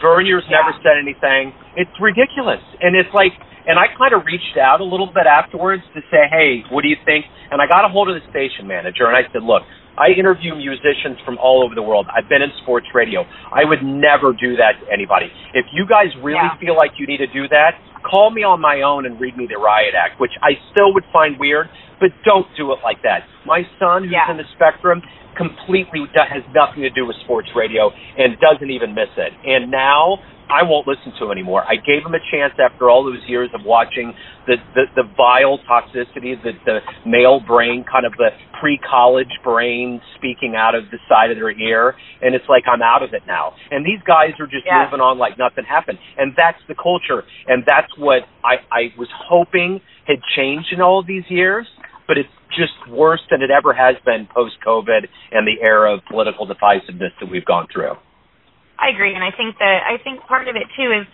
Vernier's 0.00 0.44
Yeah. 0.48 0.58
never 0.60 0.72
said 0.82 0.98
anything. 1.00 1.52
It's 1.76 1.92
ridiculous, 2.00 2.60
and 2.80 2.96
it's 2.96 3.12
like. 3.14 3.32
And 3.64 3.78
I 3.78 3.86
kind 3.96 4.10
of 4.12 4.26
reached 4.26 4.58
out 4.58 4.80
a 4.80 4.84
little 4.84 5.06
bit 5.06 5.22
afterwards 5.24 5.84
to 5.94 6.00
say, 6.10 6.26
hey, 6.28 6.64
what 6.74 6.82
do 6.82 6.88
you 6.88 6.96
think? 7.06 7.26
And 7.52 7.62
I 7.62 7.68
got 7.70 7.84
a 7.84 7.88
hold 7.88 8.10
of 8.10 8.18
the 8.20 8.26
station 8.28 8.66
manager, 8.66 9.06
and 9.06 9.14
I 9.14 9.22
said, 9.32 9.44
look, 9.46 9.62
I 9.96 10.08
interview 10.18 10.56
musicians 10.56 11.22
from 11.24 11.38
all 11.38 11.62
over 11.62 11.72
the 11.76 11.82
world. 11.86 12.08
I've 12.10 12.28
been 12.28 12.42
in 12.42 12.50
sports 12.66 12.88
radio. 12.92 13.22
I 13.54 13.62
would 13.62 13.78
never 13.86 14.32
do 14.34 14.56
that 14.58 14.82
to 14.82 14.90
anybody. 14.92 15.30
If 15.54 15.66
you 15.70 15.86
guys 15.86 16.10
really 16.26 16.42
Yeah. 16.42 16.56
feel 16.58 16.74
like 16.74 16.98
you 16.98 17.06
need 17.06 17.18
to 17.18 17.28
do 17.28 17.46
that, 17.54 17.78
call 18.02 18.32
me 18.32 18.42
on 18.42 18.60
my 18.60 18.82
own 18.82 19.06
and 19.06 19.20
read 19.20 19.36
me 19.36 19.46
the 19.46 19.58
riot 19.62 19.94
act, 19.94 20.18
which 20.18 20.34
I 20.42 20.58
still 20.72 20.92
would 20.94 21.04
find 21.12 21.38
weird, 21.38 21.70
but 22.02 22.10
don't 22.26 22.50
do 22.58 22.72
it 22.74 22.82
like 22.82 22.98
that. 23.06 23.22
My 23.46 23.62
son, 23.78 24.02
who's 24.02 24.12
Yeah. 24.12 24.28
in 24.30 24.36
the 24.36 24.44
spectrum, 24.58 25.00
completely 25.36 26.04
has 26.14 26.42
nothing 26.52 26.82
to 26.82 26.90
do 26.90 27.06
with 27.06 27.16
sports 27.24 27.48
radio 27.54 27.90
and 28.18 28.38
doesn't 28.40 28.70
even 28.70 28.92
miss 28.92 29.08
it. 29.16 29.32
And 29.46 29.70
now 29.70 30.18
I 30.50 30.64
won't 30.64 30.86
listen 30.86 31.12
to 31.18 31.24
him 31.24 31.30
anymore. 31.30 31.64
I 31.66 31.76
gave 31.76 32.04
him 32.04 32.12
a 32.14 32.20
chance 32.30 32.52
after 32.58 32.90
all 32.90 33.04
those 33.04 33.22
years 33.26 33.48
of 33.54 33.64
watching 33.64 34.12
the 34.46 34.56
the, 34.74 34.84
the 34.96 35.04
vile 35.16 35.58
toxicity 35.70 36.36
that 36.42 36.58
the 36.66 36.80
male 37.06 37.40
brain, 37.40 37.84
kind 37.90 38.04
of 38.04 38.12
the 38.18 38.30
pre-college 38.60 39.32
brain 39.42 40.00
speaking 40.16 40.54
out 40.56 40.74
of 40.74 40.90
the 40.90 40.98
side 41.08 41.30
of 41.30 41.36
their 41.38 41.50
ear, 41.52 41.94
and 42.20 42.34
it's 42.34 42.44
like 42.48 42.64
I'm 42.66 42.82
out 42.82 43.02
of 43.02 43.14
it 43.14 43.22
now. 43.26 43.54
And 43.70 43.86
these 43.86 44.02
guys 44.02 44.34
are 44.40 44.46
just 44.46 44.66
Yeah. 44.66 44.84
moving 44.84 45.00
on 45.00 45.16
like 45.18 45.38
nothing 45.38 45.64
happened, 45.64 45.98
and 46.18 46.34
that's 46.36 46.62
the 46.68 46.74
culture, 46.74 47.24
and 47.46 47.64
that's 47.64 47.96
what 47.96 48.26
I 48.44 48.58
I 48.70 48.92
was 48.98 49.08
hoping 49.12 49.80
had 50.06 50.20
changed 50.36 50.72
in 50.72 50.80
all 50.82 50.98
of 50.98 51.06
these 51.06 51.24
years, 51.30 51.66
but 52.06 52.18
it's 52.18 52.32
just 52.52 52.74
worse 52.90 53.20
than 53.30 53.42
it 53.42 53.50
ever 53.50 53.72
has 53.72 53.96
been 54.04 54.28
post-COVID 54.28 55.08
and 55.32 55.46
the 55.46 55.62
era 55.62 55.94
of 55.94 56.00
political 56.10 56.46
divisiveness 56.46 57.14
that 57.20 57.28
we've 57.30 57.44
gone 57.44 57.66
through. 57.72 57.96
I 58.78 58.90
agree, 58.90 59.14
and 59.14 59.22
I 59.22 59.30
think 59.30 59.56
that 59.58 59.86
I 59.86 60.02
think 60.02 60.20
part 60.26 60.48
of 60.48 60.56
it 60.56 60.66
too 60.76 60.90
is 60.90 61.06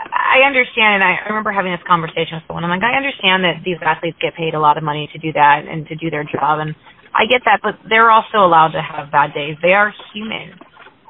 I 0.00 0.46
understand, 0.46 1.02
and 1.02 1.04
I 1.04 1.28
remember 1.28 1.52
having 1.52 1.72
this 1.72 1.84
conversation 1.84 2.40
with 2.40 2.44
someone. 2.46 2.64
I'm 2.64 2.70
like, 2.70 2.86
I 2.86 2.96
understand 2.96 3.44
that 3.44 3.60
these 3.64 3.76
athletes 3.82 4.16
get 4.22 4.32
paid 4.32 4.54
a 4.54 4.60
lot 4.62 4.78
of 4.78 4.84
money 4.86 5.10
to 5.12 5.18
do 5.18 5.32
that 5.32 5.68
and 5.68 5.84
to 5.88 5.94
do 5.96 6.08
their 6.08 6.24
job, 6.24 6.62
and 6.62 6.72
I 7.12 7.26
get 7.26 7.42
that, 7.44 7.60
but 7.62 7.74
they're 7.90 8.10
also 8.10 8.38
allowed 8.38 8.72
to 8.78 8.82
have 8.82 9.10
bad 9.10 9.34
days. 9.34 9.58
They 9.60 9.74
are 9.74 9.92
human. 10.14 10.54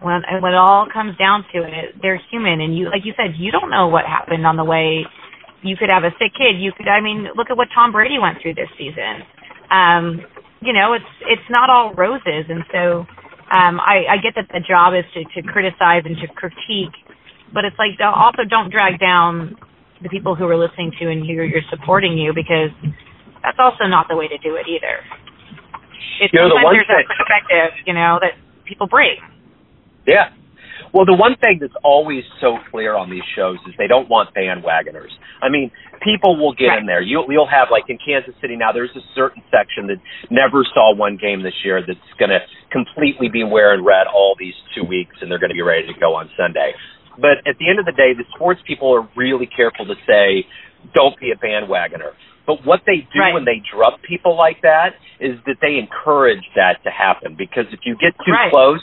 When 0.00 0.24
when 0.40 0.52
it 0.52 0.58
all 0.58 0.88
comes 0.88 1.16
down 1.20 1.44
to 1.52 1.60
it, 1.60 2.00
they're 2.00 2.20
human, 2.32 2.60
and 2.60 2.72
you, 2.76 2.88
like 2.88 3.04
you 3.04 3.12
said, 3.16 3.36
you 3.36 3.52
don't 3.52 3.68
know 3.68 3.88
what 3.88 4.08
happened 4.08 4.46
on 4.46 4.56
the 4.56 4.64
way 4.64 5.04
you 5.62 5.76
could 5.76 5.90
have 5.90 6.04
a 6.04 6.12
sick 6.18 6.32
kid. 6.36 6.56
You 6.58 6.72
could, 6.72 6.88
I 6.88 7.00
mean, 7.00 7.28
look 7.36 7.50
at 7.50 7.56
what 7.56 7.68
Tom 7.74 7.92
Brady 7.92 8.18
went 8.18 8.38
through 8.40 8.54
this 8.54 8.70
season. 8.78 9.24
Um, 9.70 10.24
you 10.60 10.72
know, 10.72 10.92
it's 10.92 11.12
it's 11.28 11.48
not 11.48 11.70
all 11.70 11.94
roses, 11.94 12.48
and 12.48 12.64
so 12.72 13.06
um, 13.50 13.80
I, 13.80 14.04
I 14.06 14.16
get 14.20 14.36
that 14.36 14.48
the 14.52 14.60
job 14.60 14.92
is 14.92 15.04
to 15.14 15.24
to 15.36 15.40
criticize 15.46 16.04
and 16.04 16.16
to 16.20 16.26
critique, 16.32 16.96
but 17.52 17.64
it's 17.64 17.76
like 17.78 17.96
also 18.00 18.44
don't 18.44 18.70
drag 18.70 19.00
down 19.00 19.56
the 20.02 20.08
people 20.08 20.34
who 20.34 20.44
are 20.48 20.56
listening 20.56 20.92
to 21.00 21.08
and 21.08 21.24
who 21.24 21.32
you're 21.32 21.64
supporting 21.68 22.16
you 22.16 22.32
because 22.32 22.72
that's 23.44 23.60
also 23.60 23.84
not 23.84 24.08
the 24.08 24.16
way 24.16 24.28
to 24.28 24.38
do 24.38 24.56
it 24.56 24.64
either. 24.68 25.04
It's 26.20 26.32
you 26.32 26.40
know, 26.40 26.48
the 26.48 26.60
sometimes 26.60 26.76
there's 26.76 26.88
thing, 26.88 27.04
that 27.04 27.08
perspective, 27.08 27.70
you 27.88 27.94
know, 27.96 28.18
that 28.20 28.36
people 28.64 28.86
bring. 28.88 29.16
Yeah. 30.06 30.32
Well, 30.92 31.06
the 31.06 31.14
one 31.14 31.36
thing 31.38 31.58
that's 31.60 31.76
always 31.84 32.24
so 32.40 32.58
clear 32.70 32.96
on 32.96 33.10
these 33.10 33.26
shows 33.36 33.58
is 33.66 33.74
they 33.78 33.86
don't 33.86 34.08
want 34.08 34.34
bandwagoners. 34.34 35.14
I 35.40 35.48
mean, 35.48 35.70
people 36.02 36.36
will 36.36 36.54
get 36.54 36.74
right. 36.74 36.80
in 36.80 36.86
there. 36.86 37.00
You'll, 37.00 37.30
you'll 37.30 37.48
have 37.48 37.68
like 37.70 37.84
in 37.88 37.98
Kansas 38.02 38.34
City 38.40 38.56
now. 38.56 38.72
There's 38.72 38.94
a 38.96 39.04
certain 39.14 39.42
section 39.54 39.86
that 39.86 40.02
never 40.30 40.66
saw 40.74 40.94
one 40.94 41.16
game 41.16 41.42
this 41.42 41.54
year 41.64 41.80
that's 41.86 42.00
going 42.18 42.34
to 42.34 42.42
completely 42.74 43.28
be 43.30 43.44
wearing 43.44 43.84
red 43.84 44.10
all 44.10 44.34
these 44.38 44.56
two 44.74 44.82
weeks, 44.82 45.14
and 45.22 45.30
they're 45.30 45.38
going 45.38 45.54
to 45.54 45.58
be 45.58 45.62
ready 45.62 45.86
to 45.86 45.94
go 45.98 46.18
on 46.18 46.28
Sunday. 46.36 46.74
But 47.14 47.46
at 47.46 47.58
the 47.58 47.70
end 47.70 47.78
of 47.78 47.86
the 47.86 47.94
day, 47.94 48.14
the 48.16 48.26
sports 48.34 48.60
people 48.66 48.90
are 48.90 49.06
really 49.14 49.46
careful 49.46 49.86
to 49.86 49.94
say, 50.06 50.46
don't 50.94 51.18
be 51.20 51.30
a 51.30 51.38
bandwagoner. 51.38 52.18
But 52.46 52.66
what 52.66 52.80
they 52.86 53.06
do 53.12 53.20
right. 53.20 53.34
when 53.34 53.44
they 53.44 53.62
drug 53.62 54.00
people 54.02 54.36
like 54.36 54.62
that 54.62 54.98
is 55.20 55.38
that 55.46 55.60
they 55.60 55.78
encourage 55.78 56.42
that 56.56 56.82
to 56.82 56.90
happen 56.90 57.36
because 57.38 57.68
if 57.70 57.80
you 57.84 57.94
get 57.94 58.16
too 58.24 58.32
right. 58.32 58.50
close, 58.50 58.80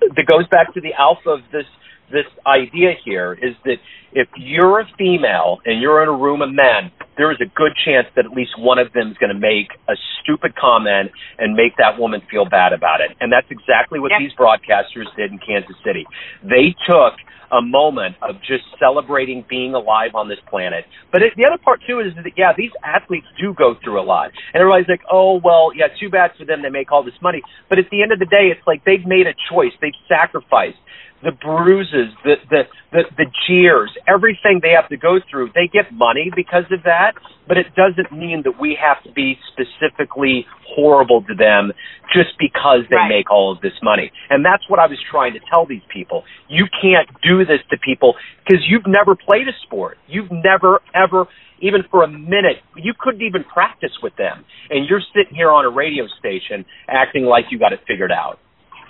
that 0.00 0.26
goes 0.26 0.46
back 0.48 0.72
to 0.74 0.80
the 0.80 0.94
alpha 0.98 1.30
of 1.30 1.40
this 1.52 1.66
this 2.10 2.26
idea 2.46 2.90
here 3.04 3.34
is 3.34 3.54
that 3.64 3.76
if 4.12 4.28
you're 4.36 4.80
a 4.80 4.84
female 4.98 5.58
and 5.64 5.80
you're 5.80 6.02
in 6.02 6.08
a 6.08 6.16
room 6.16 6.42
of 6.42 6.50
men, 6.50 6.90
there 7.20 7.30
is 7.30 7.36
a 7.44 7.50
good 7.52 7.76
chance 7.76 8.08
that 8.16 8.24
at 8.24 8.32
least 8.32 8.56
one 8.56 8.78
of 8.78 8.96
them 8.96 9.12
is 9.12 9.18
going 9.20 9.28
to 9.28 9.38
make 9.38 9.76
a 9.92 9.94
stupid 10.16 10.56
comment 10.56 11.12
and 11.36 11.52
make 11.52 11.76
that 11.76 12.00
woman 12.00 12.22
feel 12.30 12.48
bad 12.48 12.72
about 12.72 13.02
it. 13.04 13.12
And 13.20 13.30
that's 13.30 13.46
exactly 13.52 14.00
what 14.00 14.08
yep. 14.08 14.24
these 14.24 14.32
broadcasters 14.40 15.04
did 15.20 15.30
in 15.30 15.36
Kansas 15.36 15.76
City. 15.84 16.08
They 16.40 16.72
took 16.88 17.20
a 17.52 17.60
moment 17.60 18.16
of 18.22 18.40
just 18.40 18.64
celebrating 18.78 19.44
being 19.50 19.74
alive 19.74 20.14
on 20.14 20.32
this 20.32 20.38
planet. 20.48 20.86
But 21.12 21.20
it, 21.20 21.34
the 21.36 21.44
other 21.44 21.60
part 21.60 21.82
too 21.86 22.00
is 22.00 22.14
that 22.16 22.24
yeah, 22.38 22.56
these 22.56 22.72
athletes 22.82 23.26
do 23.36 23.52
go 23.52 23.76
through 23.84 24.00
a 24.00 24.06
lot, 24.06 24.30
and 24.54 24.62
everybody's 24.62 24.88
like, 24.88 25.02
oh 25.12 25.40
well, 25.44 25.72
yeah, 25.74 25.88
too 26.00 26.08
bad 26.08 26.30
for 26.38 26.46
them. 26.46 26.62
They 26.62 26.70
make 26.70 26.90
all 26.90 27.04
this 27.04 27.20
money, 27.20 27.42
but 27.68 27.78
at 27.78 27.90
the 27.90 28.00
end 28.00 28.12
of 28.12 28.18
the 28.18 28.30
day, 28.30 28.48
it's 28.48 28.64
like 28.66 28.84
they've 28.86 29.04
made 29.04 29.26
a 29.26 29.34
choice. 29.50 29.72
They've 29.82 29.98
sacrificed 30.08 30.78
the 31.22 31.32
bruises, 31.32 32.14
the, 32.24 32.36
the 32.48 32.62
the 32.92 33.02
the 33.16 33.26
jeers, 33.46 33.90
everything 34.08 34.60
they 34.62 34.72
have 34.72 34.88
to 34.88 34.96
go 34.96 35.18
through. 35.30 35.50
They 35.54 35.68
get 35.68 35.92
money 35.92 36.30
because 36.34 36.64
of 36.72 36.82
that, 36.84 37.12
but 37.46 37.56
it 37.56 37.66
doesn't 37.76 38.10
mean 38.16 38.42
that 38.44 38.58
we 38.60 38.76
have 38.80 39.02
to 39.04 39.12
be 39.12 39.38
specifically 39.52 40.46
horrible 40.66 41.22
to 41.22 41.34
them 41.34 41.72
just 42.12 42.30
because 42.38 42.88
they 42.88 42.96
right. 42.96 43.08
make 43.08 43.30
all 43.30 43.52
of 43.52 43.60
this 43.60 43.76
money. 43.82 44.10
And 44.30 44.44
that's 44.44 44.64
what 44.68 44.80
I 44.80 44.86
was 44.86 44.98
trying 45.10 45.34
to 45.34 45.40
tell 45.52 45.66
these 45.66 45.84
people. 45.92 46.24
You 46.48 46.66
can't 46.80 47.08
do 47.22 47.44
this 47.44 47.60
to 47.70 47.76
people 47.76 48.14
because 48.44 48.64
you've 48.68 48.86
never 48.86 49.14
played 49.14 49.46
a 49.46 49.56
sport. 49.64 49.98
You've 50.08 50.30
never 50.32 50.80
ever 50.94 51.26
even 51.60 51.82
for 51.90 52.02
a 52.02 52.08
minute, 52.08 52.64
you 52.76 52.94
couldn't 52.98 53.22
even 53.22 53.44
practice 53.44 53.92
with 54.02 54.16
them. 54.16 54.44
And 54.70 54.88
you're 54.88 55.02
sitting 55.14 55.36
here 55.36 55.50
on 55.50 55.64
a 55.66 55.70
radio 55.70 56.06
station 56.18 56.64
acting 56.88 57.24
like 57.24 57.46
you 57.50 57.58
got 57.58 57.72
it 57.72 57.80
figured 57.86 58.12
out. 58.12 58.38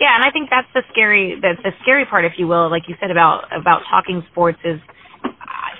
Yeah, 0.00 0.16
and 0.16 0.24
I 0.24 0.30
think 0.32 0.50
that's 0.50 0.68
the 0.74 0.82
scary 0.92 1.38
the, 1.40 1.54
the 1.62 1.72
scary 1.82 2.06
part, 2.06 2.24
if 2.24 2.34
you 2.38 2.48
will, 2.48 2.70
like 2.70 2.88
you 2.88 2.96
said 3.00 3.10
about 3.12 3.46
about 3.54 3.82
talking 3.90 4.24
sports 4.32 4.58
is 4.64 4.80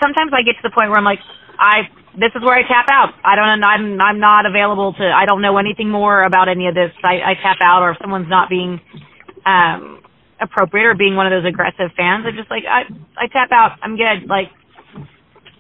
sometimes 0.03 0.33
I 0.35 0.43
get 0.43 0.55
to 0.63 0.65
the 0.65 0.71
point 0.75 0.91
where 0.91 0.99
I'm 0.99 1.05
like, 1.09 1.21
I 1.59 1.91
this 2.15 2.31
is 2.37 2.43
where 2.43 2.55
I 2.55 2.63
tap 2.69 2.87
out. 2.91 3.15
I 3.25 3.35
don't 3.37 3.65
I'm 3.65 4.01
I'm 4.01 4.21
not 4.21 4.47
available 4.47 4.95
to 4.95 5.05
I 5.11 5.27
don't 5.27 5.43
know 5.43 5.59
anything 5.59 5.91
more 5.91 6.23
about 6.23 6.49
any 6.49 6.69
of 6.69 6.75
this. 6.75 6.93
I, 7.03 7.33
I 7.33 7.35
tap 7.43 7.59
out 7.63 7.83
or 7.83 7.93
if 7.93 7.99
someone's 8.01 8.31
not 8.31 8.49
being 8.51 8.81
um 9.47 10.03
appropriate 10.41 10.87
or 10.87 10.95
being 10.95 11.17
one 11.17 11.27
of 11.27 11.33
those 11.33 11.49
aggressive 11.49 11.91
fans, 11.97 12.25
I'm 12.27 12.37
just 12.37 12.51
like 12.51 12.65
I 12.71 12.85
I 13.19 13.27
tap 13.29 13.51
out. 13.53 13.79
I'm 13.83 13.97
good. 13.97 14.29
Like 14.29 14.49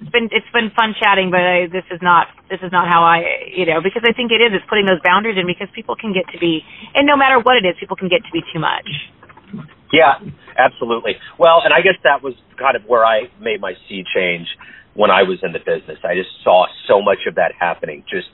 it's 0.00 0.10
been 0.10 0.28
it's 0.32 0.48
been 0.52 0.72
fun 0.72 0.96
chatting, 0.96 1.30
but 1.30 1.40
I, 1.40 1.68
this 1.68 1.84
is 1.92 2.00
not 2.00 2.28
this 2.48 2.60
is 2.64 2.72
not 2.72 2.88
how 2.88 3.04
I 3.04 3.52
you 3.52 3.66
know 3.66 3.84
because 3.84 4.02
I 4.02 4.12
think 4.16 4.32
it 4.32 4.40
is 4.40 4.56
it's 4.56 4.64
putting 4.68 4.86
those 4.88 5.00
boundaries 5.04 5.36
in 5.36 5.46
because 5.46 5.68
people 5.74 5.94
can 5.94 6.12
get 6.12 6.24
to 6.32 6.38
be 6.40 6.64
and 6.94 7.06
no 7.06 7.16
matter 7.16 7.38
what 7.38 7.60
it 7.60 7.68
is, 7.68 7.76
people 7.78 7.96
can 7.96 8.08
get 8.08 8.24
to 8.24 8.32
be 8.32 8.40
too 8.52 8.60
much. 8.60 8.88
Yeah, 9.92 10.22
absolutely. 10.56 11.18
Well, 11.38 11.60
and 11.64 11.74
I 11.74 11.82
guess 11.82 11.98
that 12.04 12.22
was 12.22 12.34
kind 12.58 12.76
of 12.76 12.84
where 12.86 13.04
I 13.04 13.26
made 13.40 13.60
my 13.60 13.74
sea 13.88 14.04
change 14.14 14.46
when 14.94 15.10
I 15.10 15.22
was 15.22 15.38
in 15.42 15.52
the 15.52 15.58
business. 15.58 15.98
I 16.04 16.14
just 16.14 16.30
saw 16.44 16.66
so 16.86 17.02
much 17.02 17.26
of 17.26 17.34
that 17.34 17.52
happening, 17.58 18.04
just 18.08 18.28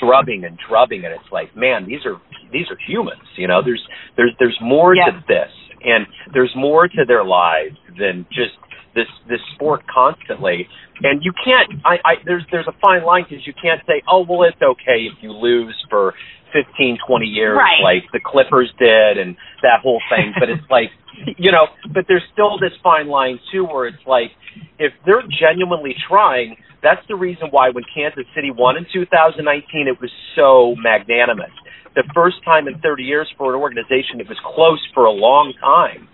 drubbing 0.00 0.44
and 0.44 0.58
drubbing, 0.68 1.04
and 1.04 1.12
it's 1.12 1.30
like, 1.30 1.54
man, 1.56 1.86
these 1.86 2.06
are 2.06 2.20
these 2.52 2.70
are 2.70 2.78
humans. 2.86 3.26
You 3.36 3.48
know, 3.48 3.60
there's 3.62 3.82
there's 4.16 4.32
there's 4.38 4.58
more 4.62 4.94
yeah. 4.94 5.10
to 5.10 5.24
this, 5.26 5.52
and 5.84 6.06
there's 6.32 6.52
more 6.56 6.88
to 6.88 7.04
their 7.06 7.24
lives 7.24 7.76
than 7.98 8.24
just 8.30 8.56
this 8.94 9.08
this 9.28 9.40
sport 9.54 9.82
constantly. 9.92 10.68
And 11.02 11.22
you 11.24 11.32
can't 11.44 11.80
i 11.84 11.96
i 12.04 12.14
there's 12.24 12.44
there's 12.50 12.68
a 12.68 12.76
fine 12.80 13.04
line 13.04 13.24
because 13.28 13.46
you 13.46 13.54
can't 13.60 13.80
say 13.86 14.02
oh 14.08 14.24
well 14.28 14.42
it's 14.42 14.60
okay 14.60 15.08
if 15.10 15.18
you 15.20 15.32
lose 15.32 15.74
for 15.90 16.14
fifteen 16.52 16.98
twenty 17.06 17.26
years 17.26 17.56
right. 17.56 17.82
like 17.82 18.04
the 18.12 18.20
clippers 18.20 18.72
did 18.78 19.18
and 19.18 19.36
that 19.62 19.80
whole 19.82 20.00
thing. 20.10 20.32
But 20.38 20.48
it's 20.48 20.68
like 20.70 20.90
you 21.38 21.50
know 21.50 21.66
but 21.92 22.04
there's 22.08 22.24
still 22.32 22.58
this 22.58 22.72
fine 22.82 23.08
line 23.08 23.40
too 23.50 23.64
where 23.64 23.86
it's 23.88 24.04
like 24.06 24.30
if 24.78 24.92
they're 25.06 25.24
genuinely 25.40 25.94
trying 26.08 26.56
that's 26.82 27.02
the 27.08 27.14
reason 27.14 27.48
why 27.50 27.70
when 27.70 27.84
kansas 27.94 28.26
city 28.34 28.50
won 28.50 28.76
in 28.76 28.86
2019 28.92 29.88
it 29.88 30.00
was 30.00 30.10
so 30.36 30.74
magnanimous. 30.82 31.52
The 31.94 32.04
first 32.14 32.36
time 32.42 32.68
in 32.68 32.80
30 32.80 33.02
years 33.02 33.28
for 33.36 33.54
an 33.54 33.60
organization 33.60 34.20
it 34.20 34.28
was 34.28 34.38
close 34.44 34.80
for 34.94 35.04
a 35.04 35.12
long 35.12 35.52
time 35.60 36.08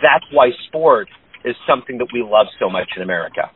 that's 0.00 0.24
why 0.32 0.50
sport 0.68 1.08
is 1.44 1.56
something 1.66 1.98
that 1.98 2.08
we 2.12 2.22
love 2.22 2.46
so 2.58 2.68
much 2.70 2.90
in 2.96 3.02
America. 3.02 3.50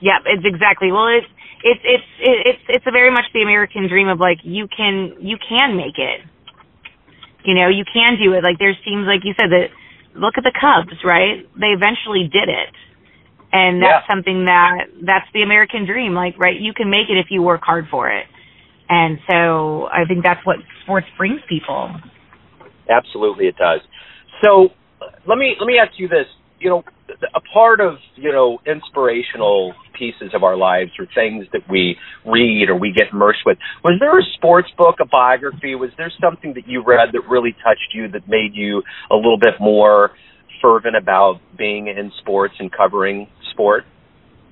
Yeah, 0.00 0.18
it's 0.26 0.44
exactly. 0.44 0.92
Well, 0.92 1.08
it's 1.08 1.26
it's 1.62 1.80
it's 1.84 2.10
it's 2.20 2.64
it's 2.68 2.86
a 2.86 2.90
very 2.90 3.10
much 3.10 3.24
the 3.32 3.42
American 3.42 3.88
dream 3.88 4.08
of 4.08 4.20
like 4.20 4.38
you 4.42 4.68
can 4.68 5.16
you 5.20 5.36
can 5.40 5.76
make 5.76 5.96
it. 5.96 6.20
You 7.44 7.54
know, 7.54 7.68
you 7.68 7.84
can 7.84 8.16
do 8.22 8.32
it. 8.32 8.44
Like 8.44 8.58
there 8.58 8.76
seems 8.84 9.06
like 9.06 9.24
you 9.24 9.34
said 9.38 9.50
that. 9.50 9.68
Look 10.14 10.38
at 10.38 10.44
the 10.44 10.54
Cubs, 10.54 10.94
right? 11.02 11.42
They 11.58 11.74
eventually 11.74 12.30
did 12.30 12.46
it, 12.46 12.70
and 13.50 13.82
that's 13.82 14.06
yeah. 14.06 14.14
something 14.14 14.44
that 14.44 14.86
that's 15.02 15.26
the 15.34 15.42
American 15.42 15.86
dream. 15.86 16.14
Like, 16.14 16.38
right? 16.38 16.54
You 16.54 16.72
can 16.72 16.88
make 16.88 17.10
it 17.10 17.18
if 17.18 17.26
you 17.30 17.42
work 17.42 17.62
hard 17.64 17.86
for 17.90 18.08
it. 18.10 18.26
And 18.88 19.18
so 19.28 19.86
I 19.86 20.04
think 20.06 20.22
that's 20.22 20.44
what 20.46 20.56
sports 20.82 21.06
brings 21.16 21.40
people. 21.48 21.90
Absolutely, 22.88 23.46
it 23.46 23.56
does. 23.56 23.80
So 24.44 24.68
let 25.26 25.38
me 25.38 25.56
let 25.58 25.66
me 25.66 25.78
ask 25.78 25.98
you 25.98 26.08
this. 26.08 26.26
You 26.60 26.70
know, 26.70 26.84
a 27.34 27.40
part 27.52 27.80
of 27.80 27.94
you 28.16 28.32
know 28.32 28.58
inspirational 28.66 29.74
pieces 29.98 30.32
of 30.34 30.42
our 30.42 30.56
lives 30.56 30.90
or 30.98 31.06
things 31.14 31.46
that 31.52 31.62
we 31.68 31.96
read 32.24 32.68
or 32.68 32.76
we 32.76 32.92
get 32.92 33.12
immersed 33.12 33.40
with. 33.44 33.58
Was 33.82 33.98
there 34.00 34.18
a 34.18 34.22
sports 34.34 34.68
book, 34.76 34.96
a 35.00 35.06
biography? 35.06 35.74
Was 35.74 35.90
there 35.96 36.12
something 36.20 36.54
that 36.54 36.66
you 36.66 36.82
read 36.82 37.10
that 37.12 37.28
really 37.28 37.54
touched 37.64 37.94
you 37.94 38.08
that 38.08 38.28
made 38.28 38.54
you 38.54 38.82
a 39.10 39.16
little 39.16 39.38
bit 39.38 39.54
more 39.60 40.10
fervent 40.62 40.96
about 40.96 41.40
being 41.56 41.88
in 41.88 42.10
sports 42.20 42.54
and 42.58 42.72
covering 42.72 43.28
sport? 43.50 43.84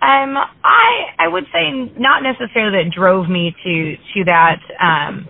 Um, 0.03 0.37
I 0.37 1.15
I 1.19 1.29
would 1.29 1.45
say 1.53 1.71
not 1.97 2.23
necessarily 2.23 2.83
that 2.85 2.91
drove 2.93 3.29
me 3.29 3.55
to 3.65 3.97
to 4.15 4.25
that. 4.27 4.61
Um, 4.81 5.29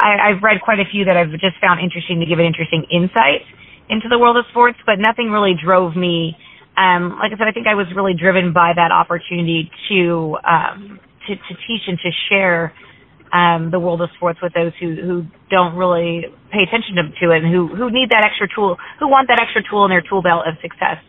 I, 0.00 0.30
I've 0.30 0.42
read 0.42 0.62
quite 0.62 0.80
a 0.80 0.88
few 0.90 1.04
that 1.04 1.16
I've 1.16 1.32
just 1.32 1.60
found 1.60 1.80
interesting 1.80 2.20
to 2.20 2.26
give 2.26 2.38
an 2.38 2.46
interesting 2.46 2.86
insight 2.90 3.44
into 3.90 4.08
the 4.08 4.18
world 4.18 4.36
of 4.36 4.44
sports, 4.50 4.78
but 4.86 4.98
nothing 4.98 5.30
really 5.30 5.54
drove 5.54 5.96
me. 5.96 6.36
Um, 6.76 7.18
like 7.18 7.32
I 7.32 7.38
said, 7.38 7.48
I 7.48 7.52
think 7.52 7.66
I 7.66 7.74
was 7.74 7.86
really 7.94 8.14
driven 8.14 8.52
by 8.52 8.72
that 8.76 8.92
opportunity 8.92 9.70
to 9.88 10.36
um, 10.46 11.00
to, 11.26 11.34
to 11.34 11.52
teach 11.66 11.82
and 11.86 11.98
to 11.98 12.10
share 12.28 12.72
um, 13.32 13.70
the 13.70 13.78
world 13.78 14.00
of 14.00 14.08
sports 14.16 14.38
with 14.42 14.52
those 14.54 14.72
who 14.80 14.94
who 14.94 15.24
don't 15.50 15.76
really 15.76 16.26
pay 16.52 16.62
attention 16.62 16.96
to, 16.96 17.02
to 17.20 17.32
it 17.34 17.44
and 17.44 17.52
who 17.52 17.68
who 17.68 17.90
need 17.90 18.10
that 18.10 18.24
extra 18.24 18.48
tool, 18.54 18.76
who 18.98 19.08
want 19.08 19.28
that 19.28 19.40
extra 19.40 19.62
tool 19.68 19.84
in 19.84 19.90
their 19.90 20.02
tool 20.02 20.22
belt 20.22 20.46
of 20.46 20.54
success. 20.62 21.02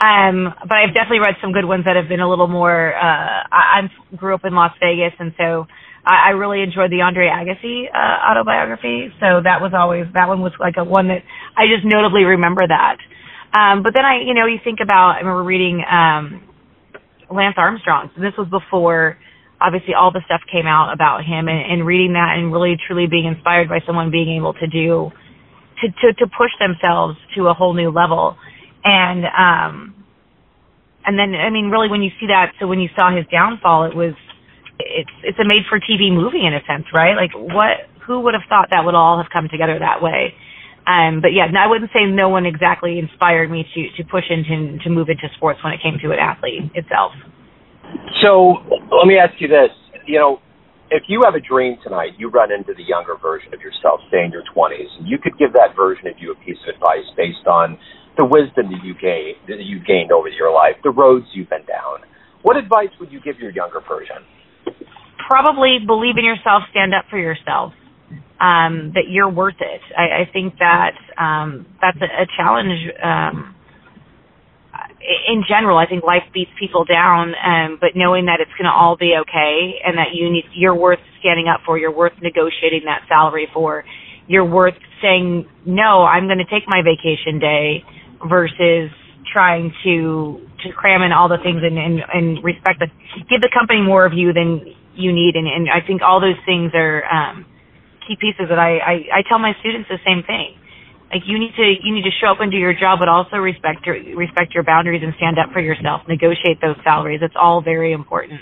Um, 0.00 0.54
but 0.62 0.78
I've 0.78 0.94
definitely 0.94 1.18
read 1.18 1.34
some 1.42 1.52
good 1.52 1.64
ones 1.64 1.84
that 1.86 1.96
have 1.96 2.08
been 2.08 2.20
a 2.20 2.28
little 2.30 2.46
more. 2.46 2.94
Uh, 2.94 3.42
I, 3.50 3.82
I'm, 3.82 3.90
grew 4.16 4.34
up 4.34 4.44
in 4.44 4.54
Las 4.54 4.70
Vegas, 4.78 5.12
and 5.18 5.34
so 5.36 5.66
I, 6.04 6.28
I 6.28 6.30
really 6.30 6.62
enjoyed 6.62 6.90
the 6.90 7.02
Andre 7.02 7.28
Agassi 7.28 7.86
uh, 7.92 8.30
autobiography. 8.30 9.12
So 9.20 9.42
that 9.42 9.60
was 9.60 9.72
always 9.74 10.06
that 10.14 10.28
one 10.28 10.40
was 10.40 10.52
like 10.58 10.74
a 10.78 10.84
one 10.84 11.08
that 11.08 11.22
I 11.56 11.66
just 11.66 11.84
notably 11.84 12.24
remember 12.24 12.66
that. 12.66 12.98
Um, 13.52 13.82
but 13.82 13.94
then 13.94 14.04
I, 14.04 14.20
you 14.26 14.34
know, 14.34 14.46
you 14.46 14.58
think 14.62 14.80
about 14.82 15.16
I 15.16 15.18
remember 15.20 15.42
reading 15.42 15.82
um, 15.84 16.42
Lance 17.30 17.56
Armstrong. 17.56 18.10
So 18.14 18.20
this 18.20 18.34
was 18.36 18.48
before 18.48 19.18
obviously 19.60 19.94
all 19.94 20.12
the 20.12 20.22
stuff 20.24 20.40
came 20.50 20.66
out 20.66 20.92
about 20.92 21.24
him, 21.24 21.48
and, 21.48 21.58
and 21.58 21.86
reading 21.86 22.12
that 22.14 22.38
and 22.38 22.52
really 22.52 22.76
truly 22.86 23.06
being 23.06 23.26
inspired 23.26 23.68
by 23.68 23.80
someone 23.86 24.10
being 24.10 24.36
able 24.36 24.54
to 24.54 24.66
do 24.66 25.10
to 25.82 25.88
to, 25.88 26.12
to 26.14 26.26
push 26.26 26.50
themselves 26.60 27.18
to 27.36 27.48
a 27.48 27.54
whole 27.54 27.74
new 27.74 27.90
level. 27.90 28.36
And 28.84 29.24
um, 29.26 29.94
and 31.04 31.18
then 31.18 31.34
I 31.34 31.50
mean, 31.50 31.70
really, 31.70 31.88
when 31.88 32.02
you 32.02 32.10
see 32.20 32.26
that, 32.28 32.52
so 32.60 32.66
when 32.66 32.80
you 32.80 32.88
saw 32.94 33.14
his 33.14 33.26
downfall, 33.32 33.84
it 33.84 33.96
was 33.96 34.14
it's 34.78 35.10
it's 35.22 35.38
a 35.38 35.44
made 35.44 35.66
for 35.68 35.78
TV 35.78 36.12
movie 36.12 36.46
in 36.46 36.54
a 36.54 36.62
sense, 36.66 36.86
right? 36.94 37.14
Like 37.14 37.34
what 37.34 37.90
who 38.06 38.20
would 38.20 38.34
have 38.34 38.46
thought 38.48 38.68
that 38.70 38.84
would 38.84 38.94
all 38.94 39.18
have 39.20 39.30
come 39.32 39.48
together 39.50 39.78
that 39.78 40.02
way? 40.02 40.34
Um, 40.88 41.20
but 41.20 41.36
yeah, 41.36 41.52
I 41.52 41.68
wouldn't 41.68 41.90
say 41.92 42.08
no 42.08 42.30
one 42.30 42.46
exactly 42.46 42.98
inspired 42.98 43.50
me 43.50 43.66
to 43.74 43.80
to 44.00 44.08
push 44.08 44.24
into 44.30 44.78
to 44.84 44.88
move 44.90 45.08
into 45.08 45.28
sports 45.36 45.60
when 45.62 45.72
it 45.74 45.80
came 45.82 46.00
to 46.00 46.12
an 46.12 46.18
athlete 46.18 46.72
itself. 46.74 47.12
So 48.22 48.64
let 48.88 49.06
me 49.06 49.18
ask 49.18 49.36
you 49.40 49.48
this: 49.48 49.68
you 50.06 50.18
know, 50.18 50.40
if 50.90 51.04
you 51.08 51.22
have 51.24 51.34
a 51.34 51.44
dream 51.44 51.76
tonight, 51.84 52.16
you 52.16 52.30
run 52.30 52.50
into 52.50 52.72
the 52.72 52.82
younger 52.82 53.16
version 53.20 53.52
of 53.52 53.60
yourself, 53.60 54.00
say 54.10 54.24
in 54.24 54.32
your 54.32 54.44
20s, 54.56 54.88
and 54.98 55.06
you 55.06 55.18
could 55.18 55.36
give 55.36 55.52
that 55.52 55.76
version 55.76 56.06
of 56.08 56.16
you 56.16 56.32
a 56.32 56.38
piece 56.40 56.56
of 56.64 56.74
advice 56.74 57.04
based 57.16 57.44
on 57.46 57.76
the 58.16 58.24
wisdom 58.24 58.72
that 58.72 58.80
you 58.82 58.96
gained 58.96 59.36
that 59.46 59.60
you've 59.60 59.84
gained 59.84 60.10
over 60.10 60.28
your 60.28 60.52
life, 60.52 60.74
the 60.82 60.90
roads 60.90 61.26
you've 61.34 61.50
been 61.50 61.66
down. 61.68 62.00
What 62.42 62.56
advice 62.56 62.90
would 63.00 63.12
you 63.12 63.20
give 63.20 63.38
your 63.38 63.50
younger 63.50 63.80
version? 63.84 64.24
Probably 65.26 65.78
believe 65.84 66.16
in 66.16 66.24
yourself, 66.24 66.62
stand 66.70 66.94
up 66.94 67.04
for 67.10 67.18
yourself. 67.18 67.72
Um, 68.40 68.92
that 68.94 69.10
you're 69.10 69.28
worth 69.28 69.58
it. 69.58 69.80
I, 69.98 70.22
I 70.22 70.30
think 70.32 70.54
that 70.60 70.94
um, 71.18 71.66
that's 71.82 71.98
a, 72.00 72.22
a 72.22 72.26
challenge. 72.36 72.78
Um, 73.02 73.56
in 75.28 75.44
general, 75.48 75.78
I 75.78 75.86
think 75.86 76.04
life 76.04 76.22
beats 76.32 76.50
people 76.58 76.84
down, 76.84 77.34
um, 77.44 77.78
but 77.80 77.90
knowing 77.94 78.26
that 78.26 78.40
it's 78.40 78.50
going 78.58 78.66
to 78.66 78.74
all 78.74 78.96
be 78.96 79.14
okay 79.22 79.80
and 79.84 79.96
that 79.98 80.14
you 80.14 80.30
need, 80.30 80.44
you're 80.54 80.74
worth 80.74 80.98
standing 81.20 81.48
up 81.48 81.60
for, 81.64 81.78
you're 81.78 81.94
worth 81.94 82.12
negotiating 82.20 82.82
that 82.84 83.02
salary 83.08 83.48
for, 83.52 83.84
you're 84.26 84.44
worth 84.44 84.74
saying, 85.00 85.48
no, 85.64 86.02
I'm 86.04 86.26
going 86.26 86.38
to 86.38 86.50
take 86.50 86.64
my 86.66 86.82
vacation 86.82 87.38
day 87.38 87.84
versus 88.28 88.90
trying 89.32 89.72
to, 89.84 90.46
to 90.64 90.72
cram 90.72 91.02
in 91.02 91.12
all 91.12 91.28
the 91.28 91.38
things 91.42 91.60
and, 91.62 91.78
and, 91.78 92.00
and 92.12 92.44
respect 92.44 92.80
the, 92.80 92.86
give 93.30 93.40
the 93.40 93.50
company 93.52 93.82
more 93.82 94.04
of 94.04 94.12
you 94.12 94.32
than 94.32 94.74
you 94.98 95.12
need. 95.14 95.36
And, 95.36 95.46
and 95.46 95.70
I 95.70 95.80
think 95.86 96.02
all 96.02 96.20
those 96.20 96.38
things 96.44 96.72
are, 96.74 97.06
um, 97.06 97.46
key 98.06 98.16
pieces 98.20 98.48
that 98.48 98.58
I, 98.58 98.78
I, 98.78 98.94
I 99.20 99.22
tell 99.28 99.38
my 99.38 99.54
students 99.60 99.88
the 99.88 100.00
same 100.04 100.24
thing 100.26 100.58
like 101.12 101.22
you 101.26 101.38
need 101.38 101.54
to 101.56 101.64
you 101.82 101.94
need 101.94 102.04
to 102.04 102.12
show 102.20 102.28
up 102.28 102.40
and 102.40 102.52
do 102.52 102.58
your 102.58 102.74
job, 102.74 102.98
but 102.98 103.08
also 103.08 103.36
respect 103.36 103.86
your 103.86 103.96
respect 104.16 104.52
your 104.54 104.62
boundaries 104.62 105.02
and 105.02 105.14
stand 105.16 105.38
up 105.38 105.52
for 105.52 105.60
yourself. 105.60 106.02
Negotiate 106.06 106.60
those 106.60 106.76
salaries. 106.84 107.20
It's 107.22 107.36
all 107.36 107.62
very 107.62 107.92
important. 107.92 108.40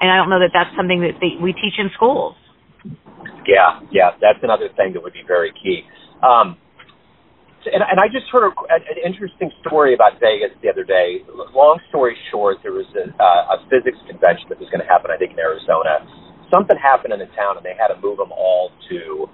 And 0.00 0.10
I 0.10 0.16
don't 0.16 0.30
know 0.30 0.40
that 0.40 0.50
that's 0.52 0.74
something 0.76 1.00
that 1.00 1.18
they, 1.20 1.42
we 1.42 1.52
teach 1.52 1.74
in 1.78 1.90
schools. 1.94 2.34
Yeah, 3.46 3.80
yeah, 3.90 4.10
that's 4.20 4.38
another 4.42 4.68
thing 4.76 4.92
that 4.92 5.02
would 5.02 5.12
be 5.12 5.24
very 5.26 5.52
key. 5.52 5.82
Um, 6.22 6.56
and, 7.72 7.82
and 7.84 7.98
I 8.00 8.08
just 8.08 8.26
heard 8.32 8.48
a, 8.48 8.52
an 8.72 8.98
interesting 9.04 9.50
story 9.60 9.94
about 9.94 10.20
Vegas 10.20 10.52
the 10.62 10.68
other 10.68 10.84
day. 10.84 11.24
Long 11.54 11.80
story 11.88 12.16
short, 12.30 12.58
there 12.62 12.72
was 12.72 12.88
a, 12.96 13.08
uh, 13.16 13.54
a 13.54 13.56
physics 13.68 13.98
convention 14.08 14.48
that 14.48 14.58
was 14.60 14.68
going 14.68 14.82
to 14.82 14.90
happen, 14.90 15.10
I 15.10 15.16
think, 15.16 15.32
in 15.32 15.40
Arizona. 15.40 16.04
Something 16.48 16.76
happened 16.80 17.12
in 17.12 17.20
the 17.20 17.30
town, 17.36 17.60
and 17.60 17.64
they 17.64 17.76
had 17.76 17.92
to 17.92 17.98
move 18.00 18.16
them 18.16 18.32
all 18.32 18.72
to 18.88 19.28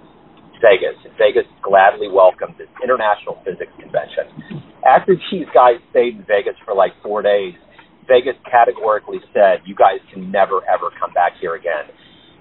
Vegas. 0.59 0.97
And 1.03 1.13
Vegas 1.15 1.47
gladly 1.63 2.11
welcomed 2.11 2.55
this 2.59 2.71
International 2.83 3.39
Physics 3.43 3.71
Convention. 3.79 4.63
After 4.83 5.15
these 5.15 5.49
guys 5.55 5.79
stayed 5.91 6.19
in 6.19 6.23
Vegas 6.27 6.55
for 6.63 6.75
like 6.75 6.91
four 7.01 7.21
days, 7.21 7.55
Vegas 8.07 8.37
categorically 8.45 9.19
said, 9.33 9.65
you 9.65 9.73
guys 9.73 9.97
can 10.13 10.29
never, 10.29 10.61
ever 10.69 10.93
come 10.99 11.11
back 11.13 11.33
here 11.41 11.55
again. 11.55 11.89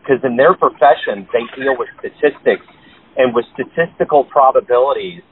Because 0.01 0.21
in 0.23 0.37
their 0.37 0.53
profession, 0.53 1.25
they 1.33 1.45
deal 1.57 1.73
with 1.81 1.89
statistics 1.97 2.67
and 3.17 3.35
with 3.35 3.47
statistical 3.57 4.25
probabilities. 4.25 5.23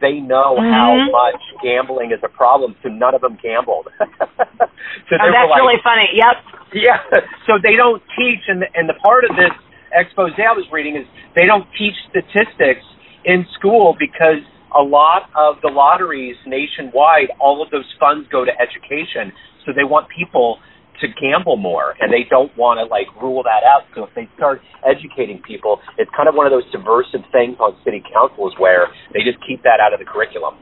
They 0.00 0.22
know 0.22 0.54
mm-hmm. 0.54 0.70
how 0.70 0.94
much 1.10 1.42
gambling 1.62 2.12
is 2.12 2.20
a 2.22 2.28
problem, 2.30 2.76
so 2.82 2.88
none 2.88 3.14
of 3.14 3.20
them 3.20 3.36
gambled. 3.42 3.88
so 3.98 5.12
oh, 5.18 5.28
that's 5.30 5.50
like, 5.50 5.58
really 5.58 5.82
funny. 5.82 6.08
Yep. 6.14 6.36
Yeah. 6.74 7.02
So 7.48 7.56
they 7.56 7.76
don't 7.80 8.02
teach, 8.12 8.44
and 8.46 8.60
the, 8.60 8.68
and 8.74 8.86
the 8.88 8.98
part 9.00 9.24
of 9.24 9.32
this 9.32 9.56
expose 9.92 10.36
I 10.36 10.52
was 10.52 10.68
reading 10.70 10.96
is 10.96 11.06
they 11.34 11.46
don't 11.46 11.64
teach 11.78 11.96
statistics 12.12 12.84
in 13.24 13.46
school 13.56 13.96
because 13.98 14.44
a 14.76 14.82
lot 14.84 15.30
of 15.32 15.56
the 15.62 15.72
lotteries 15.72 16.36
nationwide, 16.46 17.32
all 17.40 17.62
of 17.64 17.70
those 17.70 17.88
funds 17.98 18.28
go 18.30 18.44
to 18.44 18.52
education. 18.60 19.32
So 19.64 19.72
they 19.72 19.84
want 19.84 20.08
people 20.12 20.58
to 21.00 21.06
gamble 21.18 21.56
more 21.56 21.94
and 22.00 22.12
they 22.12 22.26
don't 22.28 22.50
want 22.56 22.78
to 22.78 22.84
like 22.86 23.06
rule 23.20 23.42
that 23.42 23.62
out. 23.62 23.86
So 23.94 24.04
if 24.04 24.12
they 24.14 24.28
start 24.36 24.60
educating 24.82 25.42
people, 25.42 25.80
it's 25.96 26.10
kind 26.14 26.28
of 26.28 26.34
one 26.34 26.46
of 26.46 26.52
those 26.52 26.66
subversive 26.70 27.22
things 27.30 27.56
on 27.58 27.78
city 27.84 28.02
councils 28.06 28.54
where 28.58 28.90
they 29.14 29.22
just 29.22 29.38
keep 29.46 29.62
that 29.62 29.78
out 29.78 29.94
of 29.94 29.98
the 29.98 30.08
curriculum. 30.08 30.58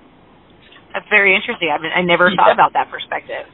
That's 0.93 1.09
very 1.12 1.37
interesting. 1.37 1.68
I, 1.68 1.76
mean, 1.76 1.93
I 1.93 2.01
never 2.01 2.28
yeah. 2.28 2.37
thought 2.37 2.55
about 2.57 2.72
that 2.72 2.89
perspective. 2.89 3.45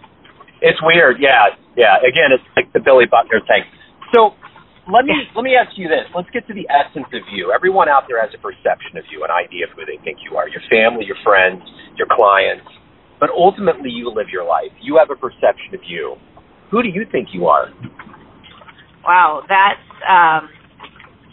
It's 0.63 0.79
weird. 0.79 1.19
Yeah. 1.19 1.59
Yeah. 1.75 1.99
Again, 1.99 2.31
it's 2.31 2.47
like 2.55 2.71
the 2.71 2.79
Billy 2.79 3.11
Butler 3.11 3.43
thing. 3.47 3.67
So 4.15 4.39
let 4.87 5.07
me 5.07 5.15
let 5.35 5.43
me 5.43 5.55
ask 5.55 5.75
you 5.79 5.87
this. 5.87 6.07
Let's 6.15 6.31
get 6.31 6.47
to 6.47 6.55
the 6.55 6.67
essence 6.67 7.11
of 7.11 7.23
you. 7.31 7.51
Everyone 7.51 7.91
out 7.91 8.07
there 8.07 8.19
has 8.23 8.31
a 8.35 8.39
perception 8.39 8.99
of 8.99 9.07
you, 9.11 9.23
an 9.23 9.31
idea 9.31 9.67
of 9.67 9.75
who 9.75 9.87
they 9.87 9.99
think 10.03 10.23
you 10.23 10.39
are. 10.39 10.47
Your 10.47 10.63
family, 10.71 11.07
your 11.07 11.19
friends, 11.23 11.63
your 11.99 12.07
clients. 12.11 12.67
But 13.23 13.31
ultimately 13.31 13.91
you 13.91 14.11
live 14.11 14.27
your 14.31 14.43
life. 14.43 14.75
You 14.83 14.99
have 14.99 15.11
a 15.11 15.19
perception 15.19 15.75
of 15.75 15.83
you. 15.87 16.19
Who 16.73 16.83
do 16.83 16.91
you 16.91 17.07
think 17.13 17.31
you 17.35 17.47
are? 17.49 17.69
Wow, 19.05 19.43
that's 19.49 19.81
um 20.09 20.51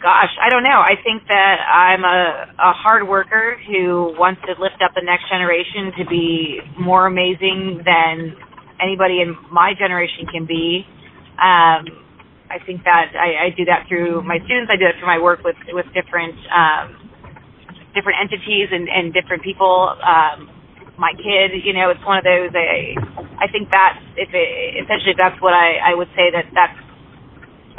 gosh, 0.02 0.30
I 0.42 0.50
don't 0.50 0.64
know. 0.64 0.80
I 0.80 0.94
think 1.04 1.24
that 1.28 1.58
I'm 1.66 2.04
a 2.04 2.70
a 2.70 2.72
hard 2.72 3.08
worker 3.08 3.56
who 3.66 4.14
wants 4.18 4.42
to 4.46 4.52
lift 4.62 4.82
up 4.84 4.92
the 4.94 5.02
next 5.04 5.28
generation 5.30 5.92
to 5.98 6.06
be 6.08 6.60
more 6.78 7.06
amazing 7.06 7.82
than 7.84 8.36
anybody 8.80 9.22
in 9.22 9.36
my 9.52 9.74
generation 9.78 10.26
can 10.32 10.46
be. 10.46 10.86
Um 11.40 12.06
I 12.50 12.58
think 12.66 12.84
that 12.84 13.14
I, 13.14 13.46
I 13.46 13.50
do 13.56 13.64
that 13.66 13.86
through 13.88 14.22
my 14.26 14.38
students. 14.44 14.70
I 14.74 14.76
do 14.76 14.84
that 14.86 14.98
through 14.98 15.06
my 15.06 15.22
work 15.22 15.40
with 15.44 15.56
with 15.72 15.86
different 15.94 16.34
um, 16.50 17.10
different 17.94 18.18
entities 18.20 18.68
and, 18.72 18.88
and 18.90 19.14
different 19.14 19.42
people. 19.42 19.94
Um, 20.02 20.50
my 21.00 21.12
kid, 21.16 21.56
you 21.64 21.72
know, 21.72 21.90
it's 21.90 22.04
one 22.04 22.18
of 22.20 22.24
those. 22.24 22.52
I 22.52 22.94
I 23.40 23.48
think 23.48 23.72
that 23.72 23.96
if 24.20 24.28
it, 24.36 24.84
essentially 24.84 25.16
that's 25.18 25.40
what 25.42 25.54
I 25.56 25.80
I 25.80 25.96
would 25.96 26.12
say 26.16 26.30
that 26.30 26.46
that's 26.54 26.78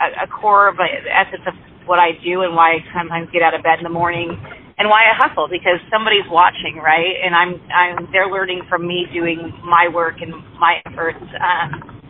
a, 0.02 0.26
a 0.26 0.28
core 0.28 0.68
of 0.70 0.78
the 0.78 0.88
essence 1.10 1.46
of 1.48 1.56
what 1.86 2.00
I 2.00 2.14
do 2.26 2.42
and 2.44 2.56
why 2.56 2.80
I 2.80 2.86
sometimes 2.98 3.30
get 3.34 3.44
out 3.44 3.54
of 3.54 3.64
bed 3.64 3.80
in 3.80 3.86
the 3.86 3.94
morning 3.94 4.34
and 4.80 4.90
why 4.90 5.06
I 5.06 5.14
hustle 5.16 5.48
because 5.50 5.78
somebody's 5.94 6.26
watching, 6.32 6.78
right? 6.82 7.16
And 7.24 7.36
I'm 7.36 7.62
I'm 7.72 8.10
they're 8.12 8.32
learning 8.32 8.64
from 8.70 8.88
me 8.88 9.06
doing 9.14 9.54
my 9.66 9.88
work 9.94 10.22
and 10.22 10.34
my 10.60 10.82
efforts. 10.86 11.22
Um, 11.22 12.02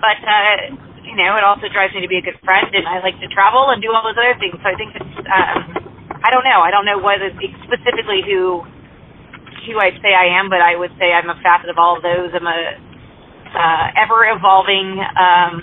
but 0.00 0.18
uh, 0.24 0.56
you 1.04 1.16
know, 1.16 1.36
it 1.38 1.44
also 1.44 1.68
drives 1.72 1.94
me 1.94 2.02
to 2.02 2.08
be 2.10 2.18
a 2.18 2.24
good 2.26 2.38
friend, 2.44 2.68
and 2.74 2.86
I 2.88 3.00
like 3.02 3.18
to 3.20 3.28
travel 3.30 3.70
and 3.70 3.82
do 3.82 3.92
all 3.94 4.02
those 4.02 4.18
other 4.18 4.36
things. 4.40 4.56
So 4.62 4.66
I 4.68 4.76
think 4.78 4.94
it's, 4.96 5.16
um, 5.28 5.58
I 6.24 6.30
don't 6.32 6.44
know, 6.46 6.62
I 6.62 6.70
don't 6.70 6.86
know 6.86 6.98
is 7.22 7.34
specifically 7.66 8.22
who 8.26 8.64
who 9.66 9.78
I'd 9.78 9.98
say 10.02 10.12
I 10.14 10.38
am, 10.38 10.50
but 10.50 10.60
I 10.60 10.76
would 10.76 10.92
say 10.98 11.12
I'm 11.12 11.30
a 11.30 11.38
facet 11.42 11.70
of 11.70 11.78
all 11.78 11.96
of 11.96 12.02
those. 12.02 12.30
I'm 12.34 12.46
a 12.46 12.60
uh, 13.52 13.86
ever 14.00 14.24
evolving 14.32 14.96
um, 15.16 15.60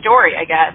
story, 0.00 0.32
I 0.36 0.44
guess. 0.44 0.74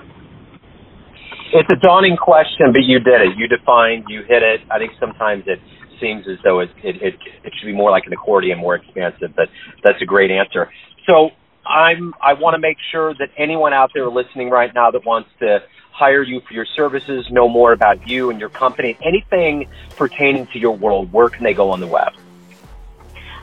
It's 1.53 1.69
a 1.71 1.79
daunting 1.79 2.17
question, 2.17 2.73
but 2.73 2.83
you 2.83 2.99
did 2.99 3.21
it. 3.21 3.37
You 3.37 3.47
defined, 3.47 4.05
you 4.09 4.21
hit 4.27 4.43
it. 4.43 4.61
I 4.69 4.77
think 4.77 4.91
sometimes 4.99 5.43
it 5.47 5.59
seems 6.01 6.25
as 6.27 6.37
though 6.43 6.59
it, 6.59 6.69
it, 6.83 6.95
it, 7.01 7.13
it 7.43 7.53
should 7.57 7.65
be 7.65 7.73
more 7.73 7.91
like 7.91 8.03
an 8.05 8.13
accordion, 8.13 8.59
more 8.59 8.75
expansive, 8.75 9.31
but 9.35 9.47
that's 9.83 10.01
a 10.01 10.05
great 10.05 10.31
answer. 10.31 10.69
So 11.07 11.29
I'm 11.65 12.13
I 12.21 12.33
want 12.33 12.55
to 12.55 12.59
make 12.59 12.77
sure 12.91 13.13
that 13.15 13.29
anyone 13.37 13.73
out 13.73 13.91
there 13.93 14.09
listening 14.09 14.49
right 14.49 14.71
now 14.73 14.91
that 14.91 15.05
wants 15.05 15.29
to 15.39 15.59
hire 15.91 16.23
you 16.23 16.41
for 16.47 16.53
your 16.53 16.65
services, 16.75 17.25
know 17.31 17.47
more 17.47 17.71
about 17.71 17.97
you 18.05 18.29
and 18.29 18.39
your 18.39 18.49
company, 18.49 18.97
anything 19.01 19.65
pertaining 19.97 20.45
to 20.51 20.59
your 20.59 20.77
world, 20.77 21.11
where 21.13 21.29
can 21.29 21.43
they 21.43 21.53
go 21.53 21.69
on 21.69 21.79
the 21.79 21.87
web? 21.87 22.11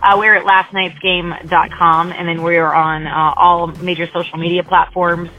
Uh, 0.03 0.17
we're 0.19 0.35
at 0.35 0.45
lastnightsgame.com, 0.45 2.13
and 2.13 2.29
then 2.29 2.43
we're 2.43 2.73
on 2.73 3.07
uh, 3.07 3.35
all 3.37 3.69
major 3.69 4.07
social 4.13 4.37
media 4.37 4.65
platforms. 4.65 5.31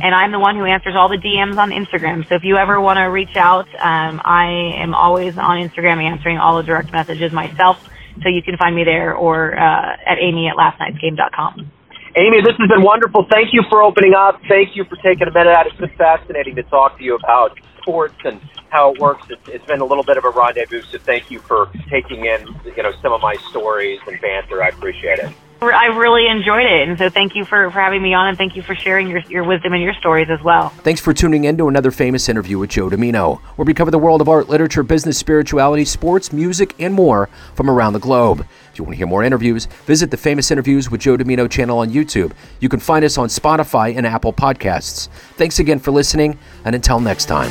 And 0.00 0.14
I'm 0.14 0.32
the 0.32 0.38
one 0.38 0.56
who 0.56 0.64
answers 0.64 0.94
all 0.96 1.08
the 1.08 1.16
DMs 1.16 1.56
on 1.56 1.70
Instagram. 1.70 2.28
So 2.28 2.34
if 2.34 2.42
you 2.42 2.56
ever 2.56 2.80
want 2.80 2.96
to 2.96 3.04
reach 3.04 3.36
out, 3.36 3.68
um, 3.76 4.20
I 4.24 4.76
am 4.80 4.94
always 4.94 5.36
on 5.36 5.56
Instagram 5.68 6.02
answering 6.02 6.38
all 6.38 6.56
the 6.56 6.64
direct 6.64 6.92
messages 6.92 7.32
myself. 7.32 7.76
So 8.22 8.28
you 8.28 8.42
can 8.42 8.56
find 8.56 8.74
me 8.74 8.84
there 8.84 9.14
or 9.14 9.52
uh, 9.58 9.96
at 10.06 10.18
amy 10.20 10.48
at 10.48 10.56
lastnightsgame.com. 10.56 11.70
Amy, 12.16 12.40
this 12.40 12.56
has 12.58 12.68
been 12.68 12.82
wonderful. 12.82 13.26
Thank 13.30 13.52
you 13.52 13.62
for 13.68 13.82
opening 13.82 14.14
up. 14.16 14.40
Thank 14.48 14.74
you 14.74 14.84
for 14.84 14.96
taking 14.96 15.28
a 15.28 15.32
minute 15.32 15.52
out. 15.52 15.66
It's 15.66 15.76
been 15.76 15.92
fascinating 15.98 16.56
to 16.56 16.62
talk 16.64 16.96
to 16.96 17.04
you 17.04 17.16
about 17.16 17.58
sports 17.86 18.16
and 18.24 18.40
how 18.70 18.92
it 18.92 19.00
works. 19.00 19.24
It's, 19.30 19.48
it's 19.48 19.64
been 19.64 19.80
a 19.80 19.84
little 19.84 20.02
bit 20.02 20.16
of 20.16 20.24
a 20.24 20.30
rendezvous, 20.30 20.82
so 20.82 20.98
thank 20.98 21.30
you 21.30 21.38
for 21.38 21.70
taking 21.88 22.24
in, 22.24 22.48
you 22.76 22.82
know, 22.82 22.92
some 23.00 23.12
of 23.12 23.20
my 23.20 23.36
stories 23.48 24.00
and 24.08 24.20
banter. 24.20 24.60
I 24.60 24.68
appreciate 24.68 25.20
it. 25.20 25.30
I 25.62 25.86
really 25.86 26.28
enjoyed 26.28 26.66
it, 26.66 26.88
and 26.88 26.98
so 26.98 27.08
thank 27.08 27.34
you 27.34 27.44
for, 27.44 27.70
for 27.70 27.80
having 27.80 28.02
me 28.02 28.12
on, 28.12 28.28
and 28.28 28.36
thank 28.36 28.56
you 28.56 28.62
for 28.62 28.74
sharing 28.74 29.08
your, 29.08 29.20
your 29.20 29.42
wisdom 29.44 29.72
and 29.72 29.82
your 29.82 29.94
stories 29.94 30.28
as 30.28 30.42
well. 30.42 30.68
Thanks 30.68 31.00
for 31.00 31.14
tuning 31.14 31.44
in 31.44 31.56
to 31.56 31.68
another 31.68 31.90
famous 31.90 32.28
interview 32.28 32.58
with 32.58 32.70
Joe 32.70 32.90
Dimino, 32.90 33.38
where 33.38 33.64
we 33.64 33.72
cover 33.72 33.90
the 33.90 33.98
world 33.98 34.20
of 34.20 34.28
art, 34.28 34.50
literature, 34.50 34.82
business, 34.82 35.16
spirituality, 35.16 35.86
sports, 35.86 36.30
music, 36.30 36.74
and 36.78 36.92
more 36.92 37.30
from 37.54 37.70
around 37.70 37.94
the 37.94 38.00
globe. 38.00 38.46
If 38.76 38.80
you 38.80 38.84
want 38.84 38.92
to 38.92 38.98
hear 38.98 39.06
more 39.06 39.24
interviews, 39.24 39.64
visit 39.86 40.10
the 40.10 40.18
Famous 40.18 40.50
Interviews 40.50 40.90
with 40.90 41.00
Joe 41.00 41.16
Dimino 41.16 41.50
channel 41.50 41.78
on 41.78 41.88
YouTube. 41.88 42.32
You 42.60 42.68
can 42.68 42.78
find 42.78 43.06
us 43.06 43.16
on 43.16 43.28
Spotify 43.28 43.96
and 43.96 44.06
Apple 44.06 44.34
Podcasts. 44.34 45.08
Thanks 45.38 45.58
again 45.60 45.78
for 45.78 45.92
listening, 45.92 46.38
and 46.66 46.74
until 46.74 47.00
next 47.00 47.24
time. 47.24 47.50